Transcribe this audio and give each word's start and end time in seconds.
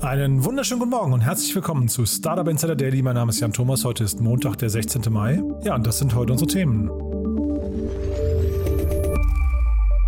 Einen 0.00 0.44
wunderschönen 0.44 0.78
guten 0.78 0.92
Morgen 0.92 1.12
und 1.12 1.22
herzlich 1.22 1.52
willkommen 1.56 1.88
zu 1.88 2.06
Startup 2.06 2.46
Insider 2.46 2.76
Daily. 2.76 3.02
Mein 3.02 3.16
Name 3.16 3.30
ist 3.30 3.40
Jan 3.40 3.52
Thomas. 3.52 3.84
Heute 3.84 4.04
ist 4.04 4.20
Montag, 4.20 4.56
der 4.56 4.70
16. 4.70 5.02
Mai. 5.12 5.42
Ja, 5.64 5.74
und 5.74 5.84
das 5.84 5.98
sind 5.98 6.14
heute 6.14 6.32
unsere 6.32 6.48
Themen. 6.48 6.88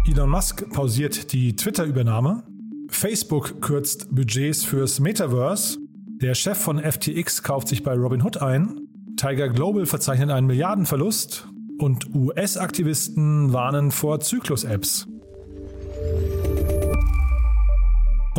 Elon 0.06 0.30
Musk 0.30 0.70
pausiert 0.70 1.32
die 1.32 1.56
Twitter-Übernahme. 1.56 2.44
Facebook 2.88 3.60
kürzt 3.60 4.14
Budgets 4.14 4.64
fürs 4.64 5.00
Metaverse. 5.00 5.78
Der 6.22 6.34
Chef 6.34 6.56
von 6.56 6.78
FTX 6.78 7.42
kauft 7.42 7.66
sich 7.66 7.82
bei 7.82 7.94
Robinhood 7.94 8.40
ein. 8.40 8.82
Tiger 9.16 9.48
Global 9.48 9.86
verzeichnet 9.86 10.30
einen 10.30 10.46
Milliardenverlust. 10.46 11.48
Und 11.78 12.14
US-Aktivisten 12.14 13.52
warnen 13.52 13.90
vor 13.90 14.20
Zyklus-Apps. 14.20 15.08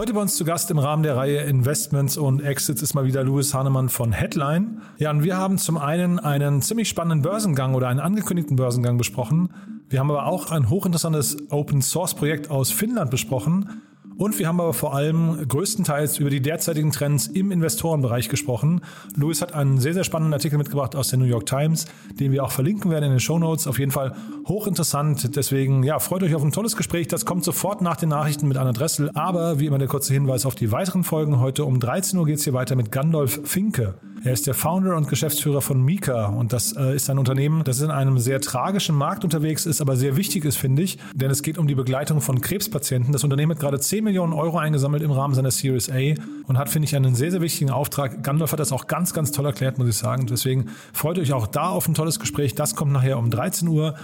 Heute 0.01 0.13
bei 0.13 0.21
uns 0.21 0.35
zu 0.35 0.45
Gast 0.45 0.71
im 0.71 0.79
Rahmen 0.79 1.03
der 1.03 1.15
Reihe 1.15 1.41
Investments 1.41 2.17
und 2.17 2.41
Exits 2.41 2.81
ist 2.81 2.95
mal 2.95 3.05
wieder 3.05 3.23
Louis 3.23 3.53
Hahnemann 3.53 3.87
von 3.87 4.11
Headline. 4.13 4.81
Ja, 4.97 5.11
und 5.11 5.23
wir 5.23 5.37
haben 5.37 5.59
zum 5.59 5.77
einen 5.77 6.17
einen 6.17 6.63
ziemlich 6.63 6.89
spannenden 6.89 7.21
Börsengang 7.21 7.75
oder 7.75 7.87
einen 7.87 7.99
angekündigten 7.99 8.55
Börsengang 8.55 8.97
besprochen. 8.97 9.53
Wir 9.89 9.99
haben 9.99 10.09
aber 10.09 10.25
auch 10.25 10.49
ein 10.49 10.71
hochinteressantes 10.71 11.51
Open 11.51 11.83
Source 11.83 12.15
Projekt 12.15 12.49
aus 12.49 12.71
Finnland 12.71 13.11
besprochen 13.11 13.83
und 14.21 14.37
wir 14.37 14.47
haben 14.47 14.61
aber 14.61 14.75
vor 14.75 14.93
allem 14.93 15.47
größtenteils 15.47 16.19
über 16.19 16.29
die 16.29 16.41
derzeitigen 16.41 16.91
Trends 16.91 17.25
im 17.25 17.51
Investorenbereich 17.51 18.29
gesprochen. 18.29 18.81
Louis 19.15 19.41
hat 19.41 19.55
einen 19.55 19.79
sehr, 19.79 19.95
sehr 19.95 20.03
spannenden 20.03 20.33
Artikel 20.33 20.59
mitgebracht 20.59 20.95
aus 20.95 21.07
der 21.07 21.17
New 21.17 21.25
York 21.25 21.47
Times, 21.47 21.87
den 22.19 22.31
wir 22.31 22.43
auch 22.43 22.51
verlinken 22.51 22.91
werden 22.91 23.05
in 23.05 23.09
den 23.11 23.19
Show 23.19 23.39
Notes. 23.39 23.65
Auf 23.65 23.79
jeden 23.79 23.89
Fall 23.89 24.15
hochinteressant. 24.47 25.35
Deswegen, 25.35 25.81
ja, 25.81 25.97
freut 25.97 26.21
euch 26.21 26.35
auf 26.35 26.43
ein 26.43 26.51
tolles 26.51 26.77
Gespräch. 26.77 27.07
Das 27.07 27.25
kommt 27.25 27.43
sofort 27.43 27.81
nach 27.81 27.97
den 27.97 28.09
Nachrichten 28.09 28.47
mit 28.47 28.57
Anna 28.57 28.73
Dressel. 28.73 29.09
Aber 29.15 29.59
wie 29.59 29.65
immer 29.65 29.79
der 29.79 29.87
kurze 29.87 30.13
Hinweis 30.13 30.45
auf 30.45 30.53
die 30.53 30.71
weiteren 30.71 31.03
Folgen. 31.03 31.39
Heute 31.39 31.65
um 31.65 31.79
13 31.79 32.19
Uhr 32.19 32.27
geht 32.27 32.37
es 32.37 32.43
hier 32.43 32.53
weiter 32.53 32.75
mit 32.75 32.91
Gandolf 32.91 33.39
Finke. 33.43 33.95
Er 34.23 34.33
ist 34.33 34.45
der 34.45 34.53
Founder 34.53 34.95
und 34.95 35.07
Geschäftsführer 35.07 35.61
von 35.61 35.81
Mika 35.81 36.27
und 36.27 36.53
das 36.53 36.73
äh, 36.77 36.95
ist 36.95 37.09
ein 37.09 37.17
Unternehmen, 37.17 37.63
das 37.63 37.81
in 37.81 37.89
einem 37.89 38.19
sehr 38.19 38.39
tragischen 38.39 38.95
Markt 38.95 39.23
unterwegs 39.23 39.65
ist, 39.65 39.81
aber 39.81 39.95
sehr 39.95 40.15
wichtig 40.15 40.45
ist, 40.45 40.57
finde 40.57 40.83
ich, 40.83 40.99
denn 41.15 41.31
es 41.31 41.41
geht 41.41 41.57
um 41.57 41.65
die 41.65 41.73
Begleitung 41.73 42.21
von 42.21 42.39
Krebspatienten. 42.39 43.13
Das 43.13 43.23
Unternehmen 43.23 43.53
hat 43.53 43.59
gerade 43.59 43.79
10 43.79 44.03
Millionen 44.03 44.33
Euro 44.33 44.59
eingesammelt 44.59 45.01
im 45.01 45.09
Rahmen 45.09 45.33
seiner 45.33 45.49
Series 45.49 45.89
A 45.89 46.13
und 46.45 46.59
hat, 46.59 46.69
finde 46.69 46.87
ich, 46.87 46.95
einen 46.95 47.15
sehr, 47.15 47.31
sehr 47.31 47.41
wichtigen 47.41 47.71
Auftrag. 47.71 48.23
Gandalf 48.23 48.51
hat 48.51 48.59
das 48.59 48.71
auch 48.71 48.85
ganz, 48.85 49.13
ganz 49.13 49.31
toll 49.31 49.47
erklärt, 49.47 49.79
muss 49.79 49.87
ich 49.87 49.97
sagen. 49.97 50.27
Deswegen 50.27 50.67
freut 50.93 51.17
euch 51.17 51.33
auch 51.33 51.47
da 51.47 51.69
auf 51.69 51.87
ein 51.87 51.95
tolles 51.95 52.19
Gespräch. 52.19 52.53
Das 52.53 52.75
kommt 52.75 52.91
nachher 52.91 53.17
um 53.17 53.31
13 53.31 53.67
Uhr. 53.67 53.95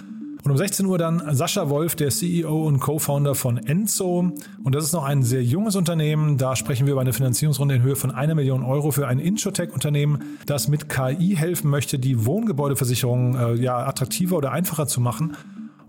Und 0.43 0.51
um 0.51 0.57
16 0.57 0.85
Uhr 0.85 0.97
dann 0.97 1.21
Sascha 1.35 1.69
Wolf, 1.69 1.95
der 1.95 2.09
CEO 2.09 2.65
und 2.65 2.79
Co-Founder 2.79 3.35
von 3.35 3.57
Enzo. 3.57 4.31
Und 4.63 4.75
das 4.75 4.85
ist 4.85 4.93
noch 4.93 5.03
ein 5.03 5.23
sehr 5.23 5.43
junges 5.43 5.75
Unternehmen. 5.75 6.37
Da 6.37 6.55
sprechen 6.55 6.85
wir 6.85 6.93
über 6.93 7.01
eine 7.01 7.13
Finanzierungsrunde 7.13 7.75
in 7.75 7.81
Höhe 7.81 7.95
von 7.95 8.11
einer 8.11 8.35
Million 8.35 8.63
Euro 8.63 8.91
für 8.91 9.07
ein 9.07 9.19
Insurtech-Unternehmen, 9.19 10.37
das 10.45 10.67
mit 10.67 10.89
KI 10.89 11.35
helfen 11.35 11.69
möchte, 11.69 11.99
die 11.99 12.25
Wohngebäudeversicherung 12.25 13.35
äh, 13.35 13.53
ja, 13.55 13.85
attraktiver 13.85 14.37
oder 14.37 14.51
einfacher 14.51 14.87
zu 14.87 15.01
machen 15.01 15.35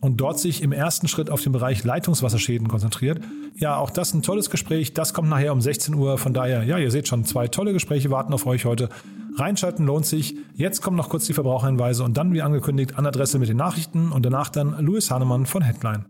und 0.00 0.18
dort 0.18 0.38
sich 0.38 0.62
im 0.62 0.72
ersten 0.72 1.08
Schritt 1.08 1.30
auf 1.30 1.42
den 1.42 1.52
Bereich 1.52 1.84
Leitungswasserschäden 1.84 2.68
konzentriert. 2.68 3.20
Ja, 3.54 3.76
auch 3.76 3.90
das 3.90 4.14
ein 4.14 4.22
tolles 4.22 4.50
Gespräch. 4.50 4.94
Das 4.94 5.14
kommt 5.14 5.28
nachher 5.28 5.52
um 5.52 5.60
16 5.60 5.94
Uhr. 5.94 6.18
Von 6.18 6.34
daher, 6.34 6.62
ja, 6.64 6.78
ihr 6.78 6.90
seht 6.90 7.08
schon, 7.08 7.24
zwei 7.24 7.48
tolle 7.48 7.72
Gespräche 7.72 8.10
warten 8.10 8.32
auf 8.32 8.46
euch 8.46 8.64
heute. 8.64 8.88
Reinschalten 9.36 9.86
lohnt 9.86 10.06
sich. 10.06 10.36
Jetzt 10.54 10.82
kommen 10.82 10.96
noch 10.96 11.08
kurz 11.08 11.26
die 11.26 11.32
Verbraucherhinweise 11.32 12.04
und 12.04 12.16
dann, 12.16 12.32
wie 12.32 12.42
angekündigt, 12.42 12.96
an 12.96 13.06
Adresse 13.06 13.38
mit 13.38 13.48
den 13.48 13.56
Nachrichten 13.56 14.12
und 14.12 14.24
danach 14.24 14.48
dann 14.48 14.78
Louis 14.84 15.10
Hahnemann 15.10 15.46
von 15.46 15.62
Headline. 15.62 16.06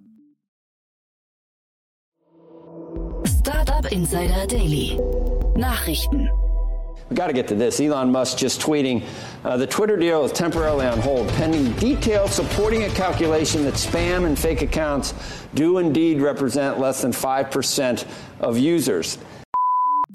Startup 3.25 3.91
Insider 3.91 4.47
Daily. 4.47 4.99
Nachrichten. 5.57 6.29
We 7.11 7.17
got 7.17 7.29
to 7.29 7.33
get 7.33 7.49
to 7.49 7.55
this. 7.55 7.81
Elon 7.81 8.13
Musk 8.13 8.37
just 8.37 8.61
tweeting 8.61 9.03
uh, 9.45 9.57
the 9.57 9.67
Twitter 9.67 9.97
deal 9.97 10.25
is 10.25 10.33
temporarily 10.33 10.87
on 10.87 10.99
hold, 10.99 11.29
pending 11.29 11.73
details 11.73 12.35
supporting 12.35 12.83
a 12.85 12.91
calculation 12.91 13.65
that 13.65 13.75
spam 13.75 14.27
and 14.27 14.39
fake 14.39 14.61
accounts 14.63 15.15
do 15.55 15.79
indeed 15.79 16.21
represent 16.21 16.79
less 16.79 17.01
than 17.01 17.13
5% 17.13 18.05
of 18.41 18.59
users. 18.59 19.19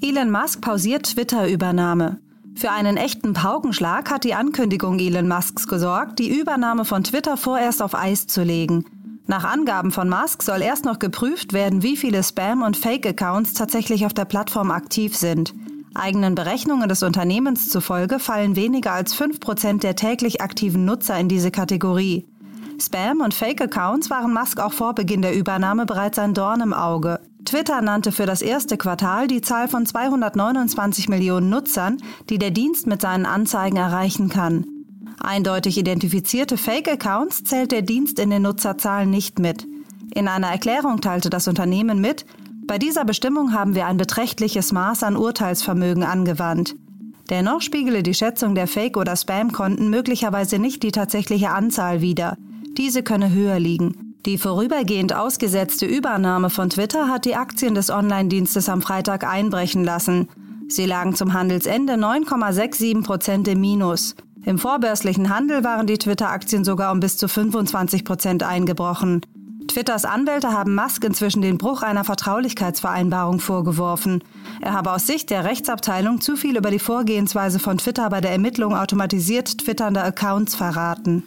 Elon 0.01 0.29
Musk 0.29 0.61
pausiert 0.61 1.13
Twitter-Übernahme. 1.13 2.19
Für 2.55 2.69
einen 2.69 2.97
echten 2.97 3.33
Paukenschlag 3.33 4.11
hat 4.11 4.23
die 4.23 4.35
Ankündigung 4.35 4.99
Elon 4.99 5.27
Musks 5.27 5.67
gesorgt, 5.67 6.19
die 6.19 6.29
Übernahme 6.29 6.85
von 6.85 7.03
Twitter 7.03 7.37
vorerst 7.37 7.81
auf 7.81 7.95
Eis 7.95 8.27
zu 8.27 8.43
legen. 8.43 8.85
Nach 9.25 9.45
Angaben 9.45 9.91
von 9.91 10.09
Musk 10.09 10.43
soll 10.43 10.61
erst 10.61 10.85
noch 10.85 10.99
geprüft 10.99 11.53
werden, 11.53 11.81
wie 11.81 11.97
viele 11.97 12.19
Spam- 12.19 12.63
und 12.63 12.77
Fake-Accounts 12.77 13.53
tatsächlich 13.53 14.05
auf 14.05 14.13
der 14.13 14.25
Plattform 14.25 14.69
aktiv 14.69 15.15
sind. 15.15 15.53
Eigenen 15.95 16.35
Berechnungen 16.35 16.89
des 16.89 17.03
Unternehmens 17.03 17.69
zufolge 17.69 18.19
fallen 18.19 18.55
weniger 18.55 18.93
als 18.93 19.15
5% 19.15 19.79
der 19.79 19.95
täglich 19.95 20.41
aktiven 20.41 20.85
Nutzer 20.85 21.19
in 21.19 21.29
diese 21.29 21.51
Kategorie. 21.51 22.25
Spam- 22.79 23.21
und 23.23 23.33
Fake-Accounts 23.33 24.09
waren 24.09 24.33
Musk 24.33 24.59
auch 24.59 24.73
vor 24.73 24.95
Beginn 24.95 25.21
der 25.21 25.35
Übernahme 25.35 25.85
bereits 25.85 26.17
ein 26.17 26.33
Dorn 26.33 26.61
im 26.61 26.73
Auge. 26.73 27.19
Twitter 27.45 27.81
nannte 27.81 28.11
für 28.11 28.25
das 28.25 28.41
erste 28.41 28.77
Quartal 28.77 29.27
die 29.27 29.41
Zahl 29.41 29.67
von 29.67 29.85
229 29.85 31.09
Millionen 31.09 31.49
Nutzern, 31.49 31.97
die 32.29 32.39
der 32.39 32.51
Dienst 32.51 32.87
mit 32.87 33.01
seinen 33.01 33.25
Anzeigen 33.25 33.77
erreichen 33.77 34.29
kann. 34.29 34.65
Eindeutig 35.19 35.77
identifizierte 35.77 36.57
Fake-Accounts 36.57 37.43
zählt 37.43 37.71
der 37.71 37.81
Dienst 37.81 38.17
in 38.19 38.29
den 38.29 38.41
Nutzerzahlen 38.41 39.09
nicht 39.09 39.39
mit. 39.39 39.67
In 40.13 40.27
einer 40.27 40.47
Erklärung 40.47 41.01
teilte 41.01 41.29
das 41.29 41.47
Unternehmen 41.47 42.01
mit, 42.01 42.25
bei 42.65 42.77
dieser 42.77 43.05
Bestimmung 43.05 43.53
haben 43.53 43.75
wir 43.75 43.87
ein 43.87 43.97
beträchtliches 43.97 44.71
Maß 44.71 45.03
an 45.03 45.17
Urteilsvermögen 45.17 46.03
angewandt. 46.03 46.75
Dennoch 47.29 47.61
spiegele 47.61 48.03
die 48.03 48.13
Schätzung 48.13 48.55
der 48.55 48.67
Fake- 48.67 48.97
oder 48.97 49.15
Spam-Konten 49.15 49.89
möglicherweise 49.89 50.59
nicht 50.59 50.83
die 50.83 50.91
tatsächliche 50.91 51.51
Anzahl 51.51 52.01
wider. 52.01 52.37
Diese 52.77 53.03
könne 53.03 53.31
höher 53.31 53.59
liegen. 53.59 54.15
Die 54.25 54.37
vorübergehend 54.37 55.13
ausgesetzte 55.13 55.85
Übernahme 55.85 56.49
von 56.49 56.69
Twitter 56.69 57.09
hat 57.09 57.25
die 57.25 57.35
Aktien 57.35 57.75
des 57.75 57.89
Online-Dienstes 57.89 58.69
am 58.69 58.81
Freitag 58.81 59.25
einbrechen 59.25 59.83
lassen. 59.83 60.29
Sie 60.69 60.85
lagen 60.85 61.13
zum 61.13 61.33
Handelsende 61.33 61.93
9,67 61.93 63.03
Prozent 63.03 63.47
im 63.47 63.59
Minus. 63.59 64.15
Im 64.45 64.57
vorbörslichen 64.57 65.29
Handel 65.29 65.63
waren 65.63 65.87
die 65.87 65.97
Twitter-Aktien 65.97 66.63
sogar 66.63 66.91
um 66.91 66.99
bis 66.99 67.17
zu 67.17 67.27
25 67.27 68.05
Prozent 68.05 68.43
eingebrochen. 68.43 69.21
Twitters 69.67 70.05
Anwälte 70.05 70.51
haben 70.51 70.75
Musk 70.75 71.03
inzwischen 71.03 71.41
den 71.41 71.57
Bruch 71.57 71.81
einer 71.81 72.03
Vertraulichkeitsvereinbarung 72.03 73.39
vorgeworfen. 73.39 74.23
Er 74.61 74.73
habe 74.73 74.91
aus 74.91 75.07
Sicht 75.07 75.29
der 75.29 75.43
Rechtsabteilung 75.43 76.21
zu 76.21 76.35
viel 76.35 76.57
über 76.57 76.71
die 76.71 76.79
Vorgehensweise 76.79 77.59
von 77.59 77.77
Twitter 77.77 78.09
bei 78.09 78.21
der 78.21 78.31
Ermittlung 78.31 78.75
automatisiert 78.75 79.57
twitternder 79.59 80.03
Accounts 80.03 80.55
verraten. 80.55 81.23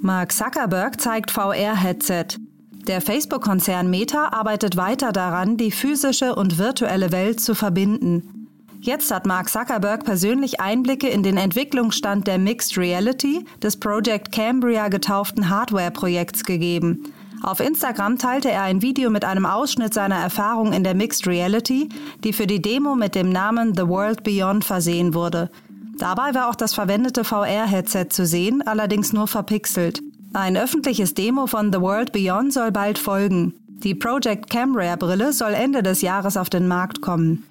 Mark 0.00 0.32
Zuckerberg 0.32 1.00
zeigt 1.00 1.30
VR-Headset. 1.30 2.38
Der 2.88 3.00
Facebook-Konzern 3.00 3.88
Meta 3.88 4.30
arbeitet 4.32 4.76
weiter 4.76 5.12
daran, 5.12 5.56
die 5.56 5.70
physische 5.70 6.34
und 6.34 6.58
virtuelle 6.58 7.12
Welt 7.12 7.40
zu 7.40 7.54
verbinden. 7.54 8.41
Jetzt 8.84 9.12
hat 9.12 9.26
Mark 9.26 9.48
Zuckerberg 9.48 10.04
persönlich 10.04 10.58
Einblicke 10.60 11.08
in 11.08 11.22
den 11.22 11.36
Entwicklungsstand 11.36 12.26
der 12.26 12.38
Mixed 12.38 12.76
Reality 12.76 13.44
des 13.62 13.76
Project 13.76 14.32
Cambria 14.32 14.88
getauften 14.88 15.48
Hardware-Projekts 15.48 16.42
gegeben. 16.42 17.04
Auf 17.44 17.60
Instagram 17.60 18.18
teilte 18.18 18.50
er 18.50 18.62
ein 18.62 18.82
Video 18.82 19.08
mit 19.08 19.24
einem 19.24 19.46
Ausschnitt 19.46 19.94
seiner 19.94 20.16
Erfahrung 20.16 20.72
in 20.72 20.82
der 20.82 20.96
Mixed 20.96 21.28
Reality, 21.28 21.90
die 22.24 22.32
für 22.32 22.48
die 22.48 22.60
Demo 22.60 22.96
mit 22.96 23.14
dem 23.14 23.30
Namen 23.30 23.72
The 23.76 23.86
World 23.86 24.24
Beyond 24.24 24.64
versehen 24.64 25.14
wurde. 25.14 25.48
Dabei 25.98 26.34
war 26.34 26.50
auch 26.50 26.56
das 26.56 26.74
verwendete 26.74 27.22
VR-Headset 27.22 28.06
zu 28.08 28.26
sehen, 28.26 28.66
allerdings 28.66 29.12
nur 29.12 29.28
verpixelt. 29.28 30.02
Ein 30.32 30.56
öffentliches 30.56 31.14
Demo 31.14 31.46
von 31.46 31.72
The 31.72 31.80
World 31.80 32.10
Beyond 32.10 32.52
soll 32.52 32.72
bald 32.72 32.98
folgen. 32.98 33.54
Die 33.68 33.94
Project 33.94 34.50
Cambria 34.50 34.96
Brille 34.96 35.32
soll 35.32 35.54
Ende 35.54 35.84
des 35.84 36.02
Jahres 36.02 36.36
auf 36.36 36.50
den 36.50 36.66
Markt 36.66 37.00
kommen. 37.00 37.44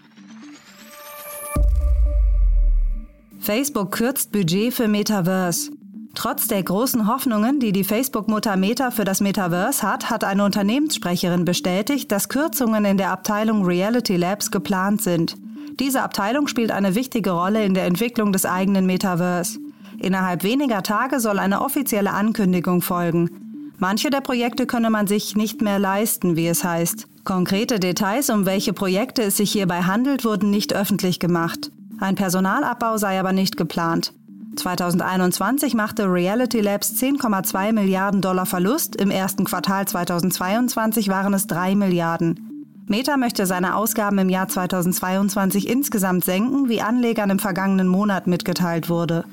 Facebook 3.41 3.91
kürzt 3.91 4.31
Budget 4.31 4.71
für 4.71 4.87
Metaverse. 4.87 5.71
Trotz 6.13 6.47
der 6.47 6.61
großen 6.61 7.07
Hoffnungen, 7.07 7.59
die 7.59 7.71
die 7.71 7.83
Facebook-Mutter 7.83 8.55
Meta 8.55 8.91
für 8.91 9.03
das 9.03 9.19
Metaverse 9.19 9.81
hat, 9.81 10.11
hat 10.11 10.23
eine 10.23 10.45
Unternehmenssprecherin 10.45 11.43
bestätigt, 11.43 12.11
dass 12.11 12.29
Kürzungen 12.29 12.85
in 12.85 12.97
der 12.97 13.09
Abteilung 13.09 13.65
Reality 13.65 14.15
Labs 14.15 14.51
geplant 14.51 15.01
sind. 15.01 15.37
Diese 15.79 16.03
Abteilung 16.03 16.47
spielt 16.47 16.69
eine 16.69 16.93
wichtige 16.93 17.31
Rolle 17.31 17.65
in 17.65 17.73
der 17.73 17.85
Entwicklung 17.85 18.31
des 18.31 18.45
eigenen 18.45 18.85
Metaverse. 18.85 19.57
Innerhalb 19.97 20.43
weniger 20.43 20.83
Tage 20.83 21.19
soll 21.19 21.39
eine 21.39 21.61
offizielle 21.61 22.11
Ankündigung 22.11 22.83
folgen. 22.83 23.73
Manche 23.79 24.11
der 24.11 24.21
Projekte 24.21 24.67
könne 24.67 24.91
man 24.91 25.07
sich 25.07 25.35
nicht 25.35 25.63
mehr 25.63 25.79
leisten, 25.79 26.35
wie 26.35 26.47
es 26.47 26.63
heißt. 26.63 27.07
Konkrete 27.23 27.79
Details, 27.79 28.29
um 28.29 28.45
welche 28.45 28.73
Projekte 28.73 29.23
es 29.23 29.37
sich 29.37 29.51
hierbei 29.51 29.81
handelt, 29.81 30.25
wurden 30.25 30.51
nicht 30.51 30.75
öffentlich 30.75 31.19
gemacht. 31.19 31.71
Ein 32.01 32.15
Personalabbau 32.15 32.97
sei 32.97 33.19
aber 33.19 33.31
nicht 33.31 33.57
geplant. 33.57 34.11
2021 34.55 35.75
machte 35.75 36.11
Reality 36.11 36.59
Labs 36.59 36.99
10,2 36.99 37.73
Milliarden 37.73 38.21
Dollar 38.21 38.47
Verlust, 38.47 38.95
im 38.95 39.11
ersten 39.11 39.45
Quartal 39.45 39.87
2022 39.87 41.09
waren 41.09 41.35
es 41.35 41.45
3 41.45 41.75
Milliarden. 41.75 42.83
Meta 42.87 43.17
möchte 43.17 43.45
seine 43.45 43.75
Ausgaben 43.75 44.17
im 44.17 44.29
Jahr 44.29 44.47
2022 44.47 45.69
insgesamt 45.69 46.25
senken, 46.25 46.69
wie 46.69 46.81
Anlegern 46.81 47.29
im 47.29 47.37
vergangenen 47.37 47.87
Monat 47.87 48.25
mitgeteilt 48.25 48.89
wurde. 48.89 49.23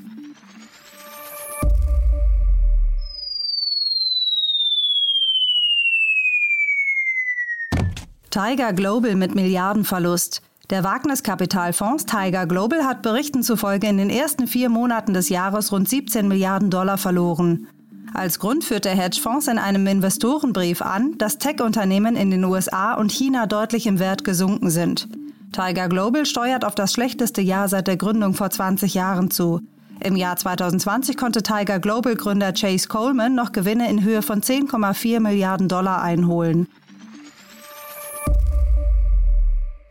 Tiger 8.29 8.73
Global 8.73 9.15
mit 9.15 9.33
Milliardenverlust. 9.33 10.43
Der 10.69 10.83
Wagniskapitalfonds 10.83 12.05
Tiger 12.05 12.45
Global 12.45 12.83
hat 12.83 13.01
Berichten 13.01 13.41
zufolge 13.41 13.87
in 13.87 13.97
den 13.97 14.11
ersten 14.11 14.45
vier 14.45 14.69
Monaten 14.69 15.15
des 15.15 15.29
Jahres 15.29 15.71
rund 15.71 15.89
17 15.89 16.27
Milliarden 16.27 16.69
Dollar 16.69 16.99
verloren. 16.99 17.67
Als 18.13 18.37
Grund 18.37 18.63
führt 18.63 18.85
der 18.85 18.93
Hedgefonds 18.95 19.47
in 19.47 19.57
einem 19.57 19.87
Investorenbrief 19.87 20.83
an, 20.83 21.17
dass 21.17 21.39
Tech-Unternehmen 21.39 22.15
in 22.15 22.29
den 22.29 22.43
USA 22.43 22.93
und 22.93 23.11
China 23.11 23.47
deutlich 23.47 23.87
im 23.87 23.97
Wert 23.97 24.23
gesunken 24.23 24.69
sind. 24.69 25.07
Tiger 25.51 25.89
Global 25.89 26.27
steuert 26.27 26.63
auf 26.63 26.75
das 26.75 26.93
schlechteste 26.93 27.41
Jahr 27.41 27.67
seit 27.67 27.87
der 27.87 27.97
Gründung 27.97 28.35
vor 28.35 28.51
20 28.51 28.93
Jahren 28.93 29.31
zu. 29.31 29.61
Im 30.01 30.15
Jahr 30.15 30.35
2020 30.35 31.17
konnte 31.17 31.41
Tiger 31.41 31.79
Global 31.79 32.15
Gründer 32.15 32.53
Chase 32.53 32.87
Coleman 32.87 33.33
noch 33.33 33.53
Gewinne 33.53 33.89
in 33.89 34.03
Höhe 34.03 34.21
von 34.21 34.41
10,4 34.41 35.19
Milliarden 35.19 35.67
Dollar 35.67 36.03
einholen. 36.03 36.67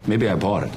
Maybe 0.09 0.27
I 0.27 0.35
bought 0.35 0.65
it. 0.65 0.73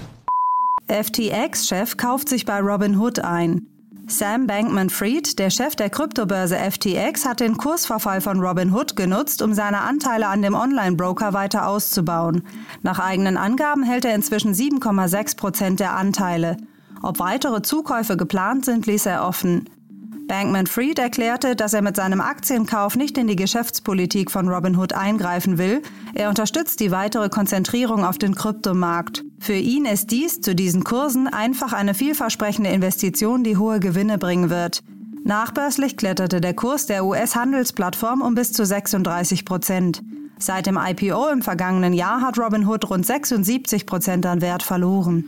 FTX-Chef 0.87 1.95
kauft 1.95 2.27
sich 2.27 2.45
bei 2.45 2.59
Robinhood 2.59 3.19
ein. 3.19 3.65
Sam 4.07 4.45
Bankman-Fried, 4.45 5.39
der 5.39 5.49
Chef 5.49 5.77
der 5.77 5.89
Kryptobörse 5.89 6.57
FTX, 6.57 7.25
hat 7.25 7.39
den 7.39 7.55
Kursverfall 7.55 8.19
von 8.19 8.41
Robinhood 8.41 8.97
genutzt, 8.97 9.41
um 9.41 9.53
seine 9.53 9.81
Anteile 9.81 10.27
an 10.27 10.41
dem 10.41 10.53
Online-Broker 10.53 11.31
weiter 11.31 11.65
auszubauen. 11.65 12.43
Nach 12.83 12.99
eigenen 12.99 13.37
Angaben 13.37 13.83
hält 13.83 14.03
er 14.03 14.13
inzwischen 14.13 14.53
7,6 14.53 15.37
Prozent 15.37 15.79
der 15.79 15.95
Anteile. 15.95 16.57
Ob 17.01 17.19
weitere 17.19 17.61
Zukäufe 17.61 18.17
geplant 18.17 18.65
sind, 18.65 18.85
ließ 18.85 19.05
er 19.05 19.25
offen. 19.25 19.69
Bankman-Fried 20.31 20.97
erklärte, 20.97 21.57
dass 21.57 21.73
er 21.73 21.81
mit 21.81 21.97
seinem 21.97 22.21
Aktienkauf 22.21 22.95
nicht 22.95 23.17
in 23.17 23.27
die 23.27 23.35
Geschäftspolitik 23.35 24.31
von 24.31 24.47
Robinhood 24.47 24.93
eingreifen 24.93 25.57
will. 25.57 25.81
Er 26.13 26.29
unterstützt 26.29 26.79
die 26.79 26.89
weitere 26.89 27.27
Konzentrierung 27.27 28.05
auf 28.05 28.17
den 28.17 28.33
Kryptomarkt. 28.33 29.25
Für 29.41 29.55
ihn 29.55 29.83
ist 29.83 30.09
dies 30.09 30.39
zu 30.39 30.55
diesen 30.55 30.85
Kursen 30.85 31.27
einfach 31.27 31.73
eine 31.73 31.93
vielversprechende 31.93 32.69
Investition, 32.69 33.43
die 33.43 33.57
hohe 33.57 33.81
Gewinne 33.81 34.17
bringen 34.17 34.49
wird. 34.49 34.83
Nachbörslich 35.25 35.97
kletterte 35.97 36.39
der 36.39 36.53
Kurs 36.53 36.85
der 36.85 37.03
US-Handelsplattform 37.03 38.21
um 38.21 38.33
bis 38.33 38.53
zu 38.53 38.65
36 38.65 39.43
Prozent. 39.43 40.01
Seit 40.39 40.65
dem 40.65 40.79
IPO 40.81 41.27
im 41.27 41.41
vergangenen 41.41 41.91
Jahr 41.91 42.21
hat 42.21 42.39
Robinhood 42.39 42.89
rund 42.89 43.05
76 43.05 43.85
Prozent 43.85 44.25
an 44.25 44.39
Wert 44.39 44.63
verloren. 44.63 45.27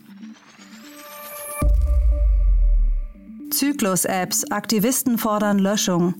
Zyklus-Apps. 3.53 4.50
Aktivisten 4.51 5.19
fordern 5.19 5.59
Löschung. 5.59 6.15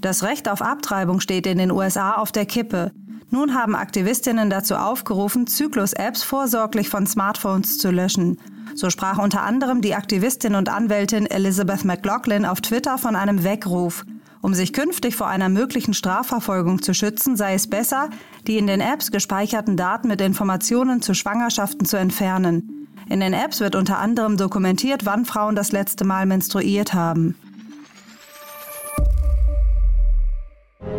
Das 0.00 0.22
Recht 0.22 0.48
auf 0.48 0.62
Abtreibung 0.62 1.18
steht 1.18 1.46
in 1.46 1.58
den 1.58 1.72
USA 1.72 2.12
auf 2.12 2.30
der 2.30 2.46
Kippe. 2.46 2.92
Nun 3.30 3.54
haben 3.54 3.74
Aktivistinnen 3.74 4.50
dazu 4.50 4.76
aufgerufen, 4.76 5.48
Zyklus-Apps 5.48 6.22
vorsorglich 6.22 6.88
von 6.88 7.06
Smartphones 7.06 7.78
zu 7.78 7.90
löschen. 7.90 8.38
So 8.76 8.88
sprach 8.88 9.18
unter 9.18 9.42
anderem 9.42 9.80
die 9.80 9.96
Aktivistin 9.96 10.54
und 10.54 10.68
Anwältin 10.68 11.26
Elizabeth 11.26 11.84
McLaughlin 11.84 12.44
auf 12.44 12.60
Twitter 12.60 12.98
von 12.98 13.16
einem 13.16 13.42
Weckruf. 13.42 14.04
Um 14.40 14.54
sich 14.54 14.72
künftig 14.72 15.16
vor 15.16 15.26
einer 15.26 15.48
möglichen 15.48 15.92
Strafverfolgung 15.92 16.82
zu 16.82 16.94
schützen, 16.94 17.36
sei 17.36 17.54
es 17.54 17.66
besser, 17.68 18.10
die 18.46 18.58
in 18.58 18.68
den 18.68 18.80
Apps 18.80 19.10
gespeicherten 19.10 19.76
Daten 19.76 20.06
mit 20.06 20.20
Informationen 20.20 21.02
zu 21.02 21.14
Schwangerschaften 21.14 21.84
zu 21.84 21.96
entfernen. 21.96 22.75
In 23.08 23.20
den 23.20 23.32
Apps 23.32 23.60
wird 23.60 23.76
unter 23.76 23.98
anderem 23.98 24.36
dokumentiert, 24.36 25.06
wann 25.06 25.24
Frauen 25.24 25.54
das 25.54 25.70
letzte 25.72 26.04
Mal 26.04 26.26
menstruiert 26.26 26.92
haben. 26.92 27.36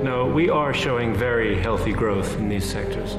No, 0.04 0.33
we 0.33 0.51
are 0.51 0.74
showing 0.74 1.13
very 1.15 1.56
healthy 1.56 1.92
growth 1.92 2.38
in 2.38 2.50
these 2.50 2.65
sectors. 2.65 3.18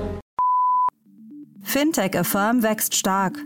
Fintech 1.62 2.16
Affirm 2.18 2.62
wächst 2.62 2.96
stark. 2.96 3.38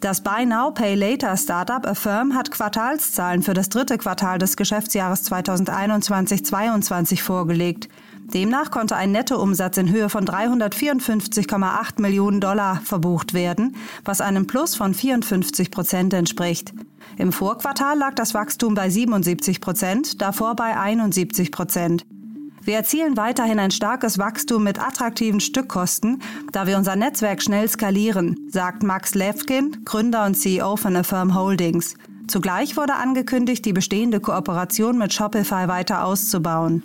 Das 0.00 0.22
Buy 0.22 0.46
Now 0.46 0.70
Pay 0.70 0.94
Later 0.94 1.36
Startup 1.36 1.86
Affirm 1.86 2.34
hat 2.34 2.50
Quartalszahlen 2.50 3.42
für 3.42 3.54
das 3.54 3.68
dritte 3.68 3.98
Quartal 3.98 4.38
des 4.38 4.56
Geschäftsjahres 4.56 5.30
2021-22 5.30 7.20
vorgelegt. 7.22 7.88
Demnach 8.34 8.72
konnte 8.72 8.96
ein 8.96 9.12
Nettoumsatz 9.12 9.76
in 9.76 9.90
Höhe 9.90 10.08
von 10.08 10.24
354,8 10.24 12.00
Millionen 12.00 12.40
Dollar 12.40 12.80
verbucht 12.82 13.34
werden, 13.34 13.76
was 14.04 14.20
einem 14.20 14.48
Plus 14.48 14.74
von 14.74 14.94
54 14.94 15.70
Prozent 15.70 16.12
entspricht. 16.12 16.72
Im 17.18 17.32
Vorquartal 17.32 17.96
lag 17.96 18.14
das 18.14 18.34
Wachstum 18.34 18.74
bei 18.74 18.90
77 18.90 19.60
Prozent, 19.60 20.20
davor 20.20 20.56
bei 20.56 20.76
71 20.76 21.52
Prozent. 21.52 22.04
Wir 22.62 22.74
erzielen 22.74 23.16
weiterhin 23.16 23.60
ein 23.60 23.70
starkes 23.70 24.18
Wachstum 24.18 24.64
mit 24.64 24.84
attraktiven 24.84 25.38
Stückkosten, 25.38 26.20
da 26.50 26.66
wir 26.66 26.76
unser 26.76 26.96
Netzwerk 26.96 27.40
schnell 27.40 27.68
skalieren, 27.68 28.48
sagt 28.50 28.82
Max 28.82 29.14
Levkin, 29.14 29.84
Gründer 29.84 30.26
und 30.26 30.34
CEO 30.34 30.76
von 30.76 30.96
Affirm 30.96 31.36
Holdings. 31.36 31.94
Zugleich 32.26 32.76
wurde 32.76 32.96
angekündigt, 32.96 33.64
die 33.64 33.72
bestehende 33.72 34.18
Kooperation 34.18 34.98
mit 34.98 35.12
Shopify 35.12 35.68
weiter 35.68 36.04
auszubauen. 36.04 36.82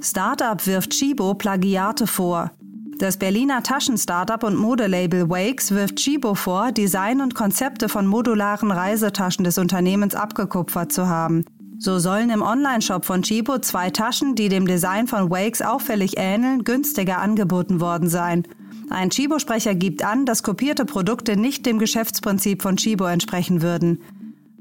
Startup 0.00 0.64
wirft 0.64 0.90
Chibo 0.90 1.34
Plagiate 1.34 2.06
vor. 2.06 2.52
Das 2.98 3.16
Berliner 3.16 3.64
Taschen-Startup 3.64 4.42
und 4.44 4.56
Modelabel 4.56 5.28
Wakes 5.28 5.72
wirft 5.72 5.96
Chibo 5.96 6.34
vor, 6.36 6.70
Design 6.70 7.20
und 7.20 7.34
Konzepte 7.34 7.88
von 7.88 8.06
modularen 8.06 8.70
Reisetaschen 8.70 9.44
des 9.44 9.58
Unternehmens 9.58 10.14
abgekupfert 10.14 10.92
zu 10.92 11.08
haben. 11.08 11.44
So 11.78 11.98
sollen 11.98 12.30
im 12.30 12.42
Onlineshop 12.42 13.04
von 13.04 13.22
Chibo 13.22 13.58
zwei 13.58 13.90
Taschen, 13.90 14.36
die 14.36 14.48
dem 14.48 14.66
Design 14.66 15.08
von 15.08 15.30
Wakes 15.30 15.62
auffällig 15.62 16.14
ähneln, 16.16 16.62
günstiger 16.62 17.18
angeboten 17.18 17.80
worden 17.80 18.08
sein. 18.08 18.44
Ein 18.90 19.10
Chibo-Sprecher 19.10 19.74
gibt 19.74 20.04
an, 20.04 20.26
dass 20.26 20.44
kopierte 20.44 20.84
Produkte 20.84 21.36
nicht 21.36 21.66
dem 21.66 21.78
Geschäftsprinzip 21.78 22.62
von 22.62 22.76
Chibo 22.76 23.04
entsprechen 23.06 23.62
würden. 23.62 24.00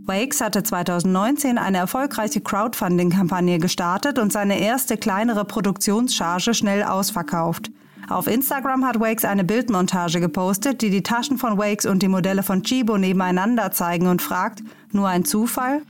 Wakes 0.08 0.40
hatte 0.40 0.64
2019 0.64 1.58
eine 1.58 1.80
erfolgreiche 1.80 2.40
Crowdfunding-Kampagne 2.40 3.60
gestartet 3.60 4.20
und 4.20 4.32
seine 4.32 4.58
erste 4.60 4.96
kleinere 4.96 5.44
Produktionscharge 5.44 6.54
schnell 6.54 6.84
ausverkauft. 6.84 7.70
Auf 8.08 8.28
Instagram 8.28 8.86
hat 8.86 9.02
Wakes 9.02 9.26
eine 9.26 9.44
Bildmontage 9.44 10.22
gepostet, 10.22 10.82
die 10.82 10.90
die 10.90 11.04
Taschen 11.04 11.38
von 11.38 11.58
Wakes 11.58 11.86
und 11.86 12.02
die 12.02 12.08
Modelle 12.08 12.42
von 12.42 12.64
Chibo 12.64 12.98
nebeneinander 12.98 13.72
zeigen 13.72 14.08
und 14.08 14.22
fragt, 14.22 14.64
nur 14.94 15.10
ein 15.10 15.26
Zufall? 15.26 15.82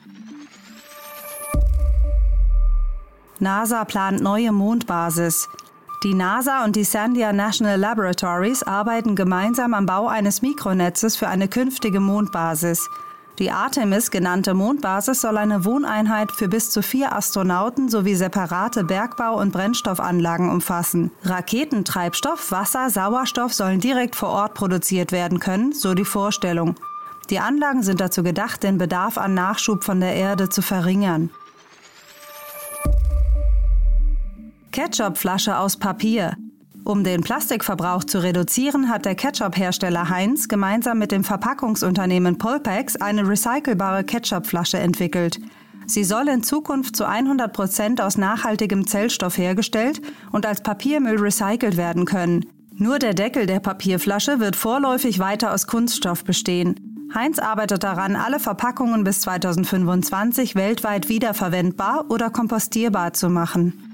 NASA 3.38 3.86
plant 3.86 4.20
neue 4.20 4.52
Mondbasis. 4.52 5.48
Die 6.04 6.16
NASA 6.16 6.64
und 6.64 6.76
die 6.76 6.84
Sandia 6.84 7.34
National 7.34 7.80
Laboratories 7.80 8.64
arbeiten 8.64 9.16
gemeinsam 9.16 9.76
am 9.76 9.86
Bau 9.86 10.08
eines 10.08 10.42
Mikronetzes 10.42 11.16
für 11.16 11.28
eine 11.28 11.48
künftige 11.48 12.00
Mondbasis. 12.00 12.90
Die 13.40 13.52
Artemis 13.52 14.10
genannte 14.10 14.56
Mondbasis 14.56 15.22
soll 15.22 15.38
eine 15.38 15.64
Wohneinheit 15.64 16.32
für 16.32 16.48
bis 16.48 16.72
zu 16.72 16.82
vier 16.82 17.16
Astronauten 17.16 17.88
sowie 17.88 18.16
separate 18.16 18.84
Bergbau- 18.84 19.40
und 19.40 19.52
Brennstoffanlagen 19.52 20.50
umfassen. 20.50 21.12
Raketentreibstoff, 21.24 22.52
Wasser, 22.52 22.90
Sauerstoff 22.90 23.54
sollen 23.54 23.80
direkt 23.80 24.16
vor 24.16 24.30
Ort 24.30 24.56
produziert 24.56 25.12
werden 25.12 25.40
können, 25.40 25.72
so 25.72 25.94
die 25.94 26.06
Vorstellung. 26.06 26.76
Die 27.30 27.38
Anlagen 27.38 27.84
sind 27.84 28.02
dazu 28.02 28.24
gedacht, 28.24 28.64
den 28.64 28.80
Bedarf 28.80 29.20
an 29.20 29.36
Nachschub 29.36 29.84
von 29.84 30.00
der 30.00 30.16
Erde 30.16 30.50
zu 30.50 30.64
verringern. 30.64 31.30
Ketchupflasche 34.72 35.58
aus 35.58 35.78
Papier. 35.78 36.38
Um 36.88 37.04
den 37.04 37.20
Plastikverbrauch 37.20 38.06
zu 38.06 38.24
reduzieren, 38.24 38.88
hat 38.88 39.04
der 39.04 39.14
Ketchup-Hersteller 39.14 40.08
Heinz 40.08 40.48
gemeinsam 40.48 41.00
mit 41.00 41.12
dem 41.12 41.26
Verpackungsunternehmen 41.26 42.38
Polpex 42.38 42.96
eine 42.96 43.28
recycelbare 43.28 44.06
Ketchupflasche 44.06 44.80
entwickelt. 44.80 45.42
Sie 45.86 46.06
soll 46.06 46.30
in 46.30 46.44
Zukunft 46.44 46.96
zu 46.96 47.06
100 47.06 47.52
Prozent 47.52 48.00
aus 48.00 48.18
nachhaltigem 48.18 48.88
Zellstoff 48.88 49.38
hergestellt 49.38 50.02
und 50.32 50.46
als 50.46 50.62
Papiermüll 50.62 51.20
recycelt 51.20 51.76
werden 51.76 52.06
können. 52.06 52.46
Nur 52.74 53.00
der 53.00 53.14
Deckel 53.14 53.48
der 53.48 53.60
Papierflasche 53.60 54.40
wird 54.40 54.56
vorläufig 54.56 55.20
weiter 55.20 55.54
aus 55.54 55.68
Kunststoff 55.68 56.24
bestehen. 56.24 57.10
Heinz 57.14 57.38
arbeitet 57.38 57.84
daran, 57.84 58.16
alle 58.16 58.40
Verpackungen 58.40 59.04
bis 59.04 59.20
2025 59.20 60.56
weltweit 60.56 61.10
wiederverwendbar 61.10 62.06
oder 62.08 62.30
kompostierbar 62.30 63.12
zu 63.12 63.30
machen. 63.30 63.87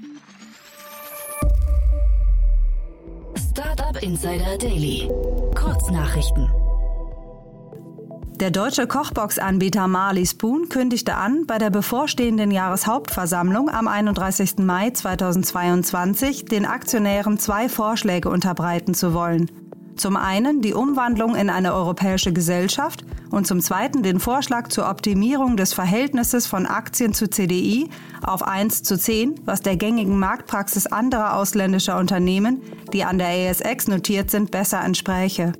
Startup 3.56 4.02
Insider 4.02 4.58
Daily. 4.58 5.08
Kurznachrichten. 5.54 6.50
Der 8.40 8.50
deutsche 8.50 8.88
Kochbox-Anbieter 8.88 9.86
Marley 9.86 10.26
Spoon 10.26 10.68
kündigte 10.68 11.14
an, 11.14 11.46
bei 11.46 11.58
der 11.58 11.70
bevorstehenden 11.70 12.50
Jahreshauptversammlung 12.50 13.70
am 13.70 13.86
31. 13.86 14.58
Mai 14.58 14.90
2022 14.90 16.46
den 16.46 16.64
Aktionären 16.66 17.38
zwei 17.38 17.68
Vorschläge 17.68 18.28
unterbreiten 18.28 18.92
zu 18.92 19.14
wollen. 19.14 19.48
Zum 19.96 20.16
einen 20.16 20.60
die 20.60 20.74
Umwandlung 20.74 21.36
in 21.36 21.50
eine 21.50 21.74
europäische 21.74 22.32
Gesellschaft 22.32 23.04
und 23.30 23.46
zum 23.46 23.60
zweiten 23.60 24.02
den 24.02 24.20
Vorschlag 24.20 24.68
zur 24.68 24.88
Optimierung 24.88 25.56
des 25.56 25.72
Verhältnisses 25.72 26.46
von 26.46 26.66
Aktien 26.66 27.14
zu 27.14 27.28
CDI 27.28 27.88
auf 28.22 28.42
1 28.42 28.82
zu 28.82 28.98
10, 28.98 29.40
was 29.44 29.60
der 29.60 29.76
gängigen 29.76 30.18
Marktpraxis 30.18 30.86
anderer 30.86 31.36
ausländischer 31.36 31.98
Unternehmen, 31.98 32.62
die 32.92 33.04
an 33.04 33.18
der 33.18 33.28
ASX 33.28 33.88
notiert 33.88 34.30
sind, 34.30 34.50
besser 34.50 34.82
entspräche. 34.82 35.52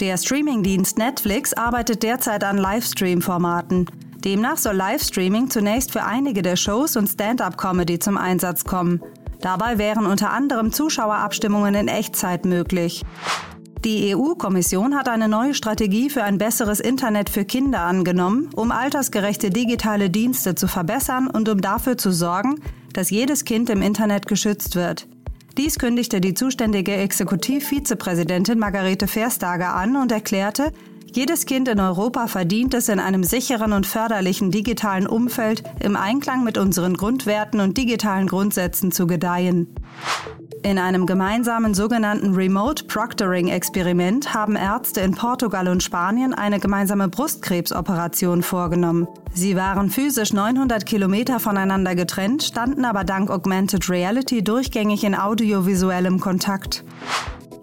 Der 0.00 0.16
Streamingdienst 0.16 0.96
Netflix 0.96 1.52
arbeitet 1.54 2.02
derzeit 2.02 2.44
an 2.44 2.56
Livestream-Formaten. 2.56 3.86
Demnach 4.24 4.56
soll 4.56 4.76
Livestreaming 4.76 5.50
zunächst 5.50 5.92
für 5.92 6.04
einige 6.04 6.42
der 6.42 6.56
Shows 6.56 6.96
und 6.96 7.08
Stand-up-Comedy 7.08 7.98
zum 7.98 8.16
Einsatz 8.16 8.64
kommen. 8.64 9.00
Dabei 9.40 9.78
wären 9.78 10.06
unter 10.06 10.30
anderem 10.30 10.72
Zuschauerabstimmungen 10.72 11.74
in 11.74 11.88
Echtzeit 11.88 12.44
möglich. 12.44 13.04
Die 13.84 14.14
EU-Kommission 14.14 14.96
hat 14.96 15.08
eine 15.08 15.28
neue 15.28 15.54
Strategie 15.54 16.10
für 16.10 16.24
ein 16.24 16.36
besseres 16.36 16.80
Internet 16.80 17.30
für 17.30 17.44
Kinder 17.44 17.82
angenommen, 17.82 18.50
um 18.56 18.72
altersgerechte 18.72 19.50
digitale 19.50 20.10
Dienste 20.10 20.56
zu 20.56 20.66
verbessern 20.66 21.28
und 21.28 21.48
um 21.48 21.60
dafür 21.60 21.96
zu 21.96 22.10
sorgen, 22.10 22.56
dass 22.92 23.10
jedes 23.10 23.44
Kind 23.44 23.70
im 23.70 23.80
Internet 23.80 24.26
geschützt 24.26 24.74
wird. 24.74 25.06
Dies 25.56 25.78
kündigte 25.78 26.20
die 26.20 26.34
zuständige 26.34 26.96
Exekutivvizepräsidentin 26.96 28.58
Margarete 28.58 29.06
Verstager 29.06 29.74
an 29.74 29.96
und 29.96 30.10
erklärte, 30.10 30.72
jedes 31.14 31.46
Kind 31.46 31.68
in 31.68 31.80
Europa 31.80 32.26
verdient 32.26 32.74
es, 32.74 32.88
in 32.88 33.00
einem 33.00 33.24
sicheren 33.24 33.72
und 33.72 33.86
förderlichen 33.86 34.50
digitalen 34.50 35.06
Umfeld 35.06 35.62
im 35.80 35.96
Einklang 35.96 36.44
mit 36.44 36.58
unseren 36.58 36.94
Grundwerten 36.94 37.60
und 37.60 37.76
digitalen 37.76 38.26
Grundsätzen 38.26 38.92
zu 38.92 39.06
gedeihen. 39.06 39.74
In 40.62 40.78
einem 40.78 41.06
gemeinsamen 41.06 41.72
sogenannten 41.72 42.34
Remote 42.34 42.84
Proctoring 42.84 43.48
Experiment 43.48 44.34
haben 44.34 44.56
Ärzte 44.56 45.00
in 45.00 45.12
Portugal 45.14 45.68
und 45.68 45.82
Spanien 45.82 46.34
eine 46.34 46.58
gemeinsame 46.58 47.08
Brustkrebsoperation 47.08 48.42
vorgenommen. 48.42 49.06
Sie 49.32 49.54
waren 49.54 49.88
physisch 49.88 50.32
900 50.32 50.84
Kilometer 50.84 51.38
voneinander 51.38 51.94
getrennt, 51.94 52.42
standen 52.42 52.84
aber 52.84 53.04
dank 53.04 53.30
Augmented 53.30 53.88
Reality 53.88 54.42
durchgängig 54.42 55.04
in 55.04 55.14
audiovisuellem 55.14 56.18
Kontakt. 56.18 56.84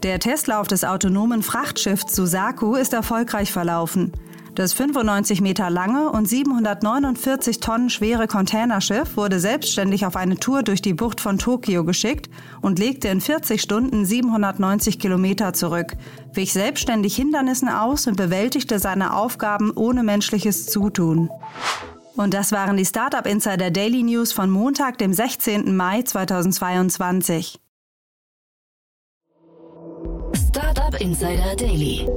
Der 0.04 0.20
Testlauf 0.20 0.68
des 0.68 0.84
autonomen 0.84 1.42
Frachtschiffs 1.42 2.16
Suzaku 2.16 2.76
ist 2.76 2.94
erfolgreich 2.94 3.52
verlaufen. 3.52 4.12
Das 4.56 4.72
95 4.72 5.42
Meter 5.42 5.70
lange 5.70 6.10
und 6.10 6.30
749 6.30 7.60
Tonnen 7.60 7.90
schwere 7.90 8.26
Containerschiff 8.26 9.18
wurde 9.18 9.42
selbstständig 9.42 10.06
auf 10.06 10.16
eine 10.16 10.38
Tour 10.38 10.64
durch 10.64 10.82
die 10.82 10.94
Bucht 10.94 11.20
von 11.20 11.38
Tokio 11.38 11.84
geschickt 11.84 12.30
und 12.62 12.80
legte 12.80 13.10
in 13.10 13.20
40 13.20 13.62
Stunden 13.62 14.06
790 14.06 14.98
Kilometer 14.98 15.52
zurück, 15.52 15.98
wich 16.34 16.54
selbstständig 16.54 17.18
Hindernissen 17.18 17.68
aus 17.68 18.08
und 18.08 18.16
bewältigte 18.16 18.80
seine 18.80 19.14
Aufgaben 19.14 19.72
ohne 19.76 20.04
menschliches 20.04 20.68
Zutun. 20.68 21.30
Und 22.16 22.34
das 22.34 22.54
waren 22.54 22.78
die 22.78 22.86
Startup 22.86 23.28
Insider 23.28 23.72
Daily 23.72 24.04
News 24.04 24.32
von 24.32 24.50
Montag, 24.50 25.00
dem 25.00 25.12
16. 25.12 25.76
Mai 25.76 26.04
2022. 26.04 27.60
Insider 31.00 31.56
Daily. 31.58 32.08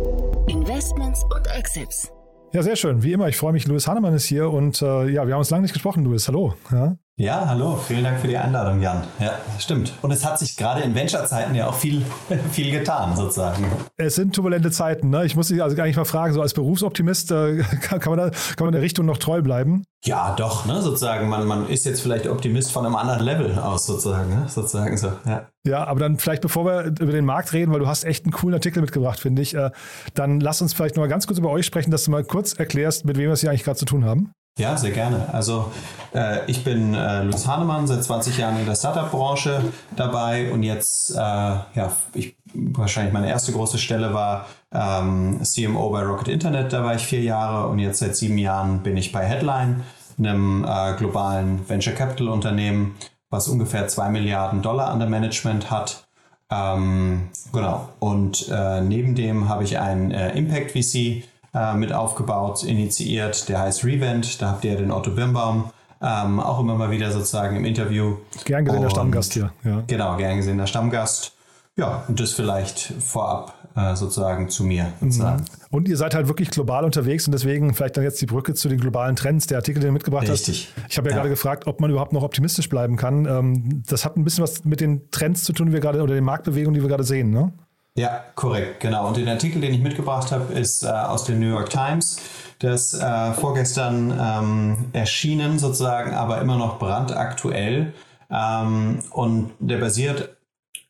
Investments 0.46 1.24
und 1.24 1.46
Exits. 1.56 2.12
Ja, 2.52 2.62
sehr 2.62 2.76
schön. 2.76 3.02
Wie 3.02 3.12
immer, 3.12 3.28
ich 3.28 3.36
freue 3.36 3.52
mich. 3.52 3.66
Louis 3.66 3.86
Hannemann 3.86 4.14
ist 4.14 4.24
hier 4.24 4.50
und 4.50 4.80
äh, 4.80 5.08
ja, 5.08 5.26
wir 5.26 5.34
haben 5.34 5.40
uns 5.40 5.50
lange 5.50 5.62
nicht 5.62 5.72
gesprochen, 5.72 6.04
Louis. 6.04 6.26
Hallo. 6.28 6.54
Ja? 6.70 6.96
Ja, 7.18 7.48
hallo. 7.48 7.76
Vielen 7.76 8.04
Dank 8.04 8.20
für 8.20 8.28
die 8.28 8.36
Einladung, 8.36 8.80
Jan. 8.80 9.02
Ja, 9.18 9.32
stimmt. 9.58 9.92
Und 10.02 10.12
es 10.12 10.24
hat 10.24 10.38
sich 10.38 10.56
gerade 10.56 10.82
in 10.82 10.94
Venture-Zeiten 10.94 11.52
ja 11.56 11.66
auch 11.66 11.74
viel, 11.74 12.02
viel 12.52 12.70
getan, 12.70 13.16
sozusagen. 13.16 13.66
Es 13.96 14.14
sind 14.14 14.36
turbulente 14.36 14.70
Zeiten. 14.70 15.10
Ne? 15.10 15.26
Ich 15.26 15.34
muss 15.34 15.48
dich 15.48 15.60
also 15.60 15.74
gar 15.74 15.86
nicht 15.86 15.96
mal 15.96 16.04
fragen, 16.04 16.32
so 16.32 16.40
als 16.40 16.54
Berufsoptimist, 16.54 17.32
äh, 17.32 17.56
kann, 17.82 17.98
kann, 17.98 18.14
man 18.14 18.30
da, 18.30 18.30
kann 18.56 18.66
man 18.66 18.72
der 18.72 18.82
Richtung 18.82 19.04
noch 19.04 19.18
treu 19.18 19.42
bleiben? 19.42 19.82
Ja, 20.04 20.36
doch, 20.36 20.64
ne, 20.64 20.80
sozusagen. 20.80 21.28
Man, 21.28 21.44
man 21.44 21.68
ist 21.68 21.84
jetzt 21.84 22.02
vielleicht 22.02 22.28
Optimist 22.28 22.70
von 22.70 22.86
einem 22.86 22.94
anderen 22.94 23.24
Level 23.24 23.58
aus, 23.58 23.86
sozusagen, 23.86 24.30
ne? 24.30 24.44
sozusagen 24.48 24.96
so. 24.96 25.10
Ja. 25.26 25.48
ja, 25.66 25.84
aber 25.84 25.98
dann 25.98 26.18
vielleicht, 26.18 26.42
bevor 26.42 26.64
wir 26.64 26.84
über 26.84 27.10
den 27.10 27.24
Markt 27.24 27.52
reden, 27.52 27.72
weil 27.72 27.80
du 27.80 27.88
hast 27.88 28.04
echt 28.04 28.26
einen 28.26 28.32
coolen 28.32 28.54
Artikel 28.54 28.80
mitgebracht, 28.80 29.18
finde 29.18 29.42
ich, 29.42 29.54
äh, 29.54 29.72
dann 30.14 30.38
lass 30.38 30.62
uns 30.62 30.72
vielleicht 30.72 30.94
noch 30.94 31.02
mal 31.02 31.08
ganz 31.08 31.26
kurz 31.26 31.40
über 31.40 31.50
euch 31.50 31.66
sprechen, 31.66 31.90
dass 31.90 32.04
du 32.04 32.12
mal 32.12 32.22
kurz 32.22 32.52
erklärst, 32.52 33.06
mit 33.06 33.16
wem 33.16 33.26
wir 33.26 33.32
es 33.32 33.40
hier 33.40 33.50
eigentlich 33.50 33.64
gerade 33.64 33.78
zu 33.78 33.86
tun 33.86 34.04
haben. 34.04 34.32
Ja, 34.58 34.76
sehr 34.76 34.90
gerne. 34.90 35.32
Also 35.32 35.70
äh, 36.12 36.44
ich 36.50 36.64
bin 36.64 36.92
äh, 36.92 37.22
Lutz 37.22 37.46
Hahnemann, 37.46 37.86
seit 37.86 38.02
20 38.02 38.38
Jahren 38.38 38.58
in 38.58 38.66
der 38.66 38.74
Startup-Branche 38.74 39.62
dabei 39.94 40.50
und 40.52 40.64
jetzt, 40.64 41.12
äh, 41.12 41.16
ja, 41.16 41.92
ich, 42.12 42.36
wahrscheinlich 42.52 43.12
meine 43.12 43.28
erste 43.28 43.52
große 43.52 43.78
Stelle 43.78 44.12
war 44.12 44.46
ähm, 44.72 45.38
CMO 45.44 45.90
bei 45.90 46.02
Rocket 46.02 46.26
Internet, 46.26 46.72
da 46.72 46.82
war 46.82 46.96
ich 46.96 47.06
vier 47.06 47.22
Jahre 47.22 47.68
und 47.68 47.78
jetzt 47.78 48.00
seit 48.00 48.16
sieben 48.16 48.36
Jahren 48.36 48.82
bin 48.82 48.96
ich 48.96 49.12
bei 49.12 49.24
Headline, 49.24 49.84
einem 50.18 50.64
äh, 50.64 50.94
globalen 50.98 51.68
Venture 51.68 51.94
Capital 51.94 52.28
Unternehmen, 52.28 52.96
was 53.30 53.46
ungefähr 53.46 53.86
zwei 53.86 54.08
Milliarden 54.08 54.60
Dollar 54.60 54.88
an 54.88 54.98
der 54.98 55.08
Management 55.08 55.70
hat. 55.70 56.08
Ähm, 56.50 57.28
genau. 57.52 57.90
Und 58.00 58.48
äh, 58.50 58.80
neben 58.80 59.14
dem 59.14 59.48
habe 59.48 59.62
ich 59.62 59.78
einen 59.78 60.10
äh, 60.10 60.36
Impact 60.36 60.72
VC, 60.72 61.22
äh, 61.54 61.74
mit 61.74 61.92
aufgebaut, 61.92 62.64
initiiert. 62.64 63.48
Der 63.48 63.60
heißt 63.60 63.84
Revent. 63.84 64.40
Da 64.42 64.50
habt 64.50 64.64
ihr 64.64 64.76
den 64.76 64.90
Otto 64.90 65.10
Birnbaum 65.10 65.70
ähm, 66.00 66.40
auch 66.40 66.60
immer 66.60 66.74
mal 66.74 66.90
wieder 66.90 67.10
sozusagen 67.10 67.56
im 67.56 67.64
Interview. 67.64 68.16
Gern 68.44 68.64
gesehener 68.64 68.90
Stammgast 68.90 69.32
hier. 69.32 69.52
Ja. 69.64 69.82
Genau, 69.86 70.16
gern 70.16 70.36
gesehener 70.36 70.66
Stammgast. 70.66 71.32
Ja, 71.76 72.04
und 72.08 72.18
das 72.18 72.32
vielleicht 72.32 72.92
vorab 73.00 73.54
äh, 73.76 73.94
sozusagen 73.94 74.48
zu 74.48 74.64
mir. 74.64 74.92
Sozusagen. 75.00 75.42
Mhm. 75.42 75.46
Und 75.70 75.88
ihr 75.88 75.96
seid 75.96 76.14
halt 76.14 76.26
wirklich 76.26 76.50
global 76.50 76.84
unterwegs 76.84 77.26
und 77.26 77.32
deswegen 77.32 77.74
vielleicht 77.74 77.96
dann 77.96 78.04
jetzt 78.04 78.20
die 78.20 78.26
Brücke 78.26 78.54
zu 78.54 78.68
den 78.68 78.80
globalen 78.80 79.16
Trends, 79.16 79.46
der 79.46 79.58
Artikel, 79.58 79.80
den 79.80 79.88
du 79.88 79.92
mitgebracht 79.92 80.28
Richtig. 80.28 80.72
hast. 80.76 80.90
Ich 80.90 80.98
habe 80.98 81.08
ja, 81.08 81.14
ja, 81.14 81.18
gerade 81.18 81.30
gefragt, 81.30 81.66
ob 81.66 81.80
man 81.80 81.90
überhaupt 81.90 82.12
noch 82.12 82.22
optimistisch 82.22 82.68
bleiben 82.68 82.96
kann. 82.96 83.26
Ähm, 83.26 83.82
das 83.86 84.04
hat 84.04 84.16
ein 84.16 84.24
bisschen 84.24 84.42
was 84.42 84.64
mit 84.64 84.80
den 84.80 85.10
Trends 85.10 85.44
zu 85.44 85.52
tun, 85.52 85.68
die 85.68 85.72
wir 85.72 85.80
gerade 85.80 86.02
oder 86.02 86.14
den 86.14 86.24
Marktbewegungen, 86.24 86.74
die 86.74 86.82
wir 86.82 86.88
gerade 86.88 87.04
sehen, 87.04 87.30
ne? 87.30 87.52
Ja, 87.98 88.22
korrekt, 88.36 88.78
genau. 88.78 89.08
Und 89.08 89.16
den 89.16 89.28
Artikel, 89.28 89.60
den 89.60 89.74
ich 89.74 89.80
mitgebracht 89.80 90.30
habe, 90.30 90.52
ist 90.52 90.84
äh, 90.84 90.86
aus 90.86 91.24
dem 91.24 91.40
New 91.40 91.48
York 91.48 91.68
Times. 91.68 92.20
Der 92.62 92.74
ist 92.74 92.94
äh, 92.94 93.32
vorgestern 93.32 94.16
ähm, 94.16 94.84
erschienen, 94.92 95.58
sozusagen, 95.58 96.14
aber 96.14 96.40
immer 96.40 96.56
noch 96.56 96.78
brandaktuell. 96.78 97.92
Ähm, 98.30 99.00
und 99.10 99.50
der 99.58 99.78
basiert 99.78 100.36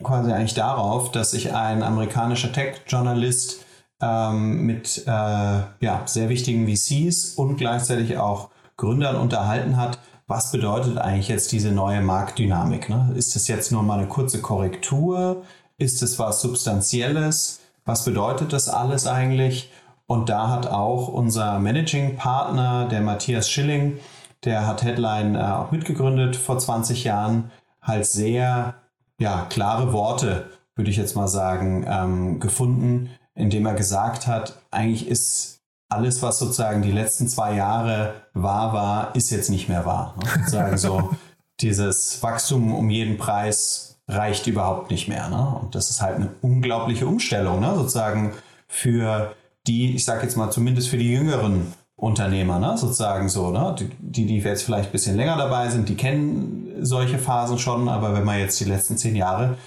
quasi 0.05 0.33
eigentlich 0.33 0.53
darauf, 0.53 1.11
dass 1.11 1.31
sich 1.31 1.55
ein 1.55 1.83
amerikanischer 1.83 2.53
Tech-Journalist 2.53 3.65
ähm, 4.03 4.67
mit 4.67 5.05
äh, 5.07 5.11
ja, 5.11 6.03
sehr 6.05 6.29
wichtigen 6.29 6.69
VCs 6.69 7.37
und 7.37 7.57
gleichzeitig 7.57 8.19
auch 8.19 8.51
Gründern 8.77 9.17
unterhalten 9.17 9.79
hat. 9.79 9.99
Was 10.27 10.53
bedeutet 10.53 10.99
eigentlich 10.99 11.29
jetzt 11.29 11.53
diese 11.53 11.73
neue 11.73 12.03
Marktdynamik? 12.03 12.91
Ne? 12.91 13.15
Ist 13.17 13.35
das 13.35 13.49
jetzt 13.49 13.73
nur 13.73 13.83
mal 13.83 13.99
eine 13.99 14.09
kurze 14.09 14.43
Korrektur? 14.43 15.43
Ist 15.79 16.03
es 16.03 16.19
was 16.19 16.41
Substanzielles? 16.41 17.61
Was 17.85 18.05
bedeutet 18.05 18.53
das 18.53 18.69
alles 18.69 19.07
eigentlich? 19.07 19.71
Und 20.07 20.29
da 20.29 20.49
hat 20.51 20.67
auch 20.67 21.09
unser 21.09 21.59
Managing 21.61 22.17
Partner, 22.17 22.89
der 22.89 23.01
Matthias 23.01 23.49
Schilling, 23.49 23.99
der 24.45 24.67
hat 24.67 24.83
Headline 24.83 25.37
äh, 25.37 25.39
auch 25.39 25.71
mitgegründet 25.71 26.35
vor 26.35 26.59
20 26.59 27.05
Jahren, 27.05 27.51
halt 27.81 28.07
sehr 28.07 28.75
ja, 29.19 29.47
klare 29.49 29.93
Worte, 29.93 30.51
würde 30.75 30.91
ich 30.91 30.97
jetzt 30.97 31.15
mal 31.15 31.29
sagen, 31.29 31.85
ähm, 31.89 32.41
gefunden, 32.41 33.11
indem 33.35 33.67
er 33.67 33.75
gesagt 33.75 34.27
hat, 34.27 34.61
eigentlich 34.71 35.09
ist 35.09 35.61
alles, 35.89 36.23
was 36.23 36.39
sozusagen 36.39 36.83
die 36.83 36.93
letzten 36.93 37.29
zwei 37.29 37.55
Jahre 37.55 38.15
wahr 38.35 38.73
war, 38.73 39.15
ist 39.15 39.31
jetzt 39.31 39.51
nicht 39.51 39.69
mehr 39.69 39.87
wahr. 39.87 40.15
Ne? 40.19 40.31
Sozusagen 40.39 40.77
so 40.77 41.11
dieses 41.61 42.23
Wachstum 42.23 42.75
um 42.75 42.91
jeden 42.91 43.17
Preis 43.17 43.88
reicht 44.09 44.47
überhaupt 44.47 44.91
nicht 44.91 45.09
mehr. 45.09 45.29
Ne? 45.29 45.59
Und 45.61 45.75
das 45.75 45.91
ist 45.91 46.01
halt 46.01 46.17
eine 46.17 46.31
unglaubliche 46.41 47.07
Umstellung, 47.07 47.61
ne? 47.61 47.75
sozusagen 47.77 48.33
für 48.67 49.35
die, 49.67 49.95
ich 49.95 50.05
sage 50.05 50.23
jetzt 50.23 50.37
mal 50.37 50.51
zumindest 50.51 50.89
für 50.89 50.97
die 50.97 51.13
jüngeren 51.13 51.73
Unternehmer, 51.95 52.59
ne? 52.59 52.77
sozusagen 52.79 53.29
so, 53.29 53.51
ne? 53.51 53.75
die, 54.01 54.27
die 54.27 54.39
jetzt 54.39 54.63
vielleicht 54.63 54.89
ein 54.89 54.93
bisschen 54.93 55.17
länger 55.17 55.37
dabei 55.37 55.69
sind, 55.69 55.89
die 55.89 55.97
kennen 55.97 56.73
solche 56.81 57.19
Phasen 57.19 57.59
schon, 57.59 57.89
aber 57.89 58.15
wenn 58.15 58.25
man 58.25 58.39
jetzt 58.39 58.59
die 58.61 58.65
letzten 58.65 58.97
zehn 58.97 59.15
Jahre 59.15 59.59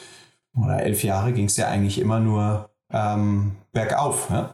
oder 0.58 0.82
elf 0.82 1.04
Jahre 1.04 1.34
ging 1.34 1.46
es 1.46 1.58
ja 1.58 1.68
eigentlich 1.68 2.00
immer 2.00 2.20
nur 2.20 2.70
ähm, 2.92 3.54
bergauf. 3.72 4.30
Ja? 4.30 4.54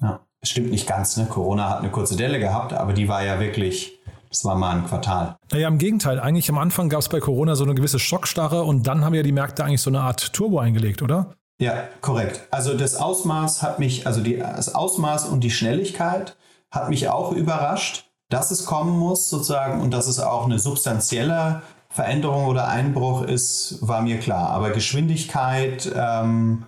ja? 0.00 0.20
Stimmt 0.42 0.70
nicht 0.70 0.86
ganz, 0.86 1.16
ne? 1.16 1.26
Corona 1.26 1.70
hat 1.70 1.78
eine 1.78 1.90
kurze 1.90 2.16
Delle 2.16 2.38
gehabt, 2.38 2.72
aber 2.72 2.92
die 2.92 3.08
war 3.08 3.24
ja 3.24 3.40
wirklich, 3.40 3.98
das 4.32 4.46
war 4.46 4.56
mal 4.56 4.76
ein 4.76 4.86
Quartal. 4.86 5.36
Naja, 5.52 5.68
im 5.68 5.76
Gegenteil. 5.76 6.18
Eigentlich 6.18 6.48
am 6.48 6.56
Anfang 6.56 6.88
gab 6.88 7.00
es 7.00 7.08
bei 7.10 7.20
Corona 7.20 7.54
so 7.54 7.64
eine 7.64 7.74
gewisse 7.74 7.98
Schockstarre 7.98 8.62
und 8.62 8.86
dann 8.86 9.04
haben 9.04 9.14
ja 9.14 9.22
die 9.22 9.32
Märkte 9.32 9.62
eigentlich 9.62 9.82
so 9.82 9.90
eine 9.90 10.00
Art 10.00 10.32
Turbo 10.32 10.58
eingelegt, 10.58 11.02
oder? 11.02 11.34
Ja, 11.60 11.84
korrekt. 12.00 12.40
Also 12.50 12.74
das 12.74 12.96
Ausmaß 12.96 13.62
hat 13.62 13.78
mich, 13.78 14.06
also 14.06 14.22
die, 14.22 14.38
das 14.38 14.74
Ausmaß 14.74 15.26
und 15.26 15.44
die 15.44 15.50
Schnelligkeit 15.50 16.36
hat 16.70 16.88
mich 16.88 17.10
auch 17.10 17.32
überrascht, 17.32 18.06
dass 18.30 18.50
es 18.50 18.64
kommen 18.64 18.98
muss 18.98 19.28
sozusagen 19.28 19.82
und 19.82 19.90
dass 19.90 20.06
es 20.06 20.18
auch 20.18 20.46
eine 20.46 20.58
substanzielle 20.58 21.60
Veränderung 21.90 22.46
oder 22.46 22.68
Einbruch 22.68 23.22
ist, 23.22 23.86
war 23.86 24.00
mir 24.00 24.18
klar. 24.18 24.48
Aber 24.48 24.70
Geschwindigkeit, 24.70 25.92
ähm, 25.94 26.64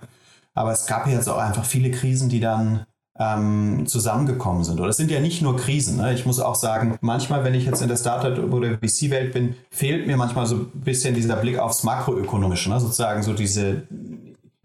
aber 0.53 0.73
es 0.73 0.85
gab 0.87 1.07
jetzt 1.07 1.31
auch 1.31 1.39
einfach 1.39 1.65
viele 1.65 1.91
Krisen, 1.91 2.29
die 2.29 2.41
dann 2.41 2.85
ähm, 3.19 3.85
zusammengekommen 3.87 4.65
sind. 4.65 4.81
Oder 4.81 4.91
es 4.91 4.97
sind 4.97 5.11
ja 5.11 5.21
nicht 5.21 5.41
nur 5.41 5.57
Krisen. 5.57 5.99
Ne? 5.99 6.15
Ich 6.15 6.27
muss 6.27 6.41
auch 6.41 6.57
sagen, 6.57 6.97
manchmal, 7.01 7.45
wenn 7.45 7.55
ich 7.55 7.65
jetzt 7.65 7.81
in 7.81 7.89
der 7.89 7.97
Startup- 7.97 8.53
oder 8.53 8.79
VC-Welt 8.79 9.33
bin, 9.33 9.55
fehlt 9.71 10.07
mir 10.07 10.17
manchmal 10.17 10.47
so 10.47 10.57
ein 10.57 10.71
bisschen 10.75 11.15
dieser 11.15 11.37
Blick 11.37 11.59
aufs 11.59 11.85
Makroökonomische. 11.85 12.71
Ne? 12.71 12.81
Sozusagen 12.81 13.23
so 13.23 13.33
diese, 13.33 13.83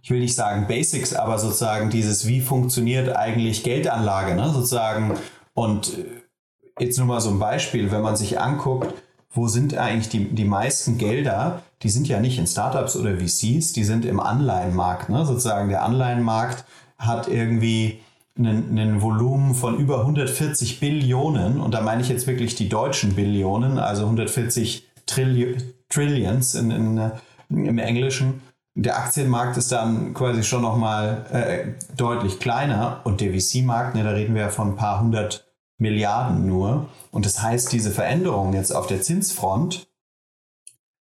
ich 0.01 0.09
will 0.09 0.19
nicht 0.19 0.35
sagen 0.35 0.67
Basics, 0.67 1.13
aber 1.13 1.37
sozusagen 1.37 1.91
dieses, 1.91 2.27
wie 2.27 2.41
funktioniert 2.41 3.15
eigentlich 3.15 3.63
Geldanlage, 3.63 4.33
ne? 4.35 4.49
sozusagen. 4.51 5.13
Und 5.53 5.93
jetzt 6.79 6.97
nur 6.97 7.05
mal 7.05 7.21
so 7.21 7.29
ein 7.29 7.39
Beispiel, 7.39 7.91
wenn 7.91 8.01
man 8.01 8.15
sich 8.15 8.39
anguckt, 8.39 8.95
wo 9.31 9.47
sind 9.47 9.77
eigentlich 9.77 10.09
die, 10.09 10.25
die 10.33 10.45
meisten 10.45 10.97
Gelder? 10.97 11.61
Die 11.83 11.89
sind 11.89 12.07
ja 12.07 12.19
nicht 12.19 12.39
in 12.39 12.47
Startups 12.47 12.95
oder 12.95 13.17
VCs, 13.17 13.73
die 13.73 13.83
sind 13.83 14.05
im 14.05 14.19
Anleihenmarkt. 14.19 15.09
Ne? 15.09 15.23
Sozusagen 15.23 15.69
der 15.69 15.83
Anleihenmarkt 15.83 16.65
hat 16.97 17.27
irgendwie 17.27 17.99
einen 18.37 19.01
Volumen 19.01 19.53
von 19.53 19.77
über 19.77 20.01
140 20.01 20.79
Billionen 20.79 21.59
und 21.59 21.73
da 21.73 21.81
meine 21.81 22.01
ich 22.01 22.09
jetzt 22.09 22.27
wirklich 22.27 22.55
die 22.55 22.69
deutschen 22.69 23.15
Billionen, 23.15 23.79
also 23.79 24.03
140 24.03 24.87
Trilli 25.05 25.57
Trillions 25.89 26.55
in, 26.55 26.71
in, 26.71 27.11
im 27.49 27.77
Englischen. 27.79 28.41
Der 28.75 28.97
Aktienmarkt 28.97 29.57
ist 29.57 29.71
dann 29.71 30.13
quasi 30.13 30.43
schon 30.43 30.61
nochmal 30.61 31.25
äh, 31.31 31.95
deutlich 31.97 32.39
kleiner 32.39 33.01
und 33.03 33.19
der 33.19 33.33
VC-Markt, 33.33 33.95
ne, 33.95 34.03
da 34.03 34.11
reden 34.11 34.35
wir 34.35 34.43
ja 34.43 34.49
von 34.49 34.69
ein 34.69 34.75
paar 34.75 35.01
hundert 35.01 35.45
Milliarden 35.79 36.45
nur. 36.45 36.87
Und 37.11 37.25
das 37.25 37.41
heißt, 37.41 37.71
diese 37.71 37.91
Veränderungen 37.91 38.53
jetzt 38.53 38.71
auf 38.71 38.87
der 38.87 39.01
Zinsfront 39.01 39.87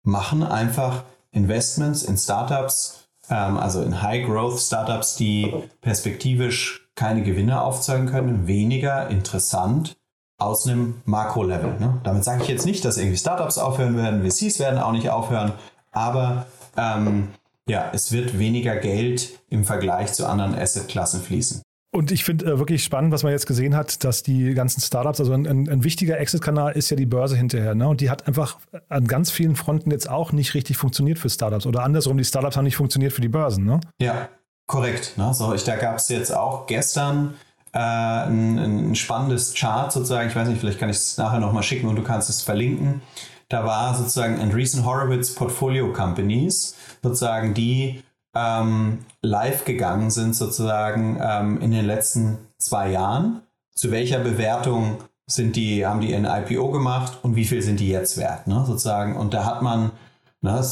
machen 0.02 0.42
einfach 0.42 1.04
Investments 1.30 2.02
in 2.02 2.18
Startups, 2.18 3.08
ähm, 3.30 3.56
also 3.56 3.82
in 3.82 4.02
High-Growth-Startups, 4.02 5.16
die 5.16 5.52
perspektivisch 5.80 6.83
keine 6.94 7.22
Gewinne 7.22 7.62
aufzeigen 7.62 8.06
können, 8.06 8.46
weniger 8.46 9.08
interessant 9.08 9.96
aus 10.38 10.66
einem 10.66 11.02
Makro-Level. 11.04 11.78
Ne? 11.78 12.00
Damit 12.02 12.24
sage 12.24 12.42
ich 12.42 12.48
jetzt 12.48 12.66
nicht, 12.66 12.84
dass 12.84 12.98
irgendwie 12.98 13.16
Startups 13.16 13.58
aufhören 13.58 13.96
werden, 13.96 14.28
VCs 14.28 14.58
werden 14.58 14.78
auch 14.78 14.92
nicht 14.92 15.10
aufhören, 15.10 15.52
aber 15.92 16.46
ähm, 16.76 17.28
ja, 17.68 17.90
es 17.92 18.12
wird 18.12 18.38
weniger 18.38 18.76
Geld 18.76 19.40
im 19.48 19.64
Vergleich 19.64 20.12
zu 20.12 20.26
anderen 20.26 20.54
Assetklassen 20.54 21.22
fließen. 21.22 21.62
Und 21.94 22.10
ich 22.10 22.24
finde 22.24 22.46
äh, 22.46 22.58
wirklich 22.58 22.82
spannend, 22.82 23.12
was 23.12 23.22
man 23.22 23.30
jetzt 23.30 23.46
gesehen 23.46 23.76
hat, 23.76 24.02
dass 24.02 24.24
die 24.24 24.52
ganzen 24.54 24.80
Startups, 24.80 25.20
also 25.20 25.32
ein, 25.32 25.46
ein, 25.46 25.68
ein 25.68 25.84
wichtiger 25.84 26.18
Exit-Kanal 26.18 26.72
ist 26.72 26.90
ja 26.90 26.96
die 26.96 27.06
Börse 27.06 27.36
hinterher. 27.36 27.76
Ne? 27.76 27.86
Und 27.86 28.00
die 28.00 28.10
hat 28.10 28.26
einfach 28.26 28.58
an 28.88 29.06
ganz 29.06 29.30
vielen 29.30 29.54
Fronten 29.54 29.92
jetzt 29.92 30.10
auch 30.10 30.32
nicht 30.32 30.54
richtig 30.54 30.76
funktioniert 30.76 31.20
für 31.20 31.30
Startups. 31.30 31.66
Oder 31.66 31.84
andersrum, 31.84 32.18
die 32.18 32.24
Startups 32.24 32.56
haben 32.56 32.64
nicht 32.64 32.76
funktioniert 32.76 33.12
für 33.12 33.20
die 33.20 33.28
Börsen. 33.28 33.64
Ne? 33.64 33.78
Ja, 34.00 34.28
korrekt. 34.66 35.14
Ne? 35.16 35.32
So, 35.34 35.54
ich, 35.54 35.64
da 35.64 35.76
gab 35.76 35.96
es 35.96 36.08
jetzt 36.08 36.34
auch 36.34 36.66
gestern 36.66 37.34
äh, 37.72 37.78
ein, 37.78 38.58
ein, 38.58 38.94
spannendes 38.94 39.54
Chart 39.54 39.92
sozusagen. 39.92 40.28
Ich 40.28 40.36
weiß 40.36 40.48
nicht, 40.48 40.60
vielleicht 40.60 40.78
kann 40.78 40.90
ich 40.90 40.96
es 40.96 41.18
nachher 41.18 41.40
nochmal 41.40 41.62
schicken 41.62 41.88
und 41.88 41.96
du 41.96 42.02
kannst 42.02 42.30
es 42.30 42.42
verlinken. 42.42 43.02
Da 43.48 43.64
war 43.64 43.94
sozusagen 43.94 44.40
Andreessen 44.40 44.84
Horowitz 44.84 45.34
Portfolio 45.34 45.92
Companies, 45.92 46.76
sozusagen 47.02 47.54
die 47.54 48.02
ähm, 48.34 49.04
live 49.22 49.64
gegangen 49.64 50.10
sind, 50.10 50.34
sozusagen 50.34 51.18
ähm, 51.22 51.60
in 51.60 51.70
den 51.70 51.84
letzten 51.84 52.38
zwei 52.58 52.90
Jahren. 52.90 53.42
Zu 53.74 53.90
welcher 53.90 54.18
Bewertung 54.20 54.98
sind 55.26 55.56
die, 55.56 55.86
haben 55.86 56.00
die 56.00 56.14
ein 56.14 56.26
IPO 56.26 56.70
gemacht 56.70 57.18
und 57.22 57.36
wie 57.36 57.44
viel 57.44 57.62
sind 57.62 57.80
die 57.80 57.88
jetzt 57.88 58.16
wert, 58.18 58.46
ne, 58.46 58.64
sozusagen. 58.66 59.16
Und 59.16 59.34
da 59.34 59.44
hat 59.44 59.62
man, 59.62 59.92
ne, 60.40 60.62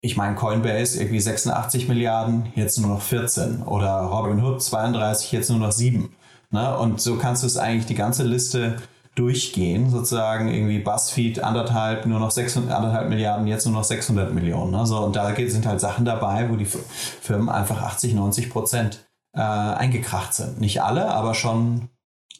ich 0.00 0.16
meine, 0.16 0.36
Coinbase 0.36 1.00
irgendwie 1.00 1.20
86 1.20 1.88
Milliarden, 1.88 2.52
jetzt 2.54 2.78
nur 2.78 2.90
noch 2.90 3.02
14 3.02 3.62
oder 3.62 4.00
Robinhood 4.02 4.62
32, 4.62 5.32
jetzt 5.32 5.50
nur 5.50 5.58
noch 5.58 5.72
7. 5.72 6.14
Ne? 6.50 6.78
Und 6.78 7.00
so 7.00 7.16
kannst 7.16 7.42
du 7.42 7.46
es 7.46 7.56
eigentlich 7.56 7.86
die 7.86 7.94
ganze 7.94 8.22
Liste 8.22 8.76
durchgehen, 9.16 9.90
sozusagen 9.90 10.48
irgendwie 10.48 10.78
Buzzfeed 10.78 11.42
anderthalb, 11.42 12.06
nur 12.06 12.20
noch 12.20 12.30
600, 12.30 12.70
anderthalb 12.70 13.08
Milliarden, 13.08 13.48
jetzt 13.48 13.66
nur 13.66 13.74
noch 13.74 13.84
600 13.84 14.32
Millionen. 14.32 14.70
Ne? 14.70 14.86
So, 14.86 14.98
und 15.00 15.16
da 15.16 15.34
sind 15.34 15.66
halt 15.66 15.80
Sachen 15.80 16.04
dabei, 16.04 16.48
wo 16.48 16.56
die 16.56 16.66
Firmen 16.66 17.48
einfach 17.48 17.82
80, 17.82 18.14
90 18.14 18.50
Prozent 18.50 19.08
äh, 19.34 19.40
eingekracht 19.40 20.34
sind. 20.34 20.60
Nicht 20.60 20.82
alle, 20.82 21.08
aber 21.08 21.34
schon 21.34 21.88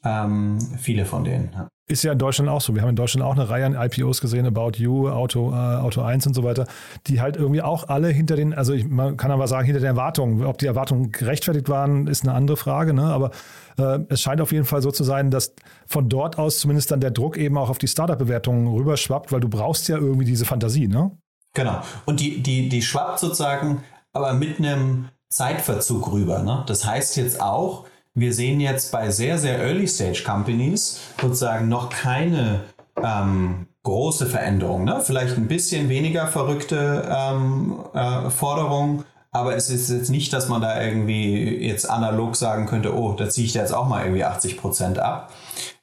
ähm, 0.05 0.59
viele 0.79 1.05
von 1.05 1.25
denen. 1.25 1.51
Ja. 1.53 1.69
Ist 1.91 2.05
ja 2.05 2.13
in 2.13 2.19
Deutschland 2.19 2.51
auch 2.51 2.61
so. 2.61 2.75
Wir 2.75 2.83
haben 2.83 2.91
in 2.91 2.97
Deutschland 2.97 3.25
auch 3.27 3.33
eine 3.33 3.49
Reihe 3.49 3.65
an 3.65 3.75
IPOs 3.75 4.21
gesehen, 4.21 4.47
About 4.47 4.73
You, 4.77 5.09
Auto, 5.09 5.53
äh, 5.53 5.55
Auto 5.55 6.03
1 6.03 6.27
und 6.27 6.35
so 6.35 6.45
weiter, 6.45 6.67
die 7.07 7.23
halt 7.23 7.37
irgendwie 7.37 7.63
auch 7.63 7.89
alle 7.89 8.09
hinter 8.09 8.37
den, 8.37 8.53
also 8.53 8.75
ich, 8.75 8.87
man 8.87 9.17
kann 9.17 9.31
aber 9.31 9.49
sagen, 9.49 9.65
hinter 9.65 9.81
den 9.81 9.87
Erwartungen. 9.87 10.45
Ob 10.45 10.59
die 10.59 10.67
Erwartungen 10.67 11.13
gerechtfertigt 11.13 11.71
waren, 11.71 12.07
ist 12.07 12.25
eine 12.25 12.35
andere 12.35 12.59
Frage, 12.59 12.93
ne? 12.93 13.05
aber 13.05 13.31
äh, 13.79 14.01
es 14.11 14.21
scheint 14.21 14.43
auf 14.43 14.53
jeden 14.53 14.67
Fall 14.67 14.83
so 14.83 14.91
zu 14.91 15.03
sein, 15.03 15.31
dass 15.31 15.55
von 15.87 16.11
dort 16.11 16.39
aus 16.39 16.59
zumindest 16.59 16.91
dann 16.91 17.01
der 17.01 17.11
Druck 17.11 17.39
eben 17.39 17.57
auch 17.57 17.71
auf 17.71 17.79
die 17.79 17.89
Startup-Bewertungen 17.89 18.69
rüberschwappt, 18.69 19.33
weil 19.33 19.41
du 19.41 19.49
brauchst 19.49 19.89
ja 19.89 19.97
irgendwie 19.97 20.27
diese 20.27 20.45
Fantasie, 20.45 20.89
ne? 20.89 21.11
Genau. 21.55 21.81
Und 22.05 22.21
die, 22.21 22.43
die, 22.43 22.69
die 22.69 22.83
schwappt 22.83 23.19
sozusagen 23.19 23.83
aber 24.13 24.35
mit 24.35 24.59
einem 24.59 25.09
Zeitverzug 25.31 26.13
rüber. 26.13 26.43
Ne? 26.43 26.65
Das 26.67 26.85
heißt 26.85 27.17
jetzt 27.17 27.41
auch, 27.41 27.87
wir 28.19 28.35
sehen 28.35 28.61
jetzt 28.61 28.93
bei 28.93 29.11
sehr, 29.11 29.39
sehr 29.39 29.59
Early-Stage-Companies 29.59 31.01
sozusagen 31.21 31.69
noch 31.69 31.89
keine 31.91 32.65
ähm, 33.03 33.67
große 33.83 34.27
Veränderung. 34.27 34.85
Ne? 34.85 35.01
Vielleicht 35.05 35.37
ein 35.37 35.49
bisschen 35.49 35.89
weniger 35.89 36.27
verrückte 36.27 37.09
ähm, 37.11 37.79
äh, 37.95 38.31
Forderungen, 38.31 39.05
aber 39.31 39.55
es 39.55 39.71
ist 39.71 39.91
jetzt 39.91 40.11
nicht, 40.11 40.33
dass 40.33 40.49
man 40.49 40.63
da 40.63 40.83
irgendwie 40.83 41.65
jetzt 41.65 41.89
analog 41.89 42.37
sagen 42.37 42.67
könnte, 42.67 42.97
oh, 42.97 43.13
da 43.13 43.29
ziehe 43.29 43.47
ich 43.47 43.53
da 43.53 43.61
jetzt 43.61 43.75
auch 43.75 43.87
mal 43.87 44.03
irgendwie 44.03 44.25
80 44.25 44.57
Prozent 44.59 44.99
ab. 44.99 45.33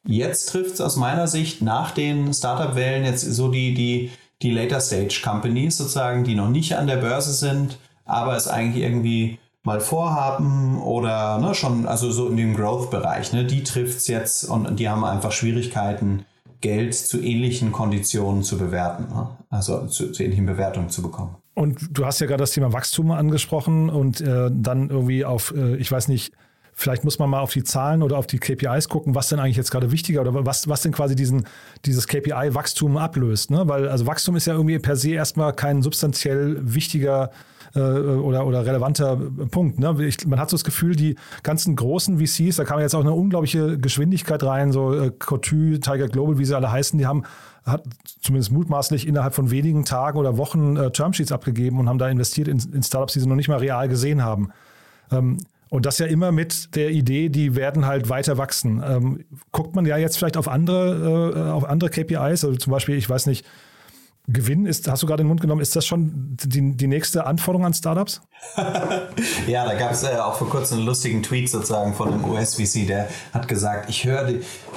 Jetzt 0.04 0.48
trifft 0.48 0.76
es 0.76 0.82
aus 0.82 0.98
meiner 0.98 1.28
Sicht 1.28 1.62
nach 1.62 1.91
den 1.91 2.34
Startup-Wellen 2.34 3.06
jetzt 3.06 3.21
so 3.21 3.50
die, 3.50 3.74
die, 3.74 4.12
die 4.41 4.52
Later-Stage-Companies 4.52 5.78
sozusagen, 5.78 6.24
die 6.24 6.36
noch 6.36 6.50
nicht 6.50 6.76
an 6.76 6.88
der 6.88 6.98
Börse 6.98 7.34
sind, 7.34 7.78
aber 8.04 8.36
es 8.36 8.48
eigentlich 8.48 8.84
irgendwie 8.84 9.39
mal 9.65 9.82
vorhaben 9.82 10.82
oder 10.82 11.39
ne, 11.39 11.54
schon, 11.56 11.88
also 11.88 12.12
so 12.12 12.30
in 12.30 12.38
dem 12.38 12.56
Growth-Bereich, 12.56 13.34
ne, 13.34 13.45
die 13.45 13.63
trifft 13.63 13.97
es 13.97 14.08
jetzt 14.08 14.45
und 14.45 14.80
die 14.80 14.88
haben 14.88 15.04
einfach 15.04 15.32
Schwierigkeiten, 15.32 16.25
Geld 16.62 16.95
zu 16.95 17.21
ähnlichen 17.21 17.71
Konditionen 17.71 18.43
zu 18.43 18.58
bewerten, 18.58 19.13
ne? 19.13 19.30
also 19.49 19.88
zu, 19.88 20.12
zu, 20.12 20.23
ähnlichen 20.23 20.45
Bewertungen 20.45 20.89
zu 20.89 21.01
bekommen. 21.01 21.36
Und 21.54 21.80
du 21.91 22.06
hast 22.06 22.19
ja 22.21 22.28
gerade 22.28 22.41
das 22.41 22.51
Thema 22.51 22.73
Wachstum 22.73 23.12
angesprochen 23.12 23.89
und 23.89 24.21
äh, 24.21 24.49
dann 24.51 24.89
irgendwie 24.89 25.25
auf, 25.25 25.54
äh, 25.56 25.75
ich 25.75 25.91
weiß 25.91 26.08
nicht, 26.08 26.34
vielleicht 26.73 27.04
muss 27.04 27.19
man 27.19 27.30
mal 27.30 27.39
auf 27.39 27.54
die 27.54 27.63
Zahlen 27.63 28.01
oder 28.01 28.17
auf 28.17 28.28
die 28.28 28.39
KPIs 28.39 28.89
gucken, 28.89 29.15
was 29.15 29.30
denn 29.30 29.39
eigentlich 29.39 29.58
jetzt 29.58 29.71
gerade 29.71 29.91
wichtiger 29.91 30.21
oder 30.21 30.45
was, 30.45 30.67
was 30.67 30.82
denn 30.82 30.91
quasi 30.91 31.15
diesen, 31.15 31.45
dieses 31.86 32.08
KPI-Wachstum 32.08 32.97
ablöst. 32.97 33.51
Ne? 33.51 33.67
Weil 33.67 33.88
also 33.88 34.08
Wachstum 34.08 34.36
ist 34.36 34.47
ja 34.47 34.54
irgendwie 34.54 34.80
per 34.80 34.95
se 34.95 35.12
erstmal 35.12 35.54
kein 35.54 35.82
substanziell 35.82 36.58
wichtiger 36.62 37.25
äh, 37.25 37.55
oder, 37.80 38.46
oder 38.46 38.66
relevanter 38.66 39.18
Punkt. 39.52 39.80
Ne? 39.80 39.96
Ich, 40.06 40.26
man 40.26 40.40
hat 40.40 40.50
so 40.50 40.56
das 40.56 40.64
Gefühl, 40.64 40.96
die 40.96 41.16
ganzen 41.44 41.76
großen 41.76 42.20
VCs, 42.20 42.58
da 42.58 42.64
kam 42.64 42.80
jetzt 42.80 42.96
auch 42.96 43.02
eine 43.02 43.14
unglaubliche 43.14 43.78
Geschwindigkeit 43.78 44.44
rein, 44.44 44.72
so 44.72 44.94
äh, 44.94 45.12
Cotu, 45.12 45.78
Tiger 45.78 46.08
Global, 46.08 46.38
wie 46.38 46.46
sie 46.46 46.56
alle 46.56 46.72
heißen, 46.72 46.98
die 46.98 47.06
haben 47.06 47.24
hat 47.66 47.84
zumindest 48.22 48.52
mutmaßlich 48.52 49.08
innerhalb 49.08 49.34
von 49.34 49.50
wenigen 49.50 49.86
Tagen 49.86 50.20
oder 50.20 50.38
Wochen 50.38 50.78
äh, 50.78 50.92
Termsheets 50.92 51.32
abgegeben 51.32 51.80
und 51.80 51.90
haben 51.90 51.98
da 51.98 52.08
investiert 52.08 52.48
in, 52.48 52.60
in, 52.74 52.84
Startups, 52.84 53.14
die 53.14 53.20
sie 53.20 53.28
noch 53.28 53.36
nicht 53.36 53.48
mal 53.48 53.58
real 53.58 53.90
gesehen 53.90 54.24
haben. 54.24 54.52
Ähm, 55.12 55.40
und 55.70 55.86
das 55.88 55.98
ja 55.98 56.06
immer 56.06 56.32
mit 56.32 56.76
der 56.76 56.92
Idee, 56.92 57.30
die 57.30 57.56
werden 57.56 57.88
halt 57.88 58.08
weiter 58.08 58.38
wachsen. 58.38 58.84
Ähm, 58.86 59.26
guckt 59.52 59.76
man 59.76 59.86
ja 59.86 59.98
jetzt 59.98 60.18
vielleicht 60.18 60.38
auf 60.38 60.48
andere, 60.48 61.34
äh, 61.36 61.52
auf 61.52 61.68
andere 61.68 61.90
KPIs, 61.90 62.46
also 62.46 62.56
zum 62.56 62.72
Beispiel, 62.72 62.96
ich 62.96 63.10
weiß 63.10 63.26
nicht, 63.26 63.46
Gewinn 64.28 64.66
ist, 64.66 64.88
hast 64.88 65.04
du 65.04 65.08
gerade 65.08 65.22
in 65.22 65.26
den 65.26 65.30
Mund 65.30 65.42
genommen, 65.42 65.62
ist 65.62 65.76
das 65.76 65.86
schon 65.86 66.36
die, 66.44 66.76
die 66.76 66.88
nächste 66.88 67.28
Anforderung 67.28 67.66
an 67.66 67.74
Startups? 67.74 68.22
ja, 69.48 69.66
da 69.66 69.76
gab 69.76 69.92
es 69.92 70.04
äh, 70.04 70.18
auch 70.18 70.36
vor 70.36 70.50
kurzem 70.50 70.80
einen 70.80 70.88
lustigen 70.88 71.22
Tweet 71.22 71.50
sozusagen 71.50 71.94
von 71.94 72.12
einem 72.12 72.26
US-VC, 72.26 72.88
der 72.88 73.08
hat 73.34 73.48
gesagt, 73.48 73.90
ich 73.90 74.06
höre, 74.06 74.30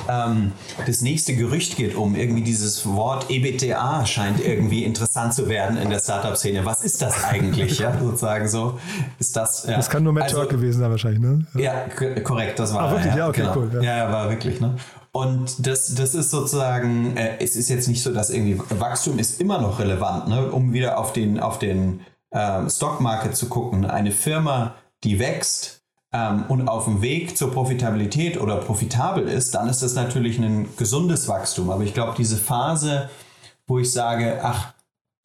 ähm, 0.08 0.52
das 0.86 1.00
nächste 1.00 1.34
Gerücht 1.34 1.76
geht 1.76 1.94
um, 1.94 2.14
irgendwie 2.14 2.42
dieses 2.42 2.86
Wort 2.86 3.30
EBTA 3.30 4.04
scheint 4.06 4.44
irgendwie 4.44 4.84
interessant 4.84 5.34
zu 5.34 5.48
werden 5.48 5.76
in 5.78 5.90
der 5.90 6.00
Startup-Szene. 6.00 6.64
Was 6.66 6.84
ist 6.84 7.00
das 7.00 7.24
eigentlich? 7.24 7.78
ja, 7.78 7.98
sozusagen 8.00 8.48
so. 8.48 8.78
Ist 9.18 9.34
das, 9.36 9.66
ja. 9.66 9.76
das 9.76 9.88
kann 9.88 10.02
nur 10.02 10.12
Matt 10.12 10.34
also, 10.34 10.46
gewesen 10.46 10.80
sein 10.80 10.90
wahrscheinlich, 10.90 11.20
ne? 11.20 11.46
Ja, 11.54 11.86
korrekt, 12.22 12.58
das 12.58 12.74
war 12.74 12.82
Ah, 12.82 12.90
wirklich? 12.92 13.12
Ja, 13.12 13.18
ja 13.18 13.28
okay, 13.28 13.40
genau. 13.40 13.56
cool. 13.56 13.70
Ja. 13.74 13.82
ja, 13.82 14.12
war 14.12 14.30
wirklich, 14.30 14.60
ne? 14.60 14.76
Und 15.18 15.66
das, 15.66 15.96
das 15.96 16.14
ist 16.14 16.30
sozusagen, 16.30 17.16
äh, 17.16 17.38
es 17.40 17.56
ist 17.56 17.68
jetzt 17.68 17.88
nicht 17.88 18.04
so, 18.04 18.14
dass 18.14 18.30
irgendwie 18.30 18.56
Wachstum 18.78 19.18
ist 19.18 19.40
immer 19.40 19.60
noch 19.60 19.80
relevant, 19.80 20.28
ne? 20.28 20.48
um 20.48 20.72
wieder 20.72 20.96
auf 20.96 21.12
den, 21.12 21.40
auf 21.40 21.58
den 21.58 22.02
ähm, 22.30 22.70
Stockmarket 22.70 23.36
zu 23.36 23.48
gucken. 23.48 23.84
Eine 23.84 24.12
Firma, 24.12 24.76
die 25.02 25.18
wächst 25.18 25.82
ähm, 26.12 26.44
und 26.46 26.68
auf 26.68 26.84
dem 26.84 27.02
Weg 27.02 27.36
zur 27.36 27.50
Profitabilität 27.50 28.40
oder 28.40 28.58
profitabel 28.58 29.26
ist, 29.26 29.56
dann 29.56 29.68
ist 29.68 29.82
das 29.82 29.96
natürlich 29.96 30.38
ein 30.38 30.68
gesundes 30.76 31.26
Wachstum. 31.26 31.70
Aber 31.70 31.82
ich 31.82 31.94
glaube, 31.94 32.14
diese 32.16 32.36
Phase, 32.36 33.10
wo 33.66 33.80
ich 33.80 33.92
sage, 33.92 34.38
ach, 34.44 34.72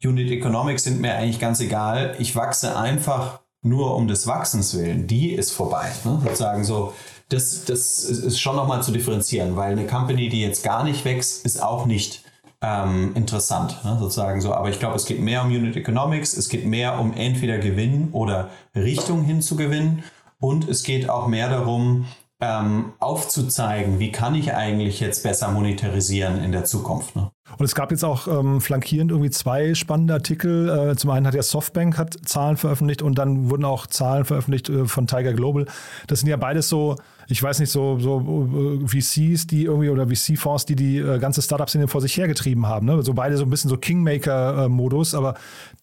Unit 0.02 0.28
Economics 0.32 0.82
sind 0.82 1.00
mir 1.00 1.14
eigentlich 1.14 1.38
ganz 1.38 1.60
egal, 1.60 2.16
ich 2.18 2.34
wachse 2.34 2.76
einfach 2.76 3.42
nur 3.62 3.94
um 3.94 4.08
des 4.08 4.26
Wachsens 4.26 4.76
willen, 4.76 5.06
die 5.06 5.30
ist 5.30 5.52
vorbei. 5.52 5.92
Ne? 6.04 6.20
Sozusagen 6.24 6.64
so, 6.64 6.94
das, 7.34 7.64
das 7.64 8.04
ist 8.04 8.40
schon 8.40 8.56
nochmal 8.56 8.82
zu 8.82 8.92
differenzieren, 8.92 9.56
weil 9.56 9.72
eine 9.72 9.86
Company, 9.86 10.28
die 10.28 10.40
jetzt 10.40 10.62
gar 10.62 10.84
nicht 10.84 11.04
wächst, 11.04 11.44
ist 11.44 11.62
auch 11.62 11.86
nicht 11.86 12.22
ähm, 12.62 13.12
interessant, 13.14 13.84
ne, 13.84 13.96
sozusagen 14.00 14.40
so. 14.40 14.54
Aber 14.54 14.70
ich 14.70 14.78
glaube, 14.78 14.96
es 14.96 15.04
geht 15.04 15.20
mehr 15.20 15.42
um 15.42 15.48
Unit 15.48 15.76
Economics, 15.76 16.36
es 16.36 16.48
geht 16.48 16.66
mehr 16.66 16.98
um 16.98 17.12
entweder 17.14 17.58
Gewinn 17.58 18.08
oder 18.12 18.50
Richtung 18.74 19.22
hin 19.22 19.42
zu 19.42 19.56
gewinnen 19.56 20.04
und 20.40 20.68
es 20.68 20.82
geht 20.82 21.10
auch 21.10 21.26
mehr 21.26 21.48
darum, 21.48 22.06
ähm, 22.44 22.92
aufzuzeigen, 22.98 23.98
wie 23.98 24.12
kann 24.12 24.34
ich 24.34 24.52
eigentlich 24.52 25.00
jetzt 25.00 25.22
besser 25.22 25.50
monetarisieren 25.50 26.42
in 26.42 26.52
der 26.52 26.64
Zukunft. 26.64 27.16
Ne? 27.16 27.30
Und 27.58 27.64
es 27.64 27.74
gab 27.74 27.90
jetzt 27.90 28.04
auch 28.04 28.26
ähm, 28.26 28.60
flankierend 28.60 29.10
irgendwie 29.10 29.30
zwei 29.30 29.74
spannende 29.74 30.14
Artikel. 30.14 30.68
Äh, 30.68 30.96
zum 30.96 31.10
einen 31.10 31.26
hat 31.26 31.34
ja 31.34 31.42
Softbank 31.42 31.96
hat 31.96 32.16
Zahlen 32.26 32.56
veröffentlicht 32.56 33.02
und 33.02 33.16
dann 33.16 33.50
wurden 33.50 33.64
auch 33.64 33.86
Zahlen 33.86 34.24
veröffentlicht 34.24 34.68
äh, 34.68 34.86
von 34.86 35.06
Tiger 35.06 35.32
Global. 35.32 35.66
Das 36.06 36.20
sind 36.20 36.28
ja 36.28 36.36
beides 36.36 36.68
so, 36.68 36.96
ich 37.28 37.42
weiß 37.42 37.60
nicht, 37.60 37.70
so, 37.70 37.98
so 37.98 38.80
äh, 38.82 38.88
VCs, 38.88 39.46
die 39.46 39.64
irgendwie 39.64 39.90
oder 39.90 40.08
VC-Fonds, 40.08 40.66
die 40.66 40.76
die 40.76 40.98
äh, 40.98 41.18
ganze 41.18 41.42
Startup-Szene 41.42 41.88
vor 41.88 42.00
sich 42.00 42.16
hergetrieben 42.16 42.66
haben. 42.66 42.86
Ne? 42.86 43.02
So 43.02 43.14
beide 43.14 43.36
so 43.36 43.44
ein 43.44 43.50
bisschen 43.50 43.70
so 43.70 43.76
Kingmaker-Modus, 43.76 45.14
aber 45.14 45.34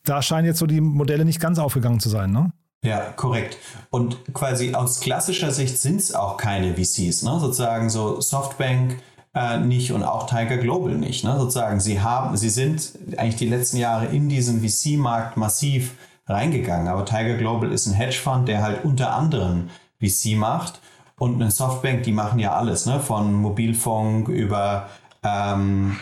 da 0.04 0.22
scheinen 0.22 0.46
jetzt 0.46 0.60
so 0.60 0.68
die 0.68 0.82
Modelle 0.82 1.26
nicht 1.26 1.40
ganz 1.40 1.58
aufgegangen 1.58 2.00
zu 2.00 2.10
sein, 2.10 2.32
ne? 2.32 2.52
Ja, 2.84 3.12
korrekt. 3.16 3.58
Und 3.92 4.34
quasi 4.34 4.74
aus 4.74 5.00
klassischer 5.00 5.52
Sicht 5.52 5.78
sind 5.78 6.02
es 6.02 6.16
auch 6.16 6.38
keine 6.38 6.74
VCs, 6.74 7.22
ne? 7.22 7.40
Sozusagen 7.40 7.90
so 7.92 8.20
Softbank, 8.22 8.98
äh, 9.34 9.60
nicht 9.60 9.92
und 9.92 10.04
auch 10.04 10.28
Tiger 10.28 10.58
Global 10.58 10.96
nicht. 10.96 11.24
Ne? 11.24 11.38
Sozusagen, 11.38 11.80
sie 11.80 12.02
haben, 12.02 12.36
sie 12.38 12.50
sind 12.50 12.94
eigentlich 13.18 13.38
die 13.38 13.50
letzten 13.50 13.78
Jahre 13.78 14.08
in 14.08 14.30
diesen 14.30 14.62
VC-Markt 14.62 15.38
massiv 15.38 15.96
reingegangen. 16.28 16.88
Aber 16.88 17.06
Tiger 17.06 17.38
Global 17.38 17.72
ist 17.72 17.88
ein 17.88 17.94
Hedgefonds, 17.94 18.46
der 18.48 18.62
halt 18.62 18.84
unter 18.84 19.14
anderem 19.14 19.70
VC 20.02 20.36
macht. 20.36 20.82
Und 21.18 21.36
eine 21.36 21.52
Softbank, 21.52 22.04
die 22.04 22.12
machen 22.12 22.40
ja 22.40 22.56
alles, 22.56 22.86
ne? 22.86 23.00
von 23.00 23.34
Mobilfunk 23.34 24.28
über 24.28 24.90
ähm, 25.24 26.00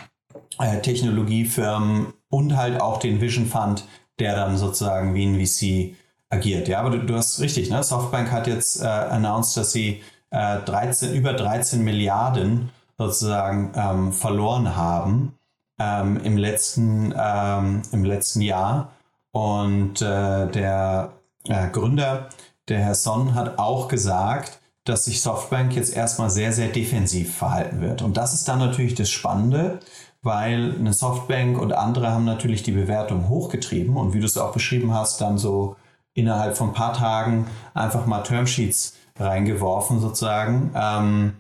äh, 0.60 0.80
Technologiefirmen 0.80 2.14
und 2.30 2.56
halt 2.56 2.80
auch 2.80 3.00
den 3.00 3.20
Vision 3.20 3.46
Fund, 3.46 3.86
der 4.20 4.36
dann 4.36 4.58
sozusagen 4.58 5.14
wie 5.14 5.26
ein 5.26 5.46
VC 5.46 5.96
agiert. 6.30 6.68
Ja, 6.68 6.80
aber 6.80 6.92
du, 6.92 7.00
du 7.00 7.16
hast 7.16 7.40
richtig, 7.40 7.70
ne? 7.70 7.84
Softbank 7.84 8.32
hat 8.32 8.48
jetzt 8.48 8.82
äh, 8.82 8.86
announced, 8.86 9.58
dass 9.58 9.72
sie 9.72 10.02
äh, 10.32 10.60
13, 10.60 11.14
über 11.14 11.34
13 11.34 11.84
Milliarden 11.84 12.70
sozusagen 12.98 13.72
ähm, 13.76 14.14
verloren 14.14 14.76
haben 14.76 15.34
ähm, 15.80 16.20
im, 16.24 16.38
letzten, 16.38 17.14
ähm, 17.18 17.82
im 17.92 18.04
letzten 18.04 18.42
Jahr. 18.42 18.92
Und 19.32 20.02
äh, 20.02 20.48
der 20.48 21.14
äh, 21.46 21.70
Gründer, 21.70 22.30
der 22.68 22.80
Herr 22.80 22.96
Son, 22.96 23.36
hat 23.36 23.58
auch 23.58 23.88
gesagt, 23.88 24.60
dass 24.84 25.06
sich 25.06 25.22
Softbank 25.22 25.76
jetzt 25.76 25.96
erstmal 25.96 26.30
sehr, 26.30 26.52
sehr 26.52 26.68
defensiv 26.68 27.36
verhalten 27.36 27.82
wird. 27.82 28.02
Und 28.02 28.18
das 28.18 28.34
ist 28.34 28.48
dann 28.48 28.60
natürlich 28.60 28.96
das 28.96 29.10
Spannende, 29.10 29.80
weil 30.22 30.76
eine 30.78 30.94
Softbank 30.94 31.60
und 31.60 31.74
andere 31.74 32.12
haben 32.12 32.26
natürlich 32.26 32.64
die 32.64 32.72
Bewertung 32.72 33.30
hochgetrieben 33.30 33.96
und 33.96 34.14
wie 34.14 34.20
du 34.20 34.26
es 34.26 34.38
auch 34.38 34.52
beschrieben 34.52 34.94
hast, 34.94 35.22
dann 35.22 35.38
so 35.38 35.76
innerhalb 36.20 36.58
von 36.58 36.70
ein 36.70 36.74
paar 36.74 36.94
Tagen 36.94 37.48
einfach 37.74 38.06
mal 38.06 38.22
Termsheets 38.22 38.96
reingeworfen 39.18 40.00
sozusagen. 40.00 40.72
Ähm, 40.76 41.34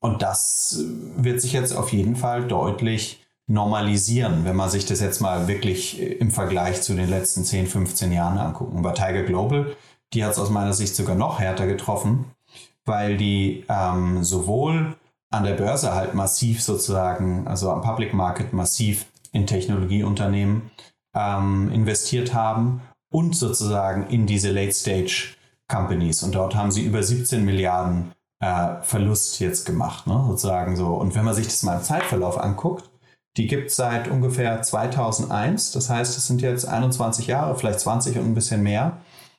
und 0.00 0.22
das 0.22 0.82
wird 1.16 1.40
sich 1.40 1.52
jetzt 1.52 1.72
auf 1.72 1.92
jeden 1.92 2.16
Fall 2.16 2.46
deutlich 2.46 3.24
normalisieren, 3.46 4.44
wenn 4.44 4.56
man 4.56 4.70
sich 4.70 4.86
das 4.86 5.00
jetzt 5.00 5.20
mal 5.20 5.46
wirklich 5.46 6.00
im 6.00 6.30
Vergleich 6.30 6.82
zu 6.82 6.94
den 6.94 7.08
letzten 7.08 7.44
10, 7.44 7.66
15 7.66 8.12
Jahren 8.12 8.38
angucken. 8.38 8.82
Bei 8.82 8.92
Tiger 8.92 9.22
Global, 9.22 9.76
die 10.12 10.24
hat 10.24 10.32
es 10.32 10.38
aus 10.38 10.50
meiner 10.50 10.72
Sicht 10.72 10.96
sogar 10.96 11.16
noch 11.16 11.38
härter 11.38 11.66
getroffen, 11.66 12.26
weil 12.84 13.16
die 13.16 13.64
ähm, 13.68 14.24
sowohl 14.24 14.96
an 15.30 15.44
der 15.44 15.54
Börse 15.54 15.94
halt 15.94 16.14
massiv 16.14 16.62
sozusagen, 16.62 17.46
also 17.46 17.70
am 17.70 17.80
Public 17.80 18.12
Market 18.12 18.52
massiv 18.52 19.06
in 19.32 19.46
Technologieunternehmen 19.46 20.70
ähm, 21.14 21.70
investiert 21.72 22.34
haben 22.34 22.82
und 23.12 23.36
sozusagen 23.36 24.08
in 24.08 24.26
diese 24.26 24.50
Late 24.50 24.72
Stage 24.72 25.34
Companies. 25.68 26.22
Und 26.22 26.34
dort 26.34 26.54
haben 26.54 26.70
sie 26.70 26.84
über 26.84 27.02
17 27.02 27.44
Milliarden 27.44 28.12
äh, 28.40 28.82
Verlust 28.82 29.38
jetzt 29.40 29.64
gemacht, 29.64 30.06
ne? 30.06 30.24
sozusagen 30.28 30.76
so. 30.76 30.94
Und 30.94 31.14
wenn 31.14 31.24
man 31.24 31.34
sich 31.34 31.46
das 31.46 31.62
mal 31.62 31.76
im 31.76 31.82
Zeitverlauf 31.82 32.38
anguckt, 32.38 32.90
die 33.36 33.46
gibt 33.46 33.70
es 33.70 33.76
seit 33.76 34.08
ungefähr 34.08 34.60
2001. 34.60 35.72
Das 35.72 35.88
heißt, 35.88 36.18
es 36.18 36.26
sind 36.26 36.42
jetzt 36.42 36.66
21 36.66 37.28
Jahre, 37.28 37.54
vielleicht 37.54 37.80
20 37.80 38.18
und 38.18 38.26
ein 38.26 38.34
bisschen 38.34 38.62
mehr. 38.62 38.98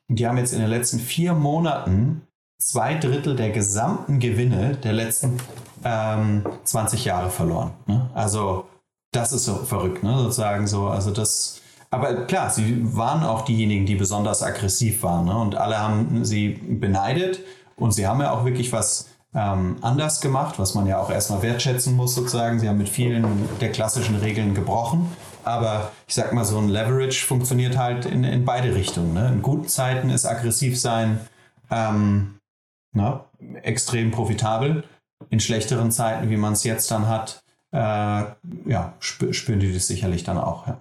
Und 0.10 0.18
die 0.18 0.28
haben 0.28 0.38
jetzt 0.38 0.54
in 0.54 0.60
den 0.60 0.70
letzten 0.70 1.00
vier 1.00 1.34
Monaten 1.34 2.28
zwei 2.60 2.96
Drittel 2.96 3.36
der 3.36 3.52
gesamten 3.52 4.20
Gewinne 4.20 4.76
der 4.78 4.94
letzten 4.94 5.38
ähm, 5.84 6.46
20 6.64 7.06
Jahre 7.06 7.30
verloren. 7.30 7.72
Ne? 7.86 8.10
Also 8.14 8.66
das 9.12 9.32
ist 9.32 9.46
so 9.46 9.56
verrückt, 9.56 10.02
ne? 10.04 10.18
sozusagen 10.18 10.66
so. 10.66 10.88
Also 10.88 11.12
das, 11.12 11.62
aber 11.94 12.26
klar, 12.26 12.50
sie 12.50 12.96
waren 12.96 13.24
auch 13.24 13.46
diejenigen, 13.46 13.86
die 13.86 13.94
besonders 13.94 14.42
aggressiv 14.42 15.04
waren. 15.04 15.26
Ne? 15.26 15.38
Und 15.38 15.56
alle 15.56 15.78
haben 15.78 16.26
sie 16.26 16.50
beneidet 16.50 17.40
und 17.76 17.92
sie 17.92 18.08
haben 18.08 18.20
ja 18.20 18.32
auch 18.32 18.46
wirklich 18.46 18.74
was 18.74 19.10
ähm, 19.36 19.78
anders 19.82 20.20
gemacht, 20.20 20.58
was 20.58 20.74
man 20.74 20.88
ja 20.88 21.00
auch 21.00 21.12
erstmal 21.12 21.44
wertschätzen 21.44 21.96
muss 21.96 22.16
sozusagen. 22.16 22.60
Sie 22.60 22.68
haben 22.68 22.80
mit 22.80 22.90
vielen 22.90 23.48
der 23.62 23.72
klassischen 23.72 24.16
Regeln 24.16 24.56
gebrochen. 24.56 25.08
Aber 25.44 25.92
ich 26.08 26.16
sag 26.16 26.34
mal, 26.34 26.46
so 26.46 26.58
ein 26.58 26.68
Leverage 26.68 27.26
funktioniert 27.28 27.78
halt 27.78 28.06
in, 28.06 28.24
in 28.24 28.44
beide 28.44 28.74
Richtungen. 28.74 29.14
Ne? 29.14 29.28
In 29.28 29.44
guten 29.44 29.68
Zeiten 29.68 30.10
ist 30.10 30.26
aggressiv 30.26 30.80
sein 30.82 31.20
ähm, 31.70 32.40
na, 32.92 33.26
extrem 33.62 34.10
profitabel. 34.10 34.84
In 35.30 35.40
schlechteren 35.40 35.92
Zeiten, 35.92 36.32
wie 36.32 36.38
man 36.38 36.54
es 36.54 36.64
jetzt 36.64 36.90
dann 36.90 37.08
hat, 37.08 37.44
äh, 37.72 37.78
ja, 37.78 38.94
spür, 38.98 39.32
spüren 39.34 39.60
die 39.60 39.72
das 39.72 39.86
sicherlich 39.86 40.24
dann 40.24 40.40
auch. 40.40 40.66
Ja. 40.66 40.80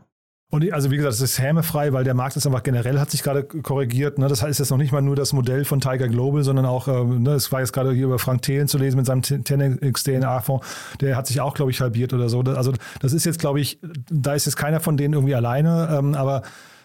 Und 0.52 0.70
also 0.70 0.90
wie 0.90 0.98
gesagt, 0.98 1.14
es 1.14 1.22
ist 1.22 1.38
hämefrei, 1.38 1.94
weil 1.94 2.04
der 2.04 2.12
Markt 2.12 2.36
ist 2.36 2.46
einfach 2.46 2.62
generell 2.62 3.00
hat 3.00 3.10
sich 3.10 3.22
gerade 3.22 3.42
korrigiert. 3.42 4.18
Ne? 4.18 4.28
Das 4.28 4.42
heißt 4.42 4.58
jetzt 4.58 4.68
noch 4.68 4.76
nicht 4.76 4.92
mal 4.92 5.00
nur 5.00 5.16
das 5.16 5.32
Modell 5.32 5.64
von 5.64 5.80
Tiger 5.80 6.08
Global, 6.08 6.42
sondern 6.42 6.66
auch, 6.66 6.88
äh, 6.88 7.04
ne, 7.04 7.30
es 7.30 7.50
war 7.52 7.60
jetzt 7.60 7.72
gerade 7.72 7.90
hier 7.92 8.04
über 8.04 8.18
Frank 8.18 8.42
Thelen 8.42 8.68
zu 8.68 8.76
lesen 8.76 8.98
mit 8.98 9.06
seinem 9.06 9.22
10x 9.22 10.04
DNA-Fonds, 10.04 10.66
der 11.00 11.16
hat 11.16 11.26
sich 11.26 11.40
auch, 11.40 11.54
glaube 11.54 11.70
ich, 11.70 11.80
halbiert 11.80 12.12
oder 12.12 12.28
so. 12.28 12.40
Also 12.40 12.74
das 13.00 13.14
ist 13.14 13.24
jetzt, 13.24 13.38
glaube 13.38 13.60
ich, 13.60 13.78
da 14.10 14.34
ist 14.34 14.44
jetzt 14.44 14.56
keiner 14.56 14.80
von 14.80 14.98
denen 14.98 15.14
irgendwie 15.14 15.34
alleine, 15.34 15.88
ähm, 15.90 16.14
aber 16.14 16.42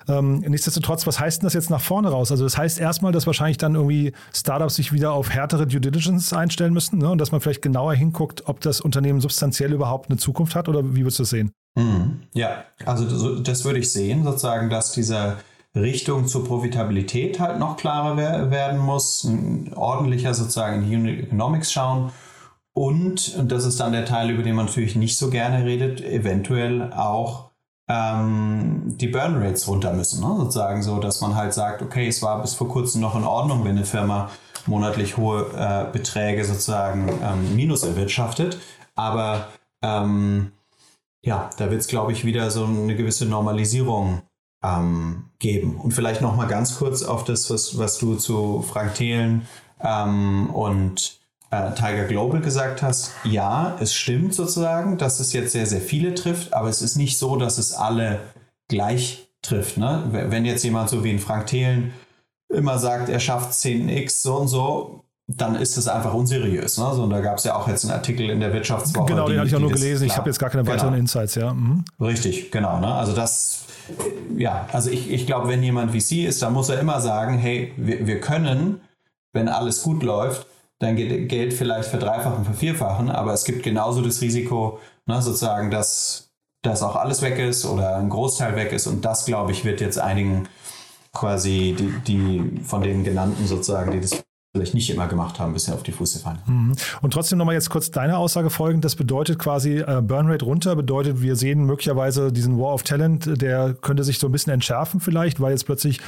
ähm, 0.08 0.40
nichtsdestotrotz, 0.40 1.06
was 1.08 1.20
heißt 1.20 1.42
denn 1.42 1.48
das 1.48 1.54
jetzt 1.54 1.70
nach 1.70 1.82
vorne 1.82 2.10
raus? 2.10 2.32
Also 2.32 2.44
das 2.44 2.58
heißt 2.58 2.80
erstmal, 2.80 3.12
dass 3.12 3.28
wahrscheinlich 3.28 3.58
dann 3.58 3.76
irgendwie 3.76 4.14
Startups 4.34 4.76
sich 4.76 4.94
wieder 4.94 5.14
auf 5.14 5.30
härtere 5.30 5.68
Due 5.68 5.82
Diligence 5.82 6.34
einstellen 6.34 6.74
müssen 6.74 7.00
ne? 7.00 7.10
und 7.10 7.20
dass 7.20 7.32
man 7.32 7.42
vielleicht 7.42 7.62
genauer 7.62 7.94
hinguckt, 7.94 8.48
ob 8.48 8.62
das 8.62 8.82
Unternehmen 8.82 9.22
substanziell 9.22 9.74
überhaupt 9.74 10.10
eine 10.10 10.18
Zukunft 10.18 10.56
hat 10.56 10.70
oder 10.70 10.96
wie 10.96 11.02
würdest 11.02 11.20
du 11.20 11.24
das 11.24 11.30
sehen? 11.30 11.52
Mhm. 11.76 12.22
Ja, 12.34 12.64
also 12.86 13.40
das 13.40 13.66
würde 13.66 13.80
ich 13.80 13.92
sehen, 13.92 14.24
sozusagen, 14.24 14.70
dass 14.70 14.92
diese 14.92 15.38
Richtung 15.76 16.28
zur 16.28 16.44
Profitabilität 16.46 17.40
halt 17.40 17.60
noch 17.60 17.78
klarer 17.78 18.18
werden 18.18 18.80
muss, 18.80 19.30
ordentlicher 19.76 20.34
sozusagen 20.34 20.84
in 20.84 20.90
die 20.90 20.96
Unit 20.96 21.24
Economics 21.26 21.72
schauen 21.72 22.12
und, 22.78 23.36
und 23.36 23.52
das 23.52 23.66
ist 23.66 23.80
dann 23.80 23.92
der 23.92 24.06
Teil, 24.06 24.30
über 24.30 24.44
den 24.44 24.54
man 24.54 24.68
natürlich 24.68 24.96
nicht 24.96 25.18
so 25.18 25.32
gerne 25.32 25.66
redet, 25.66 26.00
eventuell 26.00 26.94
auch 26.94 27.47
ähm, 27.90 28.82
die 28.98 29.08
Burn 29.08 29.42
Rates 29.42 29.68
runter 29.68 29.94
müssen, 29.94 30.22
ne? 30.22 30.36
sozusagen 30.38 30.84
so, 30.84 31.00
dass 31.00 31.22
man 31.22 31.36
halt 31.36 31.54
sagt, 31.54 31.82
okay, 31.82 32.08
es 32.08 32.22
war 32.22 32.42
bis 32.42 32.54
vor 32.54 32.68
kurzem 32.68 33.02
noch 33.02 33.16
in 33.16 33.24
Ordnung, 33.24 33.64
wenn 33.64 33.78
eine 33.78 33.86
Firma 33.86 34.30
monatlich 34.66 35.18
hohe 35.18 35.46
äh, 35.56 35.92
Beträge 35.92 36.44
sozusagen 36.44 37.08
ähm, 37.24 37.56
minus 37.56 37.84
erwirtschaftet, 37.84 38.60
aber 38.96 39.48
ähm, 39.82 40.52
ja, 41.24 41.50
da 41.58 41.70
wird 41.70 41.82
es, 41.82 41.88
glaube 41.88 42.12
ich, 42.12 42.26
wieder 42.26 42.52
so 42.52 42.66
eine 42.66 42.96
gewisse 42.96 43.26
Normalisierung 43.26 44.22
ähm, 44.64 45.30
geben. 45.40 45.76
Und 45.76 45.92
vielleicht 45.92 46.22
noch 46.22 46.36
mal 46.36 46.48
ganz 46.48 46.78
kurz 46.78 47.04
auf 47.04 47.24
das, 47.24 47.50
was, 47.50 47.78
was 47.78 47.98
du 47.98 48.16
zu 48.16 48.62
Frank 48.62 48.96
Thelen 48.96 49.48
ähm, 49.82 50.50
und 50.50 51.20
äh, 51.52 51.72
Tiger 51.74 52.06
Global 52.06 52.42
gesagt 52.42 52.82
hast. 52.82 53.12
Ja, 53.24 53.78
es 53.80 53.94
stimmt 53.94 54.34
sozusagen, 54.34 54.98
dass 54.98 55.20
es 55.20 55.34
jetzt 55.34 55.52
sehr, 55.52 55.66
sehr 55.66 55.82
viele 55.82 56.14
trifft, 56.14 56.54
aber 56.54 56.70
es 56.70 56.82
ist 56.82 56.96
nicht 56.96 57.18
so, 57.18 57.36
dass 57.38 57.58
es 57.58 57.74
alle 57.74 58.20
gleich 58.68 59.30
trifft. 59.42 59.78
Ne? 59.78 60.04
Wenn 60.12 60.46
jetzt 60.46 60.64
jemand 60.64 60.90
so 60.90 61.04
wie 61.04 61.12
ein 61.12 61.20
Frank 61.20 61.48
Thelen 61.48 61.94
immer 62.50 62.80
sagt, 62.80 63.10
er 63.10 63.20
schafft 63.20 63.52
10x 63.52 64.22
so 64.22 64.36
und 64.36 64.48
so, 64.48 65.04
dann 65.28 65.56
ist 65.56 65.78
es 65.78 65.88
einfach 65.90 66.14
unseriös. 66.14 66.78
Ne? 66.78 66.90
So, 66.94 67.04
und 67.04 67.10
da 67.10 67.20
gab 67.20 67.38
es 67.38 67.44
ja 67.44 67.56
auch 67.56 67.68
jetzt 67.68 67.84
einen 67.84 67.94
Artikel 67.94 68.30
in 68.30 68.40
der 68.40 68.54
Wirtschaftswoche. 68.54 69.08
Genau, 69.08 69.26
den 69.26 69.34
die, 69.34 69.40
hatte 69.40 69.50
ich 69.50 69.56
auch 69.56 69.60
nur 69.60 69.72
gelesen. 69.72 70.04
Ich 70.06 70.10
klar. 70.10 70.20
habe 70.20 70.30
jetzt 70.30 70.40
gar 70.40 70.50
keine 70.50 70.64
Genau. 70.64 70.76
weiteren 70.76 70.94
Insights, 70.94 71.36
ja. 71.36 71.54
Mhm. 71.54 71.84
Richtig, 72.00 72.50
genau. 72.52 72.80
Ne? 72.80 72.88
Also 72.88 73.14
das, 73.14 73.66
ja, 74.38 74.68
also 74.72 74.90
ich, 74.90 75.12
ich 75.12 75.26
glaube, 75.26 75.50
wenn 75.50 75.62
jemand 75.62 75.92
VC 75.92 76.26
ist, 76.26 76.42
dann 76.42 76.54
muss 76.54 76.70
er 76.70 76.80
immer 76.80 77.02
sagen, 77.02 77.38
hey, 77.38 77.74
wir, 77.76 78.08
wir 78.08 78.22
können, 78.22 78.80
wenn 79.34 79.50
alles 79.50 79.84
gut 79.84 80.02
läuft, 80.02 80.48
dann 80.80 80.96
Geld 80.96 81.54
vielleicht 81.54 81.90
verdreifachen, 81.90 82.46
vervierfachen, 82.46 83.10
aber 83.10 83.34
es 83.34 83.46
gibt 83.46 83.64
genauso 83.64 84.02
das 84.02 84.22
Risiko, 84.22 84.80
ne, 85.06 85.22
sozusagen, 85.22 85.72
dass, 85.72 86.30
dass 86.64 86.84
auch 86.84 86.96
alles 86.96 87.22
weg 87.22 87.40
ist 87.40 87.66
oder 87.66 87.98
ein 87.98 88.10
Großteil 88.10 88.56
weg 88.56 88.72
ist 88.72 88.88
und 88.88 89.04
das, 89.04 89.26
glaube 89.26 89.52
ich, 89.52 89.66
wird 89.66 89.82
jetzt 89.82 89.98
einigen 89.98 90.48
quasi, 91.14 91.76
die, 91.78 91.94
die 92.06 92.62
von 92.64 92.84
den 92.84 93.04
genannten 93.04 93.48
sozusagen, 93.48 93.92
die 93.92 94.02
das 94.02 94.24
vielleicht 94.54 94.74
nicht 94.74 94.90
immer 94.90 95.08
gemacht 95.08 95.40
haben, 95.40 95.54
bisschen 95.54 95.74
auf 95.74 95.84
die 95.84 95.92
Füße 95.92 96.20
fallen. 96.20 96.40
Und 97.02 97.12
trotzdem 97.12 97.38
nochmal 97.38 97.56
jetzt 97.56 97.70
kurz 97.70 97.92
deine 97.92 98.18
Aussage 98.18 98.50
folgend. 98.50 98.86
Das 98.86 98.96
bedeutet 98.96 99.38
quasi 99.38 99.78
äh, 99.80 100.02
Burnrate 100.02 100.46
runter, 100.46 100.76
bedeutet, 100.76 101.22
wir 101.22 101.36
sehen 101.36 101.66
möglicherweise 101.66 102.32
diesen 102.32 102.58
War 102.58 102.74
of 102.74 102.84
Talent, 102.84 103.42
der 103.42 103.76
könnte 103.76 104.04
sich 104.04 104.20
so 104.20 104.28
ein 104.28 104.32
bisschen 104.32 104.54
entschärfen 104.54 105.00
vielleicht, 105.00 105.40
weil 105.40 105.52
jetzt 105.52 105.66
plötzlich 105.66 106.00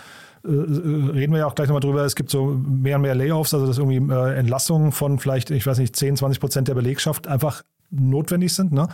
reden 0.43 1.33
wir 1.33 1.39
ja 1.39 1.45
auch 1.45 1.55
gleich 1.55 1.67
nochmal 1.67 1.81
drüber, 1.81 2.03
es 2.05 2.15
gibt 2.15 2.29
so 2.29 2.45
mehr 2.47 2.95
und 2.95 3.01
mehr 3.01 3.15
Layoffs, 3.15 3.53
also 3.53 3.67
dass 3.67 3.77
irgendwie 3.77 4.13
äh, 4.13 4.37
Entlassungen 4.37 4.91
von 4.91 5.19
vielleicht, 5.19 5.51
ich 5.51 5.65
weiß 5.65 5.79
nicht, 5.79 5.95
10, 5.95 6.17
20 6.17 6.39
Prozent 6.39 6.67
der 6.67 6.75
Belegschaft 6.75 7.27
einfach 7.27 7.63
notwendig 7.89 8.53
sind. 8.53 8.71
Ne? 8.71 8.87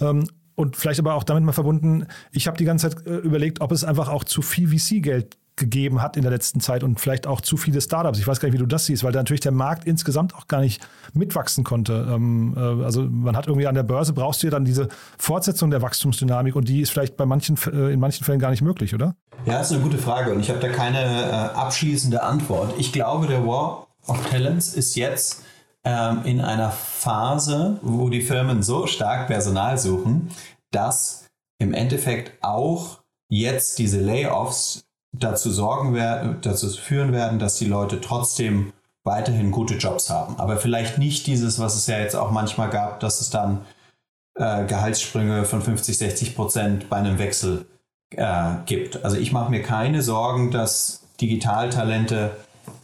Ähm, 0.00 0.26
und 0.54 0.76
vielleicht 0.76 1.00
aber 1.00 1.14
auch 1.14 1.24
damit 1.24 1.42
mal 1.44 1.52
verbunden, 1.52 2.06
ich 2.32 2.46
habe 2.46 2.58
die 2.58 2.64
ganze 2.64 2.90
Zeit 2.90 3.06
äh, 3.06 3.16
überlegt, 3.16 3.60
ob 3.60 3.72
es 3.72 3.84
einfach 3.84 4.08
auch 4.08 4.24
zu 4.24 4.42
viel 4.42 4.68
VC-Geld 4.68 5.38
gegeben 5.60 6.02
hat 6.02 6.16
in 6.16 6.22
der 6.22 6.32
letzten 6.32 6.58
Zeit 6.58 6.82
und 6.82 6.98
vielleicht 6.98 7.28
auch 7.28 7.40
zu 7.40 7.56
viele 7.56 7.80
Startups. 7.80 8.18
Ich 8.18 8.26
weiß 8.26 8.40
gar 8.40 8.48
nicht, 8.48 8.54
wie 8.54 8.58
du 8.58 8.66
das 8.66 8.86
siehst, 8.86 9.04
weil 9.04 9.12
da 9.12 9.20
natürlich 9.20 9.42
der 9.42 9.52
Markt 9.52 9.84
insgesamt 9.84 10.34
auch 10.34 10.48
gar 10.48 10.60
nicht 10.60 10.82
mitwachsen 11.12 11.62
konnte. 11.62 12.08
Ähm, 12.10 12.54
äh, 12.56 12.84
also 12.84 13.02
man 13.02 13.36
hat 13.36 13.46
irgendwie 13.46 13.68
an 13.68 13.76
der 13.76 13.84
Börse 13.84 14.12
brauchst 14.12 14.42
du 14.42 14.48
ja 14.48 14.50
dann 14.50 14.64
diese 14.64 14.88
Fortsetzung 15.18 15.70
der 15.70 15.82
Wachstumsdynamik 15.82 16.56
und 16.56 16.68
die 16.68 16.80
ist 16.80 16.90
vielleicht 16.90 17.16
bei 17.16 17.26
manchen, 17.26 17.56
äh, 17.72 17.92
in 17.92 18.00
manchen 18.00 18.24
Fällen 18.24 18.40
gar 18.40 18.50
nicht 18.50 18.62
möglich, 18.62 18.94
oder? 18.94 19.14
Ja, 19.44 19.58
das 19.58 19.70
ist 19.70 19.76
eine 19.76 19.84
gute 19.84 19.98
Frage 19.98 20.32
und 20.32 20.40
ich 20.40 20.50
habe 20.50 20.58
da 20.58 20.68
keine 20.68 20.98
äh, 20.98 21.32
abschließende 21.32 22.22
Antwort. 22.24 22.74
Ich 22.78 22.92
glaube, 22.92 23.28
der 23.28 23.46
War 23.46 23.86
of 24.06 24.28
Talents 24.28 24.74
ist 24.74 24.96
jetzt 24.96 25.44
ähm, 25.84 26.22
in 26.24 26.40
einer 26.40 26.70
Phase, 26.70 27.78
wo 27.82 28.08
die 28.08 28.22
Firmen 28.22 28.62
so 28.62 28.86
stark 28.86 29.28
Personal 29.28 29.78
suchen, 29.78 30.30
dass 30.72 31.28
im 31.58 31.74
Endeffekt 31.74 32.32
auch 32.42 33.00
jetzt 33.28 33.78
diese 33.78 34.00
Layoffs 34.00 34.84
dazu 35.12 35.50
sorgen 35.50 35.94
werden, 35.94 36.38
dazu 36.42 36.68
führen 36.68 37.12
werden, 37.12 37.38
dass 37.38 37.56
die 37.56 37.66
Leute 37.66 38.00
trotzdem 38.00 38.72
weiterhin 39.04 39.50
gute 39.50 39.74
Jobs 39.74 40.10
haben. 40.10 40.38
Aber 40.38 40.56
vielleicht 40.56 40.98
nicht 40.98 41.26
dieses, 41.26 41.58
was 41.58 41.74
es 41.74 41.86
ja 41.86 41.98
jetzt 41.98 42.14
auch 42.14 42.30
manchmal 42.30 42.70
gab, 42.70 43.00
dass 43.00 43.20
es 43.20 43.30
dann 43.30 43.64
äh, 44.34 44.66
Gehaltssprünge 44.66 45.44
von 45.44 45.62
50, 45.62 45.96
60 45.98 46.36
Prozent 46.36 46.90
bei 46.90 46.96
einem 46.96 47.18
Wechsel 47.18 47.66
äh, 48.10 48.54
gibt. 48.66 49.04
Also 49.04 49.16
ich 49.16 49.32
mache 49.32 49.50
mir 49.50 49.62
keine 49.62 50.02
Sorgen, 50.02 50.50
dass 50.50 51.02
Digitaltalente 51.20 52.36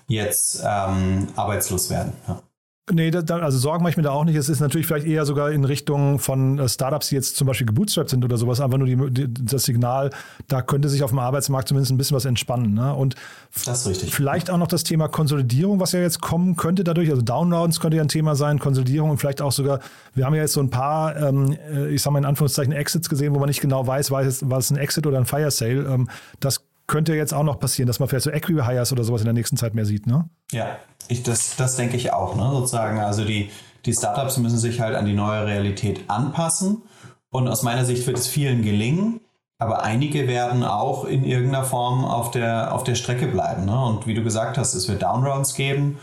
jetzt 0.09 0.63
ähm, 0.65 1.29
arbeitslos 1.37 1.91
werden. 1.91 2.13
Ja. 2.29 2.43
Nee, 2.93 3.11
da, 3.11 3.39
also 3.39 3.59
Sorgen 3.59 3.83
mache 3.83 3.91
ich 3.91 3.97
mir 3.97 4.05
da 4.05 4.13
auch 4.13 4.25
nicht. 4.25 4.37
Es 4.37 4.49
ist 4.49 4.61
natürlich 4.61 4.87
vielleicht 4.87 5.09
eher 5.09 5.27
sogar 5.27 5.51
in 5.51 5.65
Richtung 5.65 6.21
von 6.21 6.61
äh, 6.61 6.69
Startups, 6.69 7.09
die 7.09 7.17
jetzt 7.17 7.37
zum 7.37 7.49
Beispiel 7.49 7.67
gebootstrapped 7.67 8.11
sind 8.11 8.25
oder 8.25 8.37
sowas, 8.37 8.61
einfach 8.61 8.79
nur 8.79 8.87
die, 8.87 8.97
die, 9.11 9.45
das 9.45 9.65
Signal, 9.65 10.11
da 10.47 10.63
könnte 10.63 10.89
sich 10.89 11.03
auf 11.03 11.11
dem 11.11 11.19
Arbeitsmarkt 11.19 11.67
zumindest 11.67 11.91
ein 11.91 11.99
bisschen 11.99 12.17
was 12.17 12.25
entspannen. 12.27 12.75
Ne? 12.75 12.95
Und 12.95 13.17
ist. 13.87 14.15
Vielleicht 14.15 14.51
auch 14.51 14.59
noch 14.59 14.69
das 14.69 14.85
Thema 14.85 15.09
Konsolidierung, 15.09 15.81
was 15.81 15.91
ja 15.91 16.01
jetzt 16.01 16.21
kommen 16.21 16.55
könnte 16.55 16.85
dadurch. 16.85 17.11
Also 17.11 17.23
Downrounds 17.23 17.81
könnte 17.81 17.97
ja 17.97 18.05
ein 18.05 18.09
Thema 18.09 18.37
sein, 18.37 18.61
Konsolidierung 18.61 19.11
und 19.11 19.19
vielleicht 19.19 19.43
auch 19.43 19.51
sogar, 19.53 19.81
wir 20.15 20.25
haben 20.25 20.37
ja 20.37 20.43
jetzt 20.43 20.53
so 20.53 20.61
ein 20.61 20.71
paar, 20.71 21.17
ähm, 21.17 21.57
äh, 21.69 21.89
ich 21.89 22.03
sag 22.03 22.13
mal 22.13 22.21
in 22.21 22.25
Anführungszeichen, 22.25 22.73
Exits 22.73 23.09
gesehen, 23.09 23.35
wo 23.35 23.41
man 23.41 23.49
nicht 23.49 23.61
genau 23.61 23.85
weiß, 23.85 24.13
war 24.13 24.23
es, 24.23 24.49
war 24.49 24.59
es 24.59 24.71
ein 24.71 24.77
Exit 24.77 25.09
oder 25.09 25.19
ein 25.19 25.27
Fire 25.27 25.51
Sale. 25.51 25.89
Ähm, 25.93 26.09
das 26.39 26.65
könnte 26.87 27.15
jetzt 27.15 27.35
auch 27.35 27.43
noch 27.43 27.59
passieren, 27.59 27.87
dass 27.87 27.99
man 27.99 28.09
vielleicht 28.09 28.25
so 28.25 28.31
Equi-Hires 28.31 28.93
oder 28.93 29.05
sowas 29.05 29.21
in 29.21 29.27
der 29.27 29.35
nächsten 29.35 29.57
Zeit 29.57 29.75
mehr 29.75 29.85
sieht, 29.85 30.07
ne? 30.07 30.29
Ja, 30.53 30.77
ich, 31.09 31.23
das, 31.23 31.57
das 31.57 31.77
denke 31.77 31.97
ich 31.97 32.13
auch. 32.13 32.37
Ne? 32.37 32.51
Sozusagen, 32.53 33.01
also 33.01 33.25
die, 33.25 33.51
die 33.85 33.93
Startups 33.93 34.37
müssen 34.39 34.59
sich 34.59 34.81
halt 34.81 34.95
an 34.97 35.07
die 35.07 35.15
neue 35.15 35.47
Realität 35.47 36.09
anpassen. 36.09 36.83
Und 37.31 37.49
aus 37.49 37.63
meiner 37.63 37.85
Sicht 37.85 38.07
wird 38.07 38.19
es 38.19 38.27
vielen 38.27 38.63
gelingen. 38.63 39.21
Aber 39.59 39.83
einige 39.83 40.29
werden 40.29 40.65
auch 40.65 41.05
in 41.05 41.25
irgendeiner 41.25 41.65
Form 41.65 42.05
auf 42.05 42.31
der, 42.31 42.75
auf 42.75 42.85
der 42.85 42.95
Strecke 42.95 43.27
bleiben. 43.27 43.65
Ne? 43.65 43.85
Und 43.85 44.07
wie 44.07 44.15
du 44.15 44.23
gesagt 44.23 44.59
hast, 44.59 44.75
es 44.75 44.89
wird 44.89 45.03
Downrounds 45.03 45.55
geben 45.55 45.99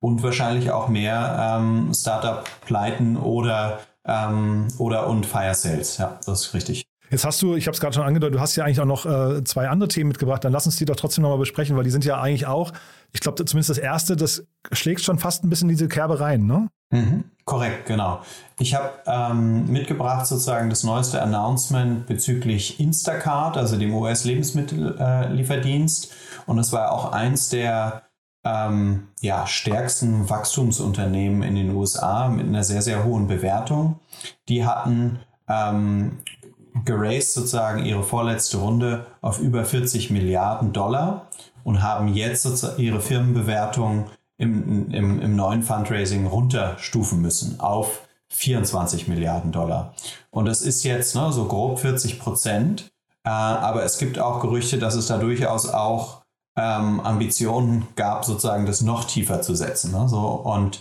und 0.00 0.22
wahrscheinlich 0.22 0.70
auch 0.70 0.88
mehr 0.88 1.58
ähm, 1.58 1.92
Startup-Pleiten 1.94 3.16
oder, 3.16 3.80
ähm, 4.04 4.68
oder 4.78 5.06
und 5.06 5.24
Fire 5.24 5.54
Sales. 5.54 5.96
Ja, 5.98 6.18
das 6.26 6.46
ist 6.46 6.54
richtig. 6.54 6.87
Jetzt 7.10 7.24
hast 7.24 7.40
du, 7.40 7.54
ich 7.54 7.66
habe 7.66 7.74
es 7.74 7.80
gerade 7.80 7.94
schon 7.94 8.04
angedeutet, 8.04 8.34
du 8.34 8.40
hast 8.40 8.54
ja 8.56 8.64
eigentlich 8.64 8.80
auch 8.80 8.84
noch 8.84 9.06
äh, 9.06 9.42
zwei 9.44 9.68
andere 9.68 9.88
Themen 9.88 10.08
mitgebracht. 10.08 10.44
Dann 10.44 10.52
lass 10.52 10.66
uns 10.66 10.76
die 10.76 10.84
doch 10.84 10.96
trotzdem 10.96 11.22
nochmal 11.22 11.38
besprechen, 11.38 11.74
weil 11.76 11.84
die 11.84 11.90
sind 11.90 12.04
ja 12.04 12.20
eigentlich 12.20 12.46
auch, 12.46 12.72
ich 13.12 13.20
glaube 13.20 13.42
zumindest 13.44 13.70
das 13.70 13.78
erste, 13.78 14.16
das 14.16 14.44
schlägt 14.72 15.02
schon 15.02 15.18
fast 15.18 15.44
ein 15.44 15.50
bisschen 15.50 15.70
in 15.70 15.76
diese 15.76 15.88
Kerbe 15.88 16.20
rein, 16.20 16.46
ne? 16.46 16.68
Mhm, 16.90 17.24
korrekt, 17.44 17.86
genau. 17.86 18.20
Ich 18.58 18.74
habe 18.74 18.90
ähm, 19.06 19.70
mitgebracht 19.70 20.26
sozusagen 20.26 20.68
das 20.70 20.84
neueste 20.84 21.20
Announcement 21.22 22.06
bezüglich 22.06 22.80
Instacart, 22.80 23.56
also 23.56 23.76
dem 23.76 23.94
US-Lebensmittellieferdienst. 23.94 26.12
Und 26.46 26.58
es 26.58 26.72
war 26.72 26.90
auch 26.92 27.12
eins 27.12 27.50
der 27.50 28.02
ähm, 28.44 29.08
ja, 29.20 29.46
stärksten 29.46 30.30
Wachstumsunternehmen 30.30 31.42
in 31.42 31.56
den 31.56 31.74
USA 31.74 32.28
mit 32.28 32.46
einer 32.46 32.64
sehr, 32.64 32.82
sehr 32.82 33.04
hohen 33.04 33.26
Bewertung. 33.26 33.98
Die 34.48 34.64
hatten 34.64 35.18
ähm, 35.48 36.18
geraced 36.84 37.32
sozusagen 37.32 37.84
ihre 37.84 38.02
vorletzte 38.02 38.58
Runde 38.58 39.06
auf 39.20 39.40
über 39.40 39.64
40 39.64 40.10
Milliarden 40.10 40.72
Dollar 40.72 41.28
und 41.64 41.82
haben 41.82 42.08
jetzt 42.08 42.42
sozusagen 42.42 42.82
ihre 42.82 43.00
Firmenbewertung 43.00 44.06
im, 44.36 44.90
im, 44.92 45.20
im 45.20 45.36
neuen 45.36 45.62
Fundraising 45.62 46.26
runterstufen 46.26 47.20
müssen 47.20 47.60
auf 47.60 48.02
24 48.28 49.08
Milliarden 49.08 49.52
Dollar. 49.52 49.94
Und 50.30 50.46
das 50.46 50.62
ist 50.62 50.84
jetzt 50.84 51.14
ne, 51.14 51.32
so 51.32 51.46
grob 51.46 51.80
40 51.80 52.20
Prozent. 52.20 52.90
Äh, 53.24 53.30
aber 53.30 53.82
es 53.84 53.98
gibt 53.98 54.18
auch 54.18 54.40
Gerüchte, 54.40 54.78
dass 54.78 54.94
es 54.94 55.06
da 55.06 55.18
durchaus 55.18 55.68
auch 55.68 56.22
ähm, 56.56 57.00
Ambitionen 57.00 57.88
gab, 57.96 58.24
sozusagen 58.24 58.66
das 58.66 58.80
noch 58.80 59.04
tiefer 59.04 59.42
zu 59.42 59.54
setzen. 59.54 59.92
Ne? 59.92 60.08
So, 60.08 60.20
und 60.20 60.80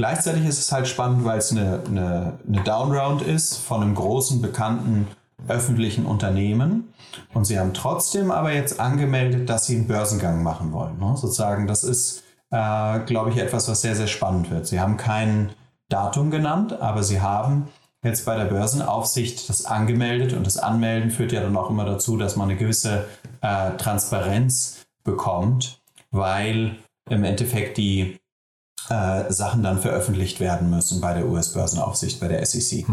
Gleichzeitig 0.00 0.46
ist 0.46 0.58
es 0.58 0.72
halt 0.72 0.88
spannend, 0.88 1.26
weil 1.26 1.36
es 1.36 1.52
eine, 1.52 1.82
eine, 1.86 2.32
eine 2.48 2.62
Downround 2.64 3.20
ist 3.20 3.58
von 3.58 3.82
einem 3.82 3.94
großen, 3.94 4.40
bekannten 4.40 5.06
öffentlichen 5.46 6.06
Unternehmen. 6.06 6.94
Und 7.34 7.44
sie 7.44 7.58
haben 7.58 7.74
trotzdem 7.74 8.30
aber 8.30 8.50
jetzt 8.50 8.80
angemeldet, 8.80 9.50
dass 9.50 9.66
sie 9.66 9.76
einen 9.76 9.88
Börsengang 9.88 10.42
machen 10.42 10.72
wollen. 10.72 10.98
Ne? 10.98 11.18
Sozusagen, 11.18 11.66
das 11.66 11.84
ist, 11.84 12.24
äh, 12.50 13.00
glaube 13.00 13.28
ich, 13.28 13.36
etwas, 13.36 13.68
was 13.68 13.82
sehr, 13.82 13.94
sehr 13.94 14.06
spannend 14.06 14.50
wird. 14.50 14.66
Sie 14.66 14.80
haben 14.80 14.96
kein 14.96 15.50
Datum 15.90 16.30
genannt, 16.30 16.80
aber 16.80 17.02
sie 17.02 17.20
haben 17.20 17.68
jetzt 18.02 18.24
bei 18.24 18.38
der 18.38 18.46
Börsenaufsicht 18.46 19.50
das 19.50 19.66
angemeldet 19.66 20.32
und 20.32 20.46
das 20.46 20.56
Anmelden 20.56 21.10
führt 21.10 21.32
ja 21.32 21.42
dann 21.42 21.58
auch 21.58 21.68
immer 21.68 21.84
dazu, 21.84 22.16
dass 22.16 22.36
man 22.36 22.48
eine 22.48 22.58
gewisse 22.58 23.04
äh, 23.42 23.72
Transparenz 23.76 24.78
bekommt, 25.04 25.82
weil 26.10 26.76
im 27.10 27.22
Endeffekt 27.22 27.76
die 27.76 28.19
äh, 28.88 29.32
Sachen 29.32 29.62
dann 29.62 29.80
veröffentlicht 29.80 30.40
werden 30.40 30.70
müssen 30.70 31.00
bei 31.00 31.14
der 31.14 31.26
US-Börsenaufsicht, 31.26 32.20
bei 32.20 32.28
der 32.28 32.44
SEC. 32.44 32.86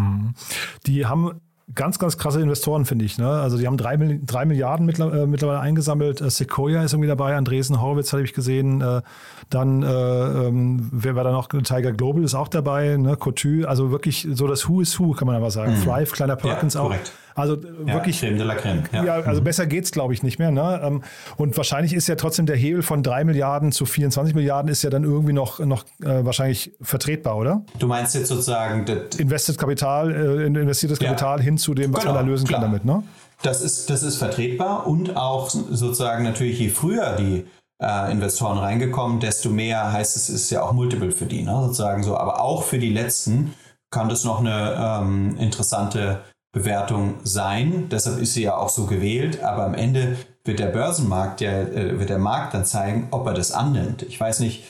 Die 0.85 1.05
haben 1.05 1.41
ganz, 1.75 1.99
ganz 1.99 2.17
krasse 2.17 2.41
Investoren, 2.41 2.85
finde 2.85 3.05
ich. 3.05 3.17
Ne? 3.17 3.27
Also 3.29 3.57
die 3.57 3.67
haben 3.67 3.77
drei, 3.77 3.97
drei 4.25 4.45
Milliarden 4.45 4.85
mittler, 4.85 5.13
äh, 5.13 5.27
mittlerweile 5.27 5.59
eingesammelt. 5.59 6.21
Äh, 6.21 6.29
Sequoia 6.29 6.83
ist 6.83 6.93
irgendwie 6.93 7.07
dabei, 7.09 7.35
Andresen 7.35 7.81
Horowitz 7.81 8.13
habe 8.13 8.23
ich 8.23 8.33
gesehen. 8.33 8.81
Äh, 8.81 9.01
dann, 9.49 9.83
äh, 9.83 9.87
ähm, 9.87 10.89
wer 10.91 11.15
war 11.15 11.23
da 11.23 11.31
noch? 11.31 11.47
Tiger 11.49 11.91
Global 11.91 12.23
ist 12.23 12.35
auch 12.35 12.47
dabei, 12.47 12.97
ne? 12.97 13.15
Cotu, 13.17 13.65
also 13.65 13.91
wirklich 13.91 14.27
so 14.31 14.47
das 14.47 14.67
Who 14.67 14.81
is 14.81 14.97
Who, 14.99 15.11
kann 15.13 15.25
man 15.27 15.35
aber 15.35 15.51
sagen. 15.51 15.75
Thrive, 15.83 16.11
kleiner 16.11 16.35
Perkins 16.35 16.73
Ja, 16.75 16.81
auch. 16.81 16.93
Also 17.35 17.53
äh, 17.53 17.59
Ja, 17.85 17.93
wirklich 17.93 18.19
Creme 18.19 18.37
de 18.37 18.45
la 18.47 18.55
Creme. 18.55 18.83
Ja, 18.91 19.13
also 19.21 19.41
besser 19.43 19.67
geht's, 19.67 19.91
glaube 19.91 20.13
ich, 20.13 20.23
nicht 20.23 20.39
mehr. 20.39 20.49
Ne? 20.51 20.81
Ähm, 20.83 21.03
Und 21.37 21.55
wahrscheinlich 21.55 21.93
ist 21.93 22.07
ja 22.07 22.15
trotzdem 22.15 22.45
der 22.47 22.55
Hebel 22.55 22.81
von 22.81 23.03
3 23.03 23.25
Milliarden 23.25 23.71
zu 23.71 23.85
24 23.85 24.33
Milliarden 24.33 24.71
ist 24.71 24.83
ja 24.83 24.89
dann 24.89 25.03
irgendwie 25.03 25.33
noch, 25.33 25.59
noch 25.59 25.83
äh, 26.01 26.25
wahrscheinlich 26.25 26.71
vertretbar, 26.81 27.37
oder? 27.37 27.63
Du 27.77 27.87
meinst 27.87 28.15
jetzt 28.15 28.29
sozusagen, 28.29 28.85
das, 28.85 29.19
Invested 29.19 29.57
Kapital, 29.59 30.11
äh, 30.11 30.45
investiertes 30.47 30.99
Ja. 30.99 31.09
Kapital 31.09 31.41
hin 31.41 31.56
hin 31.57 31.59
zu 31.59 31.73
dem, 31.73 31.93
was 31.93 32.01
genau, 32.01 32.13
man 32.13 32.25
da 32.25 32.31
lösen 32.31 32.47
klar. 32.47 32.61
kann 32.61 32.71
damit, 32.71 32.85
ne? 32.85 33.03
Das 33.43 33.61
ist, 33.61 33.89
das 33.89 34.03
ist 34.03 34.17
vertretbar 34.17 34.87
und 34.87 35.15
auch 35.15 35.49
sozusagen 35.49 36.23
natürlich, 36.23 36.59
je 36.59 36.69
früher 36.69 37.15
die 37.15 37.45
äh, 37.81 38.11
Investoren 38.11 38.57
reingekommen, 38.57 39.19
desto 39.19 39.49
mehr 39.49 39.91
heißt 39.91 40.15
es, 40.15 40.29
ist 40.29 40.49
ja 40.49 40.63
auch 40.63 40.71
Multiple 40.71 41.11
für 41.11 41.25
die, 41.25 41.43
ne? 41.43 41.51
sozusagen 41.51 42.01
so. 42.03 42.17
Aber 42.17 42.41
auch 42.41 42.63
für 42.63 42.79
die 42.79 42.91
letzten 42.91 43.53
kann 43.91 44.09
das 44.09 44.23
noch 44.23 44.39
eine 44.39 45.01
ähm, 45.01 45.37
interessante 45.37 46.21
Bewertung 46.51 47.15
sein. 47.23 47.87
Deshalb 47.91 48.19
ist 48.19 48.33
sie 48.33 48.43
ja 48.43 48.57
auch 48.57 48.69
so 48.69 48.85
gewählt. 48.87 49.43
Aber 49.43 49.65
am 49.65 49.75
Ende 49.75 50.17
wird 50.43 50.59
der 50.59 50.67
Börsenmarkt, 50.67 51.41
ja, 51.41 51.51
äh, 51.51 51.99
wird 51.99 52.09
der 52.09 52.17
Markt 52.17 52.55
dann 52.55 52.65
zeigen, 52.65 53.07
ob 53.11 53.27
er 53.27 53.35
das 53.35 53.51
annimmt. 53.51 54.01
Ich 54.03 54.19
weiß 54.19 54.39
nicht, 54.39 54.63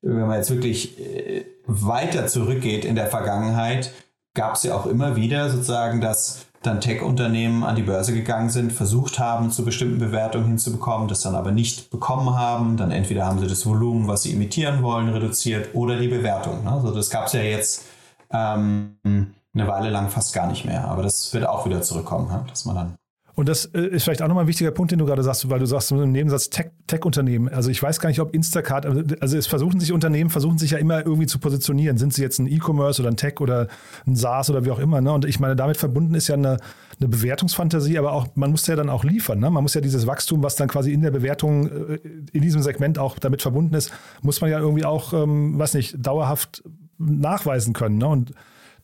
wenn 0.00 0.26
man 0.26 0.38
jetzt 0.38 0.50
wirklich 0.50 0.98
äh, 0.98 1.44
weiter 1.66 2.26
zurückgeht 2.26 2.86
in 2.86 2.94
der 2.94 3.06
Vergangenheit, 3.06 3.92
gab 4.34 4.54
es 4.54 4.64
ja 4.64 4.74
auch 4.74 4.86
immer 4.86 5.16
wieder 5.16 5.48
sozusagen, 5.50 6.00
dass 6.00 6.46
dann 6.62 6.80
Tech-Unternehmen 6.80 7.62
an 7.62 7.76
die 7.76 7.82
Börse 7.82 8.14
gegangen 8.14 8.50
sind, 8.50 8.72
versucht 8.72 9.18
haben, 9.18 9.50
zu 9.50 9.64
bestimmten 9.64 9.98
Bewertungen 9.98 10.46
hinzubekommen, 10.46 11.08
das 11.08 11.20
dann 11.20 11.34
aber 11.34 11.52
nicht 11.52 11.90
bekommen 11.90 12.34
haben. 12.36 12.76
Dann 12.76 12.90
entweder 12.90 13.26
haben 13.26 13.38
sie 13.38 13.46
das 13.46 13.66
Volumen, 13.66 14.08
was 14.08 14.22
sie 14.22 14.32
imitieren 14.32 14.82
wollen, 14.82 15.08
reduziert 15.08 15.74
oder 15.74 15.98
die 15.98 16.08
Bewertung. 16.08 16.64
Ne? 16.64 16.72
Also 16.72 16.92
das 16.92 17.10
gab 17.10 17.26
es 17.26 17.34
ja 17.34 17.42
jetzt 17.42 17.84
ähm, 18.30 18.96
eine 19.04 19.68
Weile 19.68 19.90
lang 19.90 20.08
fast 20.08 20.34
gar 20.34 20.46
nicht 20.46 20.64
mehr. 20.64 20.86
Aber 20.86 21.02
das 21.02 21.32
wird 21.34 21.46
auch 21.46 21.66
wieder 21.66 21.82
zurückkommen, 21.82 22.30
dass 22.48 22.64
man 22.64 22.76
dann 22.76 22.94
und 23.36 23.48
das 23.48 23.64
äh, 23.66 23.80
ist 23.80 24.04
vielleicht 24.04 24.22
auch 24.22 24.28
nochmal 24.28 24.44
ein 24.44 24.48
wichtiger 24.48 24.70
Punkt, 24.70 24.92
den 24.92 25.00
du 25.00 25.06
gerade 25.06 25.22
sagst, 25.24 25.48
weil 25.50 25.58
du 25.58 25.66
sagst 25.66 25.90
im 25.90 26.12
Nebensatz 26.12 26.50
Tech-Unternehmen. 26.50 27.48
Tech 27.48 27.56
also 27.56 27.70
ich 27.70 27.82
weiß 27.82 27.98
gar 27.98 28.08
nicht, 28.08 28.20
ob 28.20 28.32
Instacart, 28.32 28.86
also 29.20 29.36
es 29.36 29.46
versuchen 29.48 29.80
sich 29.80 29.92
Unternehmen, 29.92 30.30
versuchen 30.30 30.58
sich 30.58 30.70
ja 30.70 30.78
immer 30.78 31.04
irgendwie 31.04 31.26
zu 31.26 31.40
positionieren. 31.40 31.98
Sind 31.98 32.14
sie 32.14 32.22
jetzt 32.22 32.38
ein 32.38 32.46
E-Commerce 32.46 33.02
oder 33.02 33.10
ein 33.10 33.16
Tech 33.16 33.40
oder 33.40 33.66
ein 34.06 34.14
SaaS 34.14 34.50
oder 34.50 34.64
wie 34.64 34.70
auch 34.70 34.78
immer. 34.78 35.00
Ne? 35.00 35.12
Und 35.12 35.24
ich 35.24 35.40
meine, 35.40 35.56
damit 35.56 35.76
verbunden 35.76 36.14
ist 36.14 36.28
ja 36.28 36.36
eine, 36.36 36.58
eine 37.00 37.08
Bewertungsfantasie, 37.08 37.98
aber 37.98 38.12
auch, 38.12 38.28
man 38.36 38.52
muss 38.52 38.68
ja 38.68 38.76
dann 38.76 38.88
auch 38.88 39.02
liefern. 39.02 39.40
Ne? 39.40 39.50
Man 39.50 39.64
muss 39.64 39.74
ja 39.74 39.80
dieses 39.80 40.06
Wachstum, 40.06 40.44
was 40.44 40.54
dann 40.54 40.68
quasi 40.68 40.92
in 40.92 41.02
der 41.02 41.10
Bewertung 41.10 41.66
äh, 41.66 41.98
in 42.32 42.40
diesem 42.40 42.62
Segment 42.62 43.00
auch 43.00 43.18
damit 43.18 43.42
verbunden 43.42 43.74
ist, 43.74 43.90
muss 44.22 44.40
man 44.40 44.50
ja 44.50 44.60
irgendwie 44.60 44.84
auch, 44.84 45.12
ähm, 45.12 45.58
weiß 45.58 45.74
nicht, 45.74 45.96
dauerhaft 45.98 46.62
nachweisen 46.98 47.72
können. 47.72 47.98
Ne? 47.98 48.06
Und 48.06 48.32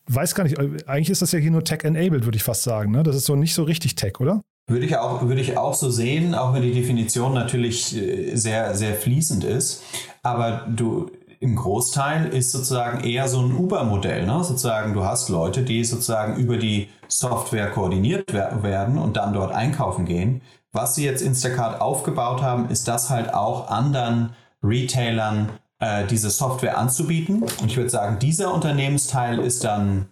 weiß 0.06 0.34
gar 0.34 0.44
nicht, 0.44 0.58
eigentlich 0.88 1.10
ist 1.10 1.22
das 1.22 1.32
ja 1.32 1.38
hier 1.38 1.50
nur 1.50 1.64
Tech-enabled, 1.64 2.24
würde 2.24 2.36
ich 2.36 2.42
fast 2.42 2.62
sagen. 2.62 2.92
Ne? 2.92 3.02
Das 3.02 3.16
ist 3.16 3.26
so 3.26 3.36
nicht 3.36 3.54
so 3.54 3.64
richtig 3.64 3.94
Tech, 3.94 4.20
oder? 4.20 4.42
Würde 4.66 4.86
ich, 4.86 4.96
auch, 4.96 5.22
würde 5.22 5.40
ich 5.40 5.56
auch 5.56 5.74
so 5.74 5.90
sehen, 5.90 6.34
auch 6.34 6.54
wenn 6.54 6.62
die 6.62 6.72
Definition 6.72 7.34
natürlich 7.34 7.96
äh, 7.96 8.36
sehr, 8.36 8.74
sehr 8.76 8.94
fließend 8.94 9.42
ist. 9.42 9.82
Aber 10.22 10.66
du, 10.68 11.10
im 11.40 11.56
Großteil 11.56 12.26
ist 12.26 12.52
sozusagen 12.52 13.00
eher 13.00 13.26
so 13.26 13.40
ein 13.40 13.56
Uber-Modell. 13.56 14.26
Ne? 14.26 14.44
Sozusagen, 14.44 14.92
du 14.92 15.04
hast 15.04 15.28
Leute, 15.28 15.62
die 15.62 15.82
sozusagen 15.84 16.36
über 16.36 16.56
die 16.56 16.88
Software 17.08 17.70
koordiniert 17.70 18.32
werden 18.32 18.98
und 18.98 19.16
dann 19.16 19.32
dort 19.32 19.52
einkaufen 19.52 20.04
gehen. 20.04 20.42
Was 20.72 20.94
sie 20.94 21.04
jetzt 21.04 21.22
Instacart 21.22 21.80
aufgebaut 21.80 22.42
haben, 22.42 22.68
ist 22.68 22.86
das 22.86 23.10
halt 23.10 23.34
auch 23.34 23.68
anderen 23.68 24.34
Retailern 24.62 25.50
äh, 25.80 26.06
diese 26.06 26.30
Software 26.30 26.78
anzubieten. 26.78 27.42
Und 27.42 27.66
ich 27.66 27.76
würde 27.76 27.90
sagen, 27.90 28.18
dieser 28.18 28.54
Unternehmensteil 28.54 29.38
ist 29.40 29.64
dann 29.64 30.08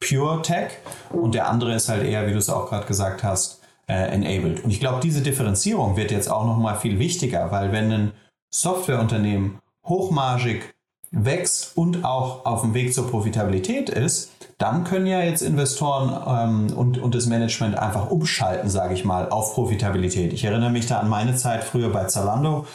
Pure 0.00 0.42
Tech 0.42 0.72
und 1.10 1.34
der 1.34 1.48
andere 1.48 1.74
ist 1.74 1.88
halt 1.88 2.04
eher, 2.04 2.26
wie 2.26 2.32
du 2.32 2.38
es 2.38 2.50
auch 2.50 2.68
gerade 2.68 2.86
gesagt 2.86 3.22
hast, 3.22 3.60
äh, 3.88 3.94
enabled. 3.94 4.64
Und 4.64 4.70
ich 4.70 4.80
glaube, 4.80 5.00
diese 5.00 5.22
Differenzierung 5.22 5.96
wird 5.96 6.10
jetzt 6.10 6.30
auch 6.30 6.44
nochmal 6.44 6.76
viel 6.76 6.98
wichtiger, 6.98 7.50
weil 7.50 7.72
wenn 7.72 7.92
ein 7.92 8.12
Softwareunternehmen 8.50 9.58
hochmargig 9.86 10.74
wächst 11.12 11.76
und 11.76 12.04
auch 12.04 12.44
auf 12.44 12.62
dem 12.62 12.74
Weg 12.74 12.92
zur 12.92 13.08
Profitabilität 13.08 13.88
ist, 13.88 14.32
dann 14.58 14.84
können 14.84 15.06
ja 15.06 15.20
jetzt 15.20 15.42
Investoren 15.42 16.68
ähm, 16.70 16.76
und, 16.76 16.98
und 16.98 17.14
das 17.14 17.26
Management 17.26 17.78
einfach 17.78 18.10
umschalten, 18.10 18.68
sage 18.68 18.94
ich 18.94 19.04
mal, 19.04 19.28
auf 19.28 19.54
Profitabilität. 19.54 20.32
Ich 20.32 20.44
erinnere 20.44 20.70
mich 20.70 20.86
da 20.86 20.98
an 20.98 21.08
meine 21.08 21.36
Zeit 21.36 21.62
früher 21.62 21.90
bei 21.90 22.04
Zalando 22.04 22.66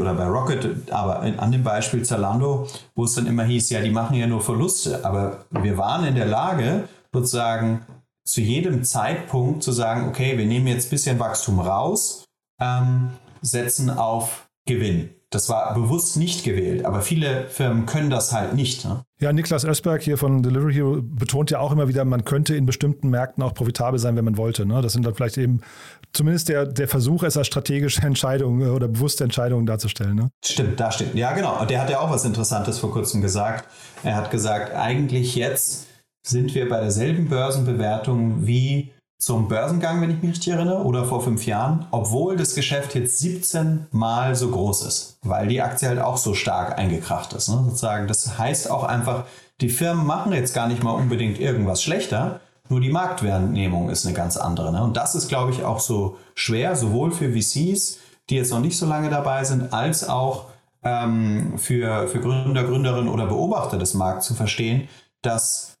oder 0.00 0.14
bei 0.14 0.26
Rocket, 0.26 0.90
aber 0.90 1.20
an 1.20 1.52
dem 1.52 1.62
Beispiel 1.62 2.04
Zalando, 2.04 2.66
wo 2.94 3.04
es 3.04 3.14
dann 3.14 3.26
immer 3.26 3.44
hieß, 3.44 3.70
ja, 3.70 3.80
die 3.80 3.90
machen 3.90 4.16
ja 4.16 4.26
nur 4.26 4.40
Verluste, 4.40 5.04
aber 5.04 5.44
wir 5.50 5.76
waren 5.78 6.04
in 6.04 6.14
der 6.14 6.26
Lage, 6.26 6.88
sozusagen 7.12 7.86
zu 8.24 8.40
jedem 8.40 8.84
Zeitpunkt 8.84 9.62
zu 9.62 9.72
sagen, 9.72 10.08
okay, 10.08 10.38
wir 10.38 10.46
nehmen 10.46 10.66
jetzt 10.66 10.86
ein 10.86 10.90
bisschen 10.90 11.18
Wachstum 11.18 11.60
raus, 11.60 12.24
ähm, 12.60 13.10
setzen 13.40 13.90
auf 13.90 14.48
Gewinn. 14.66 15.10
Das 15.32 15.48
war 15.48 15.72
bewusst 15.72 16.18
nicht 16.18 16.44
gewählt, 16.44 16.84
aber 16.84 17.00
viele 17.00 17.46
Firmen 17.48 17.86
können 17.86 18.10
das 18.10 18.32
halt 18.32 18.52
nicht. 18.54 18.84
Ne? 18.84 19.02
Ja, 19.18 19.32
Niklas 19.32 19.64
Ösberg 19.64 20.02
hier 20.02 20.18
von 20.18 20.42
Delivery 20.42 20.74
Hero 20.74 20.98
betont 21.00 21.50
ja 21.50 21.58
auch 21.58 21.72
immer 21.72 21.88
wieder, 21.88 22.04
man 22.04 22.24
könnte 22.24 22.54
in 22.54 22.66
bestimmten 22.66 23.08
Märkten 23.08 23.42
auch 23.42 23.54
profitabel 23.54 23.98
sein, 23.98 24.14
wenn 24.14 24.26
man 24.26 24.36
wollte. 24.36 24.66
Ne? 24.66 24.82
Das 24.82 24.92
sind 24.92 25.06
dann 25.06 25.14
vielleicht 25.14 25.38
eben 25.38 25.62
zumindest 26.12 26.50
der, 26.50 26.66
der 26.66 26.86
Versuch, 26.86 27.22
es 27.22 27.38
als 27.38 27.46
strategische 27.46 28.02
Entscheidung 28.06 28.60
äh, 28.60 28.66
oder 28.66 28.88
bewusste 28.88 29.24
Entscheidung 29.24 29.64
darzustellen. 29.64 30.16
Ne? 30.16 30.30
Stimmt, 30.44 30.78
da 30.78 30.92
steht. 30.92 31.14
Ja, 31.14 31.32
genau. 31.32 31.60
Und 31.60 31.70
der 31.70 31.80
hat 31.80 31.88
ja 31.88 32.00
auch 32.00 32.10
was 32.10 32.26
Interessantes 32.26 32.78
vor 32.78 32.92
kurzem 32.92 33.22
gesagt. 33.22 33.66
Er 34.04 34.16
hat 34.16 34.30
gesagt, 34.30 34.74
eigentlich 34.74 35.34
jetzt 35.34 35.86
sind 36.26 36.54
wir 36.54 36.68
bei 36.68 36.80
derselben 36.80 37.28
Börsenbewertung 37.28 38.46
wie 38.46 38.92
zum 39.22 39.46
Börsengang, 39.46 40.00
wenn 40.00 40.10
ich 40.10 40.20
mich 40.20 40.32
richtig 40.32 40.52
erinnere, 40.52 40.84
oder 40.84 41.04
vor 41.04 41.22
fünf 41.22 41.46
Jahren, 41.46 41.86
obwohl 41.92 42.36
das 42.36 42.56
Geschäft 42.56 42.96
jetzt 42.96 43.18
17 43.20 43.86
Mal 43.92 44.34
so 44.34 44.50
groß 44.50 44.84
ist, 44.84 45.18
weil 45.22 45.46
die 45.46 45.62
Aktie 45.62 45.86
halt 45.86 46.00
auch 46.00 46.16
so 46.16 46.34
stark 46.34 46.76
eingekracht 46.76 47.32
ist. 47.32 47.48
Ne? 47.48 47.62
Sozusagen, 47.64 48.08
das 48.08 48.36
heißt 48.36 48.68
auch 48.68 48.82
einfach, 48.82 49.24
die 49.60 49.68
Firmen 49.68 50.06
machen 50.06 50.32
jetzt 50.32 50.54
gar 50.54 50.66
nicht 50.66 50.82
mal 50.82 50.90
unbedingt 50.90 51.38
irgendwas 51.38 51.84
schlechter, 51.84 52.40
nur 52.68 52.80
die 52.80 52.90
Marktwahrnehmung 52.90 53.90
ist 53.90 54.04
eine 54.06 54.14
ganz 54.14 54.36
andere. 54.36 54.72
Ne? 54.72 54.82
Und 54.82 54.96
das 54.96 55.14
ist, 55.14 55.28
glaube 55.28 55.52
ich, 55.52 55.62
auch 55.62 55.78
so 55.78 56.16
schwer, 56.34 56.74
sowohl 56.74 57.12
für 57.12 57.30
VCs, 57.30 57.98
die 58.28 58.34
jetzt 58.34 58.50
noch 58.50 58.60
nicht 58.60 58.76
so 58.76 58.86
lange 58.86 59.08
dabei 59.08 59.44
sind, 59.44 59.72
als 59.72 60.08
auch 60.08 60.46
ähm, 60.82 61.58
für, 61.58 62.08
für 62.08 62.18
Gründer, 62.18 62.64
Gründerinnen 62.64 63.08
oder 63.08 63.26
Beobachter 63.26 63.78
des 63.78 63.94
Markts 63.94 64.26
zu 64.26 64.34
verstehen, 64.34 64.88
dass 65.22 65.71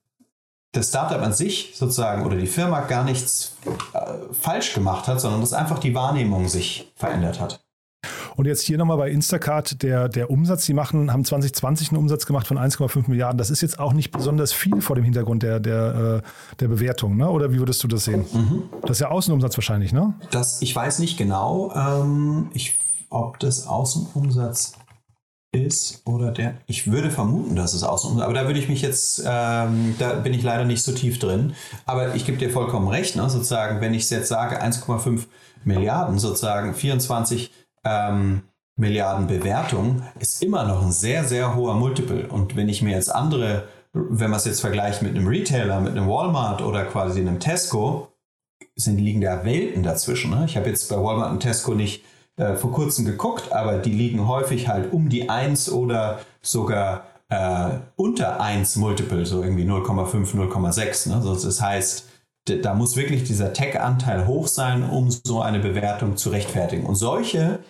das 0.72 0.88
Startup 0.88 1.20
an 1.20 1.34
sich 1.34 1.72
sozusagen 1.74 2.24
oder 2.24 2.36
die 2.36 2.46
Firma 2.46 2.80
gar 2.80 3.04
nichts 3.04 3.56
äh, 3.92 3.98
falsch 4.32 4.74
gemacht 4.74 5.06
hat, 5.06 5.20
sondern 5.20 5.42
dass 5.42 5.52
einfach 5.52 5.78
die 5.78 5.94
Wahrnehmung 5.94 6.48
sich 6.48 6.90
verändert 6.96 7.40
hat. 7.40 7.60
Und 8.36 8.46
jetzt 8.46 8.62
hier 8.62 8.78
nochmal 8.78 8.96
bei 8.96 9.10
Instacart, 9.10 9.82
der, 9.82 10.08
der 10.08 10.30
Umsatz, 10.30 10.64
die 10.64 10.72
machen, 10.72 11.12
haben 11.12 11.24
2020 11.24 11.90
einen 11.90 11.98
Umsatz 11.98 12.24
gemacht 12.24 12.46
von 12.46 12.58
1,5 12.58 13.08
Milliarden. 13.08 13.36
Das 13.36 13.50
ist 13.50 13.60
jetzt 13.60 13.78
auch 13.78 13.92
nicht 13.92 14.10
besonders 14.10 14.54
viel 14.54 14.80
vor 14.80 14.96
dem 14.96 15.04
Hintergrund 15.04 15.42
der, 15.42 15.60
der, 15.60 16.22
äh, 16.24 16.56
der 16.58 16.68
Bewertung, 16.68 17.16
ne? 17.18 17.28
oder 17.28 17.52
wie 17.52 17.58
würdest 17.58 17.82
du 17.84 17.88
das 17.88 18.04
sehen? 18.04 18.24
Mhm. 18.32 18.62
Das 18.80 18.92
ist 18.92 19.00
ja 19.00 19.10
Außenumsatz 19.10 19.56
wahrscheinlich, 19.56 19.92
ne? 19.92 20.14
Das, 20.30 20.62
ich 20.62 20.74
weiß 20.74 20.98
nicht 21.00 21.18
genau, 21.18 21.72
ähm, 21.74 22.50
ich, 22.54 22.78
ob 23.10 23.38
das 23.38 23.66
Außenumsatz 23.66 24.72
ist 25.52 26.02
oder 26.06 26.30
der, 26.30 26.54
ich 26.66 26.90
würde 26.90 27.10
vermuten, 27.10 27.56
dass 27.56 27.74
es 27.74 27.82
außen, 27.82 28.20
aber 28.22 28.32
da 28.32 28.46
würde 28.46 28.58
ich 28.58 28.68
mich 28.68 28.80
jetzt, 28.80 29.22
ähm, 29.26 29.94
da 29.98 30.14
bin 30.14 30.32
ich 30.32 30.42
leider 30.42 30.64
nicht 30.64 30.82
so 30.82 30.92
tief 30.92 31.18
drin. 31.18 31.54
Aber 31.84 32.14
ich 32.14 32.24
gebe 32.24 32.38
dir 32.38 32.50
vollkommen 32.50 32.88
recht, 32.88 33.16
ne? 33.16 33.28
sozusagen, 33.28 33.80
wenn 33.80 33.92
ich 33.92 34.08
jetzt 34.08 34.28
sage 34.28 34.62
1,5 34.62 35.26
Milliarden, 35.64 36.18
sozusagen 36.18 36.74
24 36.74 37.52
ähm, 37.84 38.42
Milliarden 38.76 39.26
Bewertung, 39.26 40.02
ist 40.18 40.42
immer 40.42 40.64
noch 40.64 40.82
ein 40.82 40.92
sehr, 40.92 41.24
sehr 41.24 41.54
hoher 41.54 41.74
Multiple. 41.74 42.26
Und 42.28 42.56
wenn 42.56 42.70
ich 42.70 42.80
mir 42.80 42.94
jetzt 42.94 43.14
andere, 43.14 43.68
wenn 43.92 44.30
man 44.30 44.38
es 44.38 44.46
jetzt 44.46 44.62
vergleicht 44.62 45.02
mit 45.02 45.14
einem 45.14 45.28
Retailer, 45.28 45.80
mit 45.80 45.92
einem 45.92 46.08
Walmart 46.08 46.62
oder 46.62 46.86
quasi 46.86 47.20
einem 47.20 47.38
Tesco, 47.38 48.08
sind 48.74 48.98
liegen 48.98 49.20
da 49.20 49.44
Welten 49.44 49.82
dazwischen. 49.82 50.30
Ne? 50.30 50.44
Ich 50.46 50.56
habe 50.56 50.70
jetzt 50.70 50.88
bei 50.88 50.96
Walmart 50.96 51.32
und 51.32 51.40
Tesco 51.40 51.74
nicht 51.74 52.02
äh, 52.36 52.54
vor 52.54 52.72
kurzem 52.72 53.04
geguckt, 53.04 53.52
aber 53.52 53.78
die 53.78 53.92
liegen 53.92 54.26
häufig 54.26 54.68
halt 54.68 54.92
um 54.92 55.08
die 55.08 55.28
1 55.28 55.70
oder 55.70 56.20
sogar 56.40 57.04
äh, 57.28 57.78
unter 57.96 58.40
1 58.40 58.76
Multiple, 58.76 59.26
so 59.26 59.42
irgendwie 59.42 59.64
0,5, 59.64 60.34
0,6. 60.34 61.08
Ne? 61.08 61.16
Also 61.16 61.34
das 61.34 61.60
heißt, 61.60 62.08
da 62.62 62.74
muss 62.74 62.96
wirklich 62.96 63.24
dieser 63.24 63.52
Tech-Anteil 63.52 64.26
hoch 64.26 64.48
sein, 64.48 64.88
um 64.88 65.10
so 65.10 65.40
eine 65.40 65.60
Bewertung 65.60 66.16
zu 66.16 66.30
rechtfertigen. 66.30 66.84
Und 66.86 66.96
solche 66.96 67.60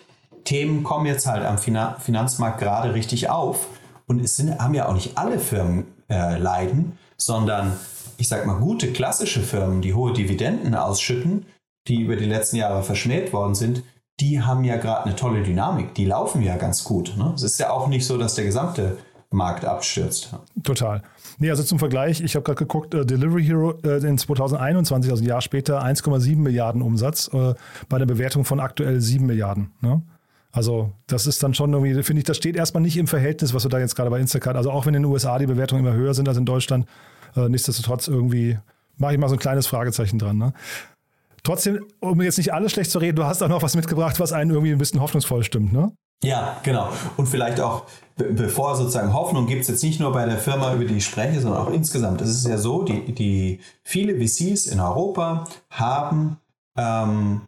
Themen 0.43 0.83
kommen 0.83 1.05
jetzt 1.05 1.27
halt 1.27 1.45
am 1.45 1.57
Finanzmarkt 1.57 2.59
gerade 2.59 2.93
richtig 2.93 3.29
auf. 3.29 3.67
Und 4.07 4.19
es 4.19 4.35
sind, 4.35 4.59
haben 4.59 4.73
ja 4.73 4.87
auch 4.87 4.93
nicht 4.93 5.17
alle 5.17 5.39
Firmen 5.39 5.85
äh, 6.09 6.37
leiden, 6.37 6.97
sondern 7.17 7.77
ich 8.17 8.27
sag 8.27 8.45
mal, 8.45 8.59
gute 8.59 8.91
klassische 8.91 9.41
Firmen, 9.41 9.81
die 9.81 9.93
hohe 9.93 10.13
Dividenden 10.13 10.75
ausschütten, 10.75 11.45
die 11.87 12.01
über 12.01 12.15
die 12.15 12.25
letzten 12.25 12.57
Jahre 12.57 12.83
verschmäht 12.83 13.33
worden 13.33 13.55
sind, 13.55 13.83
die 14.19 14.41
haben 14.41 14.63
ja 14.63 14.77
gerade 14.77 15.05
eine 15.05 15.15
tolle 15.15 15.43
Dynamik. 15.43 15.95
Die 15.95 16.05
laufen 16.05 16.41
ja 16.41 16.57
ganz 16.57 16.83
gut. 16.83 17.15
Ne? 17.17 17.33
Es 17.35 17.43
ist 17.43 17.59
ja 17.59 17.71
auch 17.71 17.87
nicht 17.87 18.05
so, 18.05 18.17
dass 18.17 18.35
der 18.35 18.45
gesamte 18.45 18.97
Markt 19.31 19.65
abstürzt. 19.65 20.33
Total. 20.63 21.01
Nee, 21.39 21.49
also 21.49 21.63
zum 21.63 21.79
Vergleich, 21.79 22.21
ich 22.21 22.35
habe 22.35 22.43
gerade 22.43 22.59
geguckt, 22.59 22.93
äh, 22.93 23.05
Delivery 23.05 23.43
Hero 23.43 23.73
äh, 23.83 23.97
in 24.07 24.17
2021, 24.17 25.11
also 25.11 25.23
ein 25.23 25.27
Jahr 25.27 25.41
später, 25.41 25.83
1,7 25.83 26.37
Milliarden 26.37 26.81
Umsatz 26.81 27.29
äh, 27.33 27.55
bei 27.89 27.97
einer 27.97 28.05
Bewertung 28.05 28.45
von 28.45 28.59
aktuell 28.59 29.01
7 29.01 29.25
Milliarden. 29.25 29.71
Ne? 29.81 30.03
Also 30.51 30.91
das 31.07 31.25
ist 31.25 31.41
dann 31.41 31.55
schon 31.55 31.73
irgendwie, 31.73 32.01
finde 32.03 32.19
ich, 32.19 32.25
das 32.25 32.37
steht 32.37 32.55
erstmal 32.55 32.83
nicht 32.83 32.97
im 32.97 33.07
Verhältnis, 33.07 33.55
was 33.55 33.63
du 33.63 33.69
da 33.69 33.79
jetzt 33.79 33.95
gerade 33.95 34.11
bei 34.11 34.19
Instacart, 34.19 34.55
also 34.55 34.69
auch 34.69 34.85
wenn 34.85 34.93
in 34.93 35.01
den 35.01 35.11
USA 35.11 35.39
die 35.39 35.47
Bewertungen 35.47 35.83
immer 35.83 35.95
höher 35.95 36.13
sind 36.13 36.29
als 36.29 36.37
in 36.37 36.45
Deutschland, 36.45 36.85
äh, 37.35 37.49
nichtsdestotrotz 37.49 38.07
irgendwie 38.07 38.59
mache 38.97 39.13
ich 39.13 39.19
mal 39.19 39.29
so 39.29 39.35
ein 39.35 39.39
kleines 39.39 39.65
Fragezeichen 39.65 40.19
dran. 40.19 40.37
Ne? 40.37 40.53
Trotzdem, 41.43 41.85
um 41.99 42.21
jetzt 42.21 42.37
nicht 42.37 42.53
alles 42.53 42.71
schlecht 42.71 42.89
zu 42.89 42.99
reden, 42.99 43.17
du 43.17 43.25
hast 43.25 43.43
auch 43.43 43.49
noch 43.49 43.61
was 43.61 43.75
mitgebracht, 43.75 44.19
was 44.19 44.31
einen 44.31 44.51
irgendwie 44.51 44.71
ein 44.71 44.77
bisschen 44.77 45.01
hoffnungsvoll 45.01 45.43
stimmt, 45.43 45.73
ne? 45.73 45.91
Ja, 46.23 46.57
genau. 46.63 46.89
Und 47.17 47.27
vielleicht 47.27 47.59
auch, 47.59 47.83
bevor 48.15 48.77
sozusagen 48.77 49.13
Hoffnung 49.13 49.45
gibt 49.45 49.63
es 49.63 49.67
jetzt 49.67 49.83
nicht 49.83 49.99
nur 49.99 50.13
bei 50.13 50.25
der 50.25 50.37
Firma, 50.37 50.73
über 50.73 50.85
die 50.85 50.97
ich 50.97 51.05
spreche, 51.05 51.41
sondern 51.41 51.61
auch 51.61 51.69
insgesamt. 51.69 52.21
Es 52.21 52.29
ist 52.29 52.47
ja 52.47 52.57
so, 52.57 52.83
die, 52.83 53.13
die 53.13 53.59
viele 53.83 54.15
VCs 54.15 54.67
in 54.67 54.79
Europa 54.79 55.43
haben 55.69 56.37
ähm, 56.77 57.41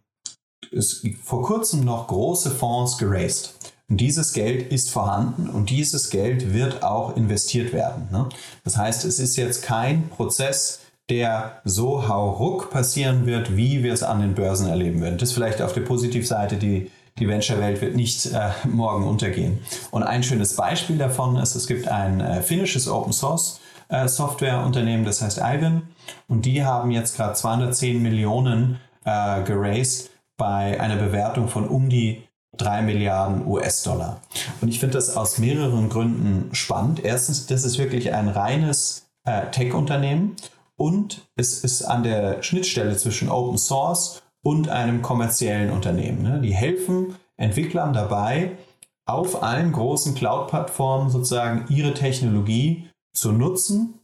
es, 0.72 1.06
vor 1.24 1.44
kurzem 1.44 1.86
noch 1.86 2.08
große 2.08 2.52
Fonds 2.52 2.98
geraced. 2.98 3.54
Und 3.88 3.98
dieses 4.02 4.34
Geld 4.34 4.74
ist 4.74 4.90
vorhanden 4.90 5.48
und 5.48 5.70
dieses 5.70 6.10
Geld 6.10 6.54
wird 6.54 6.84
auch 6.84 7.16
investiert 7.16 7.72
werden. 7.72 8.08
Ne? 8.12 8.28
Das 8.64 8.78
heißt, 8.78 9.06
es 9.06 9.20
ist 9.20 9.36
jetzt 9.36 9.62
kein 9.64 10.10
Prozess, 10.10 10.82
der 11.10 11.62
so 11.64 12.08
hauruck 12.08 12.72
passieren 12.72 13.26
wird, 13.26 13.56
wie 13.56 13.84
wir 13.84 13.94
es 13.94 14.04
an 14.04 14.22
den 14.22 14.34
Börsen 14.34 14.68
erleben 14.68 15.02
werden. 15.02 15.18
Das 15.18 15.30
ist 15.30 15.36
vielleicht 15.36 15.62
auf 15.62 15.74
der 15.74 15.82
Positivseite, 15.82 16.56
die, 16.56 16.90
die 17.20 17.28
Venture-Welt 17.28 17.82
wird 17.82 17.96
nicht 17.96 18.26
äh, 18.28 18.50
morgen 18.68 19.06
untergehen. 19.06 19.60
Und 19.92 20.04
ein 20.04 20.24
schönes 20.24 20.56
Beispiel 20.56 20.98
davon 20.98 21.36
ist, 21.38 21.56
es 21.56 21.68
gibt 21.68 21.88
ein 21.88 22.22
äh, 22.22 22.42
finnisches 22.42 22.88
Open-Source 22.88 23.60
äh, 23.90 24.08
Software-Unternehmen, 24.08 25.06
das 25.06 25.22
heißt 25.22 25.38
Ivan, 25.38 25.84
und 26.28 26.46
die 26.46 26.64
haben 26.64 26.92
jetzt 26.92 27.16
gerade 27.16 27.34
210 27.34 28.02
Millionen 28.02 28.80
äh, 29.04 29.44
geraced 29.44 30.10
bei 30.38 30.80
einer 30.80 30.96
Bewertung 30.96 31.48
von 31.48 31.68
um 31.68 31.90
die 31.90 32.24
3 32.58 32.82
Milliarden 32.82 33.46
US-Dollar. 33.46 34.22
Und 34.62 34.70
ich 34.70 34.80
finde 34.80 34.96
das 34.98 35.16
aus 35.16 35.38
mehreren 35.38 35.90
Gründen 35.90 36.50
spannend. 36.54 37.04
Erstens, 37.04 37.48
das 37.48 37.64
ist 37.64 37.78
wirklich 37.78 38.14
ein 38.14 38.30
reines 38.30 39.08
äh, 39.26 39.48
Tech-Unternehmen 39.52 40.36
und 40.78 41.28
es 41.36 41.64
ist 41.64 41.84
an 41.84 42.04
der 42.04 42.44
Schnittstelle 42.44 42.96
zwischen 42.98 43.30
Open 43.30 43.58
Source 43.58 44.22
und 44.44 44.70
einem 44.70 45.02
kommerziellen 45.02 45.72
Unternehmen. 45.72 46.22
Ne? 46.22 46.42
Die 46.42 46.54
helfen 46.54 47.16
Entwicklern 47.38 47.94
dabei, 47.94 48.58
auf 49.06 49.44
allen 49.44 49.72
großen 49.72 50.16
Cloud-Plattformen 50.16 51.10
sozusagen 51.10 51.66
ihre 51.70 51.94
Technologie 51.94 52.90
zu 53.14 53.32
nutzen 53.32 54.00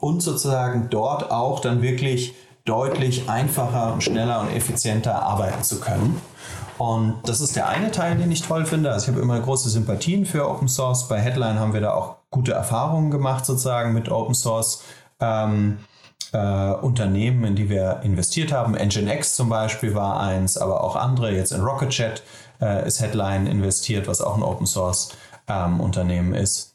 und 0.00 0.20
sozusagen 0.20 0.88
dort 0.90 1.30
auch 1.30 1.60
dann 1.60 1.82
wirklich 1.82 2.34
deutlich 2.64 3.28
einfacher 3.28 3.92
und 3.92 4.02
schneller 4.02 4.40
und 4.40 4.50
effizienter 4.50 5.22
arbeiten 5.22 5.62
zu 5.62 5.80
können. 5.80 6.20
Und 6.78 7.20
das 7.24 7.40
ist 7.40 7.54
der 7.54 7.68
eine 7.68 7.92
Teil, 7.92 8.16
den 8.16 8.32
ich 8.32 8.42
toll 8.42 8.66
finde. 8.66 8.90
Also 8.90 9.04
ich 9.04 9.12
habe 9.12 9.22
immer 9.22 9.38
große 9.38 9.70
Sympathien 9.70 10.26
für 10.26 10.48
Open 10.48 10.68
Source. 10.68 11.08
Bei 11.08 11.20
Headline 11.20 11.60
haben 11.60 11.72
wir 11.72 11.80
da 11.80 11.94
auch 11.94 12.16
gute 12.30 12.52
Erfahrungen 12.52 13.10
gemacht 13.10 13.46
sozusagen 13.46 13.92
mit 13.92 14.10
Open 14.10 14.34
Source. 14.34 14.82
Ähm, 15.20 15.78
äh, 16.34 16.72
Unternehmen, 16.72 17.44
in 17.44 17.56
die 17.56 17.70
wir 17.70 18.00
investiert 18.02 18.52
haben. 18.52 18.74
Nginx 18.74 19.36
zum 19.36 19.48
Beispiel 19.48 19.94
war 19.94 20.20
eins, 20.20 20.58
aber 20.58 20.82
auch 20.82 20.96
andere. 20.96 21.32
Jetzt 21.32 21.52
in 21.52 21.60
RocketChat 21.60 22.22
äh, 22.60 22.86
ist 22.86 23.00
Headline 23.00 23.46
investiert, 23.46 24.08
was 24.08 24.20
auch 24.20 24.36
ein 24.36 24.42
Open 24.42 24.66
Source 24.66 25.16
ähm, 25.48 25.80
Unternehmen 25.80 26.34
ist. 26.34 26.74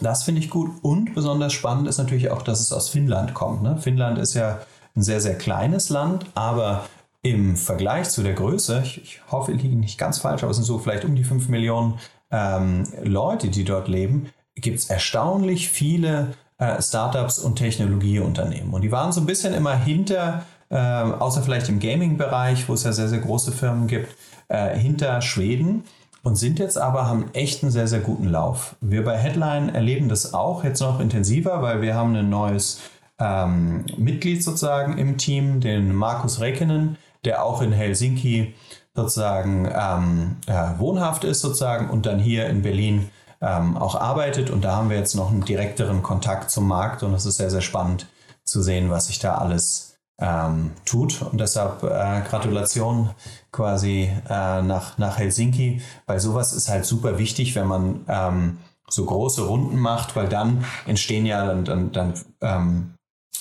Das 0.00 0.24
finde 0.24 0.40
ich 0.40 0.50
gut 0.50 0.70
und 0.82 1.14
besonders 1.14 1.52
spannend 1.52 1.88
ist 1.88 1.98
natürlich 1.98 2.30
auch, 2.30 2.42
dass 2.42 2.60
es 2.60 2.72
aus 2.72 2.88
Finnland 2.88 3.34
kommt. 3.34 3.62
Ne? 3.62 3.78
Finnland 3.78 4.18
ist 4.18 4.34
ja 4.34 4.60
ein 4.94 5.02
sehr, 5.02 5.20
sehr 5.20 5.36
kleines 5.36 5.88
Land, 5.88 6.26
aber 6.34 6.86
im 7.22 7.56
Vergleich 7.56 8.10
zu 8.10 8.22
der 8.22 8.34
Größe, 8.34 8.82
ich, 8.84 9.02
ich 9.02 9.20
hoffe, 9.30 9.52
ich 9.52 9.62
liege 9.62 9.76
nicht 9.76 9.98
ganz 9.98 10.18
falsch, 10.18 10.42
aber 10.42 10.50
es 10.50 10.56
sind 10.56 10.64
so 10.64 10.78
vielleicht 10.78 11.04
um 11.04 11.16
die 11.16 11.24
5 11.24 11.48
Millionen 11.48 11.98
ähm, 12.30 12.84
Leute, 13.02 13.48
die 13.48 13.64
dort 13.64 13.88
leben, 13.88 14.30
gibt 14.54 14.78
es 14.78 14.90
erstaunlich 14.90 15.68
viele 15.68 16.34
äh, 16.58 16.80
Startups 16.80 17.38
und 17.38 17.56
Technologieunternehmen. 17.56 18.72
Und 18.72 18.82
die 18.82 18.92
waren 18.92 19.12
so 19.12 19.20
ein 19.20 19.26
bisschen 19.26 19.54
immer 19.54 19.76
hinter, 19.76 20.44
äh, 20.70 20.76
außer 20.76 21.42
vielleicht 21.42 21.68
im 21.68 21.80
Gaming-Bereich, 21.80 22.68
wo 22.68 22.74
es 22.74 22.84
ja 22.84 22.92
sehr, 22.92 23.08
sehr 23.08 23.20
große 23.20 23.52
Firmen 23.52 23.86
gibt, 23.86 24.14
äh, 24.48 24.76
hinter 24.76 25.20
Schweden 25.22 25.84
und 26.22 26.36
sind 26.36 26.58
jetzt 26.58 26.76
aber, 26.76 27.06
haben 27.06 27.30
echt 27.34 27.62
einen 27.62 27.70
sehr, 27.70 27.86
sehr 27.86 28.00
guten 28.00 28.28
Lauf. 28.28 28.76
Wir 28.80 29.04
bei 29.04 29.16
Headline 29.16 29.74
erleben 29.74 30.08
das 30.08 30.34
auch 30.34 30.64
jetzt 30.64 30.80
noch 30.80 30.98
intensiver, 30.98 31.62
weil 31.62 31.82
wir 31.82 31.94
haben 31.94 32.16
ein 32.16 32.30
neues 32.30 32.80
ähm, 33.18 33.84
Mitglied 33.96 34.42
sozusagen 34.42 34.98
im 34.98 35.18
Team, 35.18 35.60
den 35.60 35.94
Markus 35.94 36.40
Rekenen, 36.40 36.96
der 37.24 37.44
auch 37.44 37.62
in 37.62 37.72
Helsinki 37.72 38.54
sozusagen 38.94 39.70
ähm, 39.72 40.36
äh, 40.46 40.78
wohnhaft 40.78 41.24
ist 41.24 41.42
sozusagen 41.42 41.90
und 41.90 42.06
dann 42.06 42.18
hier 42.18 42.46
in 42.46 42.62
Berlin 42.62 43.10
ähm, 43.40 43.76
auch 43.76 43.94
arbeitet. 43.94 44.50
Und 44.50 44.64
da 44.64 44.76
haben 44.76 44.90
wir 44.90 44.96
jetzt 44.96 45.14
noch 45.14 45.30
einen 45.30 45.44
direkteren 45.44 46.02
Kontakt 46.02 46.50
zum 46.50 46.66
Markt 46.66 47.02
und 47.02 47.14
es 47.14 47.26
ist 47.26 47.36
sehr, 47.36 47.50
sehr 47.50 47.60
spannend 47.60 48.06
zu 48.44 48.62
sehen, 48.62 48.90
was 48.90 49.08
sich 49.08 49.18
da 49.18 49.36
alles 49.36 49.96
ähm, 50.18 50.72
tut. 50.84 51.22
Und 51.22 51.40
deshalb 51.40 51.82
äh, 51.82 52.22
Gratulation 52.28 53.10
quasi 53.52 54.10
äh, 54.28 54.62
nach, 54.62 54.98
nach 54.98 55.18
Helsinki, 55.18 55.82
weil 56.06 56.20
sowas 56.20 56.52
ist 56.52 56.68
halt 56.68 56.84
super 56.84 57.18
wichtig, 57.18 57.54
wenn 57.54 57.66
man 57.66 58.04
ähm, 58.08 58.58
so 58.88 59.04
große 59.04 59.42
Runden 59.42 59.78
macht, 59.78 60.16
weil 60.16 60.28
dann 60.28 60.64
entstehen 60.86 61.26
ja 61.26 61.44
dann, 61.46 61.64
dann, 61.64 61.92
dann 61.92 62.14
ähm, 62.40 62.94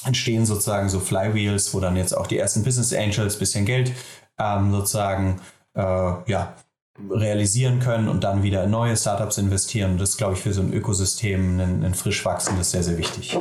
entstehen 0.03 0.45
sozusagen 0.45 0.89
so 0.89 0.99
Flywheels, 0.99 1.73
wo 1.73 1.79
dann 1.79 1.95
jetzt 1.95 2.15
auch 2.15 2.27
die 2.27 2.37
ersten 2.37 2.63
Business 2.63 2.93
Angels 2.93 3.37
bisschen 3.39 3.65
Geld 3.65 3.93
ähm, 4.37 4.71
sozusagen 4.71 5.39
äh, 5.75 5.81
ja, 6.25 6.53
realisieren 7.09 7.79
können 7.79 8.07
und 8.07 8.23
dann 8.23 8.43
wieder 8.43 8.63
in 8.63 8.71
neue 8.71 8.95
Startups 8.95 9.37
investieren. 9.37 9.97
Das 9.97 10.11
ist, 10.11 10.17
glaube 10.17 10.33
ich, 10.33 10.39
für 10.39 10.53
so 10.53 10.61
ein 10.61 10.73
Ökosystem, 10.73 11.59
ein, 11.59 11.83
ein 11.83 11.93
frisch 11.93 12.23
wachsendes, 12.25 12.71
sehr, 12.71 12.83
sehr 12.83 12.97
wichtig. 12.97 13.37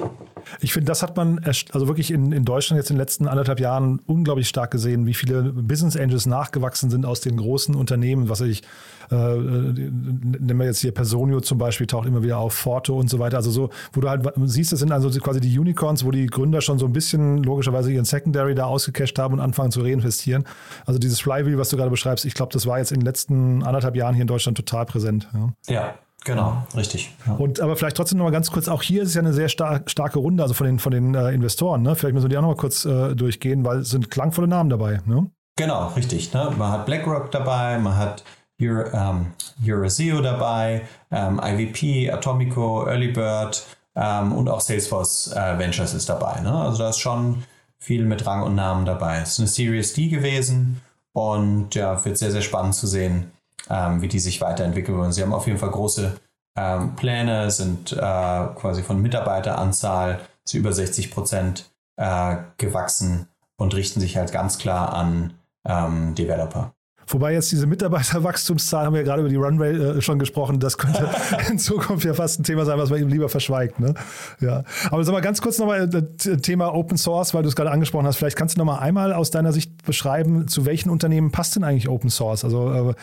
Ich 0.60 0.72
finde, 0.72 0.86
das 0.86 1.02
hat 1.02 1.16
man 1.16 1.40
also 1.44 1.88
wirklich 1.88 2.10
in, 2.10 2.32
in 2.32 2.44
Deutschland 2.44 2.78
jetzt 2.78 2.90
in 2.90 2.96
den 2.96 3.00
letzten 3.00 3.28
anderthalb 3.28 3.60
Jahren 3.60 4.00
unglaublich 4.06 4.48
stark 4.48 4.70
gesehen, 4.70 5.06
wie 5.06 5.14
viele 5.14 5.42
Business 5.42 5.96
Angels 5.96 6.26
nachgewachsen 6.26 6.90
sind 6.90 7.06
aus 7.06 7.20
den 7.20 7.36
großen 7.36 7.74
Unternehmen, 7.74 8.28
was 8.28 8.40
ich 8.40 8.62
äh, 9.10 9.36
nehmen 9.36 10.58
wir 10.58 10.66
jetzt 10.66 10.80
hier 10.80 10.92
Personio 10.92 11.40
zum 11.40 11.58
Beispiel, 11.58 11.86
taucht 11.86 12.06
immer 12.06 12.22
wieder 12.22 12.38
auf, 12.38 12.54
Forto 12.54 12.98
und 12.98 13.08
so 13.08 13.18
weiter. 13.18 13.36
Also 13.36 13.50
so, 13.50 13.70
wo 13.92 14.00
du 14.00 14.08
halt 14.08 14.22
siehst, 14.44 14.72
das 14.72 14.80
sind 14.80 14.92
also 14.92 15.10
quasi 15.20 15.40
die 15.40 15.58
Unicorns, 15.58 16.04
wo 16.04 16.10
die 16.10 16.26
Gründer 16.26 16.60
schon 16.60 16.78
so 16.78 16.86
ein 16.86 16.92
bisschen 16.92 17.42
logischerweise 17.42 17.92
ihren 17.92 18.04
Secondary 18.04 18.54
da 18.54 18.64
ausgecasht 18.64 19.18
haben 19.18 19.34
und 19.34 19.40
anfangen 19.40 19.70
zu 19.70 19.82
reinvestieren. 19.82 20.44
Also 20.86 20.98
dieses 20.98 21.20
Flywheel, 21.20 21.58
was 21.58 21.68
du 21.70 21.76
gerade 21.76 21.90
beschreibst, 21.90 22.24
ich 22.24 22.34
glaube, 22.34 22.52
das 22.52 22.66
war 22.66 22.78
jetzt 22.78 22.92
in 22.92 23.00
den 23.00 23.06
letzten 23.06 23.62
anderthalb 23.62 23.96
Jahren 23.96 24.14
hier 24.14 24.22
in 24.22 24.28
Deutschland 24.28 24.56
total 24.56 24.86
präsent. 24.86 25.28
Ja. 25.34 25.74
ja. 25.74 25.94
Genau, 26.24 26.62
richtig. 26.74 27.14
Ja. 27.26 27.34
Und 27.34 27.60
aber 27.60 27.76
vielleicht 27.76 27.96
trotzdem 27.96 28.18
noch 28.18 28.24
mal 28.24 28.30
ganz 28.30 28.50
kurz, 28.50 28.68
auch 28.68 28.82
hier 28.82 29.02
ist 29.02 29.10
es 29.10 29.14
ja 29.14 29.20
eine 29.20 29.34
sehr 29.34 29.48
star 29.50 29.82
starke 29.86 30.18
Runde, 30.18 30.42
also 30.42 30.54
von 30.54 30.66
den, 30.66 30.78
von 30.78 30.90
den 30.90 31.14
äh, 31.14 31.32
Investoren. 31.32 31.82
Ne? 31.82 31.94
Vielleicht 31.94 32.14
müssen 32.14 32.24
wir 32.24 32.30
die 32.30 32.38
auch 32.38 32.42
noch 32.42 32.48
mal 32.48 32.56
kurz 32.56 32.86
äh, 32.86 33.14
durchgehen, 33.14 33.64
weil 33.64 33.80
es 33.80 33.90
sind 33.90 34.10
klangvolle 34.10 34.48
Namen 34.48 34.70
dabei. 34.70 35.00
Ne? 35.04 35.30
Genau, 35.56 35.88
richtig. 35.88 36.32
Ne? 36.32 36.50
Man 36.56 36.72
hat 36.72 36.86
BlackRock 36.86 37.30
dabei, 37.30 37.78
man 37.78 37.96
hat 37.96 38.24
Euro, 38.60 38.88
ähm, 38.92 39.26
Euraseo 39.66 40.22
dabei, 40.22 40.82
ähm, 41.10 41.40
IVP, 41.44 42.10
Atomico, 42.10 42.86
Earlybird 42.86 43.66
ähm, 43.94 44.32
und 44.32 44.48
auch 44.48 44.60
Salesforce 44.60 45.32
äh, 45.32 45.58
Ventures 45.58 45.92
ist 45.92 46.08
dabei. 46.08 46.40
Ne? 46.40 46.52
Also 46.52 46.78
da 46.78 46.88
ist 46.88 46.98
schon 46.98 47.44
viel 47.78 48.04
mit 48.04 48.26
Rang 48.26 48.42
und 48.42 48.54
Namen 48.54 48.86
dabei. 48.86 49.20
Es 49.20 49.32
ist 49.32 49.40
eine 49.40 49.48
Series 49.48 49.92
D 49.92 50.08
gewesen 50.08 50.80
und 51.12 51.74
ja, 51.74 52.02
wird 52.04 52.16
sehr, 52.16 52.30
sehr 52.30 52.40
spannend 52.40 52.74
zu 52.74 52.86
sehen, 52.86 53.30
ähm, 53.70 54.02
wie 54.02 54.08
die 54.08 54.18
sich 54.18 54.40
weiterentwickeln. 54.40 54.98
Und 54.98 55.12
sie 55.12 55.22
haben 55.22 55.34
auf 55.34 55.46
jeden 55.46 55.58
Fall 55.58 55.70
große 55.70 56.18
ähm, 56.56 56.94
Pläne, 56.96 57.50
sind 57.50 57.92
äh, 57.92 57.96
quasi 57.96 58.82
von 58.82 59.00
Mitarbeiteranzahl 59.00 60.20
zu 60.44 60.58
über 60.58 60.72
60 60.72 61.10
Prozent 61.10 61.70
äh, 61.96 62.36
gewachsen 62.58 63.28
und 63.56 63.74
richten 63.74 64.00
sich 64.00 64.16
halt 64.16 64.32
ganz 64.32 64.58
klar 64.58 64.92
an 64.92 65.34
ähm, 65.66 66.14
Developer. 66.14 66.74
Wobei 67.08 67.32
jetzt 67.32 67.52
diese 67.52 67.66
Mitarbeiterwachstumszahlen, 67.66 68.86
haben 68.86 68.94
wir 68.94 69.00
ja 69.00 69.06
gerade 69.06 69.20
über 69.20 69.28
die 69.28 69.36
Runway 69.36 69.72
äh, 69.72 70.00
schon 70.00 70.18
gesprochen, 70.18 70.60
das 70.60 70.78
könnte 70.78 71.08
in 71.50 71.58
Zukunft 71.58 72.04
ja 72.04 72.14
fast 72.14 72.40
ein 72.40 72.44
Thema 72.44 72.64
sein, 72.64 72.78
was 72.78 72.90
man 72.90 73.00
eben 73.00 73.10
lieber 73.10 73.28
verschweigt. 73.28 73.80
Ne? 73.80 73.94
Ja. 74.40 74.64
Aber 74.90 75.04
sag 75.04 75.12
mal 75.12 75.20
ganz 75.20 75.40
kurz 75.40 75.58
nochmal 75.58 75.88
das 75.88 76.26
äh, 76.26 76.36
Thema 76.38 76.74
Open 76.74 76.96
Source, 76.96 77.34
weil 77.34 77.42
du 77.42 77.48
es 77.48 77.56
gerade 77.56 77.70
angesprochen 77.70 78.06
hast. 78.06 78.16
Vielleicht 78.16 78.36
kannst 78.36 78.56
du 78.56 78.58
nochmal 78.58 78.80
einmal 78.80 79.12
aus 79.12 79.30
deiner 79.30 79.52
Sicht 79.52 79.84
beschreiben, 79.84 80.48
zu 80.48 80.66
welchen 80.66 80.90
Unternehmen 80.90 81.30
passt 81.30 81.56
denn 81.56 81.64
eigentlich 81.64 81.88
Open 81.88 82.10
Source? 82.10 82.44
Also, 82.44 82.72
äh, 82.72 82.94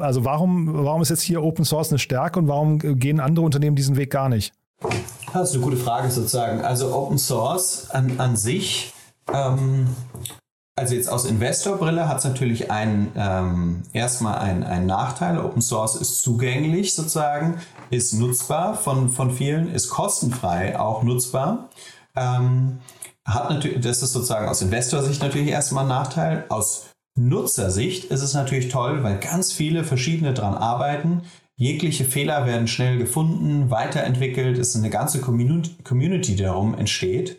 also 0.00 0.24
warum, 0.24 0.84
warum 0.84 1.02
ist 1.02 1.10
jetzt 1.10 1.22
hier 1.22 1.42
Open 1.42 1.64
Source 1.64 1.90
eine 1.90 1.98
Stärke 1.98 2.38
und 2.38 2.48
warum 2.48 2.78
gehen 2.78 3.20
andere 3.20 3.44
Unternehmen 3.44 3.76
diesen 3.76 3.96
Weg 3.96 4.10
gar 4.10 4.28
nicht? 4.28 4.52
Das 5.32 5.50
ist 5.50 5.56
eine 5.56 5.64
gute 5.64 5.76
Frage 5.76 6.10
sozusagen. 6.10 6.62
Also 6.62 6.94
Open 6.94 7.18
Source 7.18 7.90
an, 7.90 8.18
an 8.18 8.36
sich 8.36 8.92
ähm, 9.32 9.88
also 10.76 10.94
jetzt 10.94 11.08
aus 11.08 11.24
Investorbrille 11.24 12.06
hat 12.06 12.18
es 12.18 12.24
natürlich 12.24 12.70
einen, 12.70 13.10
ähm, 13.16 13.82
erstmal 13.94 14.38
einen, 14.38 14.62
einen 14.62 14.86
Nachteil. 14.86 15.38
Open 15.38 15.62
Source 15.62 15.96
ist 15.96 16.20
zugänglich 16.20 16.94
sozusagen, 16.94 17.58
ist 17.88 18.12
nutzbar 18.12 18.76
von, 18.76 19.08
von 19.08 19.30
vielen, 19.30 19.72
ist 19.72 19.88
kostenfrei 19.88 20.78
auch 20.78 21.02
nutzbar. 21.02 21.70
Ähm, 22.14 22.80
hat 23.24 23.50
natürlich, 23.50 23.80
das 23.80 24.02
ist 24.02 24.12
sozusagen 24.12 24.48
aus 24.48 24.60
Investorsicht 24.60 25.22
natürlich 25.22 25.48
erstmal 25.48 25.84
ein 25.84 25.88
Nachteil. 25.88 26.44
Aus 26.50 26.90
Nutzersicht 27.16 28.04
ist 28.04 28.22
es 28.22 28.34
natürlich 28.34 28.68
toll, 28.68 29.02
weil 29.02 29.18
ganz 29.18 29.52
viele 29.52 29.82
verschiedene 29.82 30.34
dran 30.34 30.54
arbeiten. 30.54 31.22
Jegliche 31.56 32.04
Fehler 32.04 32.44
werden 32.44 32.68
schnell 32.68 32.98
gefunden, 32.98 33.70
weiterentwickelt, 33.70 34.58
es 34.58 34.68
ist 34.68 34.76
eine 34.76 34.90
ganze 34.90 35.22
Community, 35.22 36.36
die 36.36 36.42
darum 36.42 36.76
entsteht. 36.76 37.38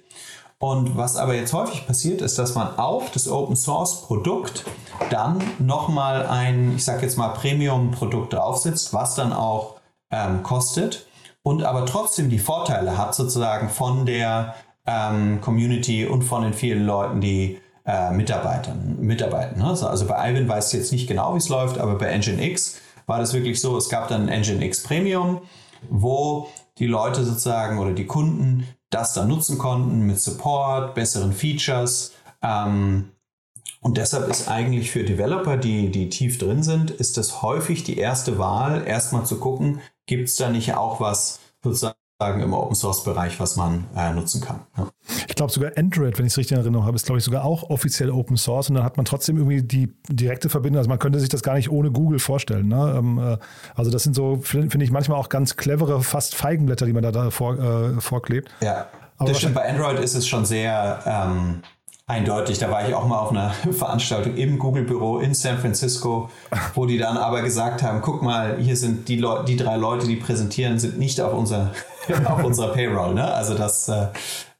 Und 0.59 0.97
was 0.97 1.17
aber 1.17 1.35
jetzt 1.35 1.53
häufig 1.53 1.85
passiert, 1.85 2.21
ist, 2.21 2.39
dass 2.39 2.55
man 2.55 2.79
auf 2.79 3.11
das 3.11 3.27
Open 3.27 3.55
Source 3.55 4.01
Produkt 4.01 4.65
dann 5.11 5.43
nochmal 5.59 6.25
ein, 6.25 6.75
ich 6.77 6.85
sage 6.85 7.03
jetzt 7.03 7.17
mal, 7.17 7.29
Premium-Produkt 7.29 8.33
draufsetzt, 8.33 8.91
was 8.93 9.13
dann 9.13 9.33
auch 9.33 9.75
ähm, 10.09 10.41
kostet 10.41 11.05
und 11.43 11.63
aber 11.63 11.85
trotzdem 11.85 12.29
die 12.29 12.39
Vorteile 12.39 12.97
hat, 12.97 13.13
sozusagen 13.13 13.69
von 13.69 14.05
der 14.05 14.55
ähm, 14.85 15.41
Community 15.41 16.05
und 16.05 16.23
von 16.23 16.43
den 16.43 16.53
vielen 16.53 16.85
Leuten, 16.85 17.21
die 17.21 17.59
äh, 17.85 18.11
Mitarbeitern, 18.11 18.97
mitarbeiten. 18.99 19.61
Ne? 19.61 19.69
Also 19.69 20.07
bei 20.07 20.31
Ivan 20.31 20.49
weiß 20.49 20.73
ich 20.73 20.79
jetzt 20.79 20.91
nicht 20.91 21.07
genau, 21.07 21.35
wie 21.35 21.37
es 21.37 21.49
läuft, 21.49 21.77
aber 21.77 21.95
bei 21.95 22.17
Nginx 22.17 22.81
war 23.05 23.19
das 23.19 23.33
wirklich 23.33 23.61
so, 23.61 23.77
es 23.77 23.89
gab 23.89 24.07
dann 24.09 24.25
Nginx 24.25 24.83
Premium, 24.83 25.41
wo 25.89 26.49
die 26.79 26.87
Leute 26.87 27.23
sozusagen 27.23 27.79
oder 27.79 27.93
die 27.93 28.05
Kunden 28.05 28.67
das 28.89 29.13
dann 29.13 29.27
nutzen 29.27 29.57
konnten 29.57 30.01
mit 30.01 30.19
Support, 30.19 30.95
besseren 30.95 31.33
Features. 31.33 32.13
Ähm, 32.41 33.11
und 33.81 33.97
deshalb 33.97 34.29
ist 34.29 34.47
eigentlich 34.47 34.91
für 34.91 35.03
Developer, 35.03 35.57
die, 35.57 35.91
die 35.91 36.09
tief 36.09 36.37
drin 36.37 36.63
sind, 36.63 36.91
ist 36.91 37.17
das 37.17 37.41
häufig 37.41 37.83
die 37.83 37.97
erste 37.97 38.39
Wahl, 38.39 38.85
erstmal 38.85 39.25
zu 39.25 39.39
gucken, 39.39 39.81
gibt 40.05 40.29
es 40.29 40.35
da 40.35 40.49
nicht 40.49 40.73
auch 40.73 40.99
was 40.99 41.39
sozusagen 41.63 41.96
im 42.19 42.53
Open 42.53 42.75
Source 42.75 43.03
Bereich, 43.03 43.39
was 43.39 43.55
man 43.57 43.85
äh, 43.95 44.11
nutzen 44.11 44.41
kann. 44.41 44.61
Ja. 44.75 44.87
Ich 45.27 45.35
glaube 45.35 45.51
sogar 45.51 45.71
Android, 45.77 46.17
wenn 46.17 46.25
ich 46.25 46.33
es 46.33 46.37
richtig 46.37 46.53
in 46.53 46.63
Erinnerung 46.63 46.85
habe, 46.85 46.95
ist 46.95 47.05
glaube 47.05 47.19
ich 47.19 47.23
sogar 47.23 47.45
auch 47.45 47.69
offiziell 47.69 48.09
Open 48.09 48.37
Source 48.37 48.69
und 48.69 48.75
dann 48.75 48.83
hat 48.83 48.97
man 48.97 49.05
trotzdem 49.05 49.37
irgendwie 49.37 49.61
die 49.61 49.93
direkte 50.09 50.49
Verbindung. 50.49 50.79
Also 50.79 50.89
man 50.89 50.97
könnte 50.97 51.19
sich 51.19 51.29
das 51.29 51.43
gar 51.43 51.53
nicht 51.53 51.69
ohne 51.69 51.91
Google 51.91 52.17
vorstellen. 52.17 52.67
Ne? 52.67 52.95
Ähm, 52.97 53.19
äh, 53.19 53.37
also 53.75 53.91
das 53.91 54.03
sind 54.03 54.15
so, 54.15 54.37
finde 54.41 54.83
ich 54.83 54.89
manchmal 54.89 55.19
auch 55.19 55.29
ganz 55.29 55.57
clevere, 55.57 56.01
fast 56.01 56.33
Feigenblätter, 56.33 56.87
die 56.87 56.93
man 56.93 57.03
da, 57.03 57.11
da 57.11 57.29
vor, 57.29 57.59
äh, 57.59 58.01
vorklebt. 58.01 58.49
Ja. 58.61 58.87
Aber 59.17 59.29
das 59.29 59.39
stimmt, 59.39 59.55
bei 59.55 59.69
Android 59.69 59.99
ist 59.99 60.15
es 60.15 60.27
schon 60.27 60.45
sehr 60.45 60.99
ähm, 61.05 61.61
Eindeutig, 62.09 62.57
da 62.57 62.71
war 62.71 62.87
ich 62.87 62.95
auch 62.95 63.05
mal 63.05 63.19
auf 63.19 63.31
einer 63.31 63.49
Veranstaltung 63.71 64.37
im 64.37 64.57
Google-Büro 64.59 65.19
in 65.19 65.33
San 65.33 65.57
Francisco, 65.57 66.29
wo 66.73 66.85
die 66.85 66.97
dann 66.97 67.17
aber 67.17 67.41
gesagt 67.41 67.83
haben, 67.83 68.01
guck 68.01 68.21
mal, 68.21 68.59
hier 68.59 68.77
sind 68.77 69.09
die, 69.09 69.17
Leu 69.17 69.43
die 69.43 69.57
drei 69.57 69.75
Leute, 69.75 70.07
die 70.07 70.15
präsentieren, 70.15 70.79
sind 70.79 70.97
nicht 70.97 71.19
auf, 71.19 71.33
unser, 71.33 71.73
auf 72.25 72.45
unserer 72.45 72.69
Payroll. 72.69 73.13
Ne? 73.13 73.25
Also 73.25 73.55
das, 73.55 73.89
äh, 73.89 74.07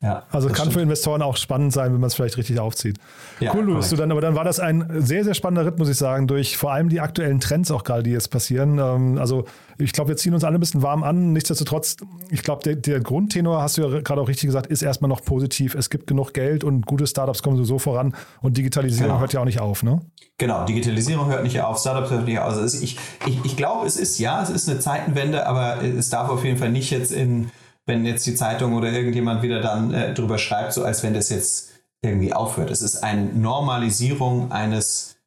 ja, 0.08 0.24
also 0.32 0.48
kann 0.48 0.58
stimmt. 0.58 0.74
für 0.74 0.82
Investoren 0.82 1.22
auch 1.22 1.38
spannend 1.38 1.74
sein, 1.74 1.94
wenn 1.94 2.00
man 2.00 2.08
es 2.08 2.16
vielleicht 2.16 2.38
richtig 2.38 2.60
aufzieht. 2.60 2.98
Ja, 3.40 3.54
cool, 3.54 3.66
Louis. 3.66 3.90
Du 3.90 3.96
dann, 3.96 4.12
aber 4.12 4.22
dann 4.22 4.36
war 4.36 4.44
das 4.44 4.60
ein 4.60 4.88
sehr, 5.00 5.24
sehr 5.24 5.34
spannender 5.34 5.66
Ritt, 5.66 5.78
muss 5.78 5.90
ich 5.90 5.98
sagen, 5.98 6.28
durch 6.28 6.58
vor 6.58 6.72
allem 6.72 6.90
die 6.90 7.02
aktuellen 7.02 7.40
Trends 7.40 7.72
auch 7.72 7.84
gerade, 7.84 8.04
die 8.04 8.12
jetzt 8.12 8.30
passieren. 8.30 8.80
Ähm, 8.80 9.18
also 9.18 9.46
ich 9.78 9.92
glaube, 9.92 10.10
wir 10.10 10.18
ziehen 10.18 10.34
uns 10.34 10.44
alle 10.44 10.58
ein 10.58 10.60
bisschen 10.60 10.82
warm 10.82 11.04
an. 11.04 11.34
Nichtsdestotrotz, 11.34 11.98
ich 12.30 12.42
glaube, 12.42 12.64
der, 12.64 12.76
der, 12.76 13.00
Grundtenor, 13.00 13.62
hast 13.62 13.78
du 13.78 13.84
ja 13.84 14.00
gerade 14.00 14.22
auch 14.22 14.28
richtig 14.28 14.48
gesagt, 14.48 14.68
ist 14.68 14.82
erstmal 14.82 15.10
noch 15.10 15.24
positiv. 15.24 15.76
Es 15.76 15.90
gibt 15.90 16.08
genug 16.08 16.34
Geld 16.34 16.64
und 16.64 16.86
gute 16.86 17.06
Startups 17.06 17.44
kommen 17.44 17.64
so 17.64 17.78
voran 17.78 18.16
und 18.42 18.58
Digitalisierung 18.58 19.10
genau. 19.10 19.20
hört 19.20 19.34
ja 19.34 19.42
auch 19.42 19.46
nicht 19.46 19.60
auf, 19.60 19.84
ne? 19.84 20.02
Genau, 20.40 20.66
Digitalisierung 20.66 21.28
hört 21.28 21.44
nicht 21.44 21.62
auf, 21.62 21.80
Startups 21.80 22.12
hört 22.12 22.26
nicht 22.26 22.40
auf. 22.40 22.46
Also 22.46 22.78
ich, 22.78 22.98
ich, 23.26 23.46
ich 23.46 23.58
glaube, 23.58 23.86
es 23.86 23.98
ist 23.98 24.20
ja, 24.20 24.42
es 24.42 24.50
ist 24.50 24.70
eine 24.70 24.80
Zeitenwende, 24.80 25.48
aber 25.48 25.84
es 25.84 26.10
darf 26.10 26.30
auf 26.30 26.44
jeden 26.44 26.58
Fall 26.58 26.72
nicht 26.72 26.92
jetzt 26.92 27.12
in 27.12 27.52
wenn 27.88 28.06
jetzt 28.06 28.28
die 28.28 28.36
Zeitung 28.36 28.74
oder 28.74 28.92
irgendjemand 28.92 29.42
wieder 29.42 29.62
dann 29.62 29.94
äh, 29.94 30.14
drüber 30.14 30.38
schreibt, 30.38 30.74
so 30.74 30.84
als 30.84 31.02
wenn 31.02 31.16
das 31.16 31.30
jetzt 31.30 31.72
irgendwie 32.02 32.34
aufhört. 32.34 32.70
Es 32.70 32.82
ist 32.82 33.04
eine 33.04 33.24
Normalisierung 33.24 34.52
eines 34.52 35.18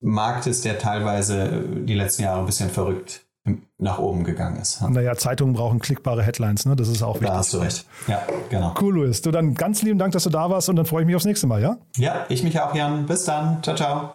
Marktes, 0.00 0.60
der 0.60 0.78
teilweise 0.78 1.44
äh, 1.44 1.84
die 1.84 1.94
letzten 1.94 2.24
Jahre 2.24 2.40
ein 2.40 2.46
bisschen 2.46 2.68
verrückt 2.68 3.24
nach 3.78 3.98
oben 3.98 4.22
gegangen 4.22 4.60
ist. 4.60 4.80
Naja, 4.82 5.16
Zeitungen 5.16 5.54
brauchen 5.54 5.80
klickbare 5.80 6.22
Headlines, 6.22 6.64
ne? 6.64 6.76
Das 6.76 6.86
ist 6.86 7.02
auch 7.02 7.14
wichtig. 7.14 7.28
Da 7.28 7.36
hast 7.38 7.52
du 7.52 7.58
recht. 7.58 7.86
Ja, 8.06 8.22
genau. 8.48 8.74
Cool, 8.80 8.94
Luis. 8.94 9.20
Du 9.22 9.32
dann 9.32 9.54
ganz 9.54 9.82
lieben 9.82 9.98
Dank, 9.98 10.12
dass 10.12 10.22
du 10.22 10.30
da 10.30 10.48
warst 10.48 10.68
und 10.68 10.76
dann 10.76 10.86
freue 10.86 11.02
ich 11.02 11.06
mich 11.06 11.16
aufs 11.16 11.24
nächste 11.24 11.48
Mal, 11.48 11.60
ja? 11.60 11.76
Ja, 11.96 12.24
ich 12.28 12.44
mich 12.44 12.60
auch, 12.60 12.72
Jan. 12.72 13.06
Bis 13.06 13.24
dann. 13.24 13.60
Ciao, 13.64 13.74
ciao. 13.74 14.12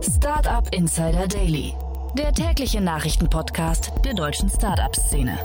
Startup 0.00 0.66
Insider 0.74 1.28
Daily, 1.28 1.74
der 2.16 2.32
tägliche 2.32 2.80
Nachrichtenpodcast 2.80 3.92
der 4.02 4.14
deutschen 4.14 4.48
Startup-Szene. 4.48 5.38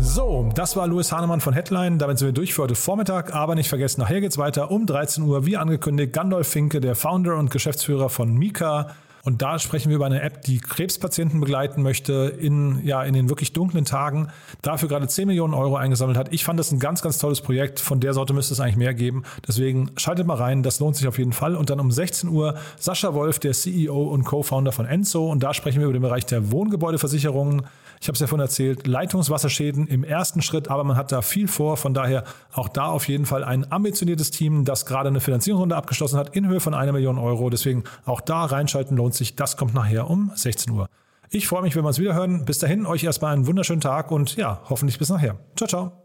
So, 0.00 0.50
das 0.54 0.76
war 0.76 0.86
Louis 0.86 1.12
Hahnemann 1.12 1.40
von 1.40 1.52
Headline. 1.52 1.98
Damit 1.98 2.18
sind 2.18 2.28
wir 2.28 2.32
durch 2.32 2.54
für 2.54 2.62
heute 2.62 2.74
Vormittag. 2.74 3.34
Aber 3.34 3.54
nicht 3.54 3.68
vergessen, 3.68 4.00
nachher 4.00 4.20
geht's 4.20 4.38
weiter 4.38 4.70
um 4.70 4.86
13 4.86 5.24
Uhr, 5.24 5.46
wie 5.46 5.56
angekündigt. 5.56 6.12
Gandolf 6.12 6.48
Finke, 6.48 6.80
der 6.80 6.94
Founder 6.94 7.36
und 7.36 7.50
Geschäftsführer 7.50 8.08
von 8.08 8.34
Mika. 8.34 8.88
Und 9.24 9.40
da 9.40 9.58
sprechen 9.60 9.90
wir 9.90 9.96
über 9.96 10.06
eine 10.06 10.20
App, 10.20 10.42
die 10.42 10.58
Krebspatienten 10.58 11.38
begleiten 11.40 11.82
möchte 11.82 12.34
in, 12.40 12.84
ja, 12.84 13.04
in 13.04 13.14
den 13.14 13.28
wirklich 13.28 13.52
dunklen 13.52 13.84
Tagen. 13.84 14.28
Dafür 14.62 14.88
gerade 14.88 15.06
10 15.06 15.28
Millionen 15.28 15.54
Euro 15.54 15.76
eingesammelt 15.76 16.18
hat. 16.18 16.32
Ich 16.32 16.44
fand 16.44 16.58
das 16.58 16.72
ein 16.72 16.80
ganz, 16.80 17.02
ganz 17.02 17.18
tolles 17.18 17.40
Projekt. 17.40 17.78
Von 17.78 18.00
der 18.00 18.14
Sorte 18.14 18.32
müsste 18.32 18.54
es 18.54 18.60
eigentlich 18.60 18.76
mehr 18.76 18.94
geben. 18.94 19.22
Deswegen 19.46 19.92
schaltet 19.96 20.26
mal 20.26 20.36
rein. 20.36 20.64
Das 20.64 20.80
lohnt 20.80 20.96
sich 20.96 21.06
auf 21.06 21.18
jeden 21.18 21.32
Fall. 21.32 21.54
Und 21.54 21.70
dann 21.70 21.78
um 21.78 21.92
16 21.92 22.28
Uhr 22.30 22.56
Sascha 22.78 23.14
Wolf, 23.14 23.38
der 23.38 23.52
CEO 23.52 24.02
und 24.02 24.24
Co-Founder 24.24 24.72
von 24.72 24.86
Enzo. 24.86 25.30
Und 25.30 25.44
da 25.44 25.54
sprechen 25.54 25.78
wir 25.78 25.84
über 25.84 25.96
den 25.96 26.02
Bereich 26.02 26.26
der 26.26 26.50
Wohngebäudeversicherungen. 26.50 27.62
Ich 28.02 28.08
habe 28.08 28.14
es 28.14 28.20
ja 28.20 28.26
vorhin 28.26 28.42
erzählt, 28.42 28.88
Leitungswasserschäden 28.88 29.86
im 29.86 30.02
ersten 30.02 30.42
Schritt, 30.42 30.66
aber 30.66 30.82
man 30.82 30.96
hat 30.96 31.12
da 31.12 31.22
viel 31.22 31.46
vor. 31.46 31.76
Von 31.76 31.94
daher 31.94 32.24
auch 32.52 32.68
da 32.68 32.86
auf 32.86 33.06
jeden 33.06 33.26
Fall 33.26 33.44
ein 33.44 33.70
ambitioniertes 33.70 34.32
Team, 34.32 34.64
das 34.64 34.86
gerade 34.86 35.08
eine 35.08 35.20
Finanzierungsrunde 35.20 35.76
abgeschlossen 35.76 36.18
hat 36.18 36.34
in 36.34 36.48
Höhe 36.48 36.58
von 36.58 36.74
einer 36.74 36.90
Million 36.90 37.16
Euro. 37.16 37.48
Deswegen 37.48 37.84
auch 38.04 38.20
da 38.20 38.44
reinschalten 38.44 38.96
lohnt 38.96 39.14
sich. 39.14 39.36
Das 39.36 39.56
kommt 39.56 39.72
nachher 39.72 40.10
um 40.10 40.32
16 40.34 40.72
Uhr. 40.72 40.88
Ich 41.30 41.46
freue 41.46 41.62
mich, 41.62 41.76
wenn 41.76 41.84
wir 41.84 41.88
uns 41.88 42.00
wieder 42.00 42.14
hören. 42.14 42.44
Bis 42.44 42.58
dahin, 42.58 42.86
euch 42.86 43.04
erstmal 43.04 43.34
einen 43.34 43.46
wunderschönen 43.46 43.80
Tag 43.80 44.10
und 44.10 44.34
ja, 44.34 44.60
hoffentlich 44.68 44.98
bis 44.98 45.08
nachher. 45.08 45.36
Ciao, 45.54 45.68
ciao. 45.68 46.01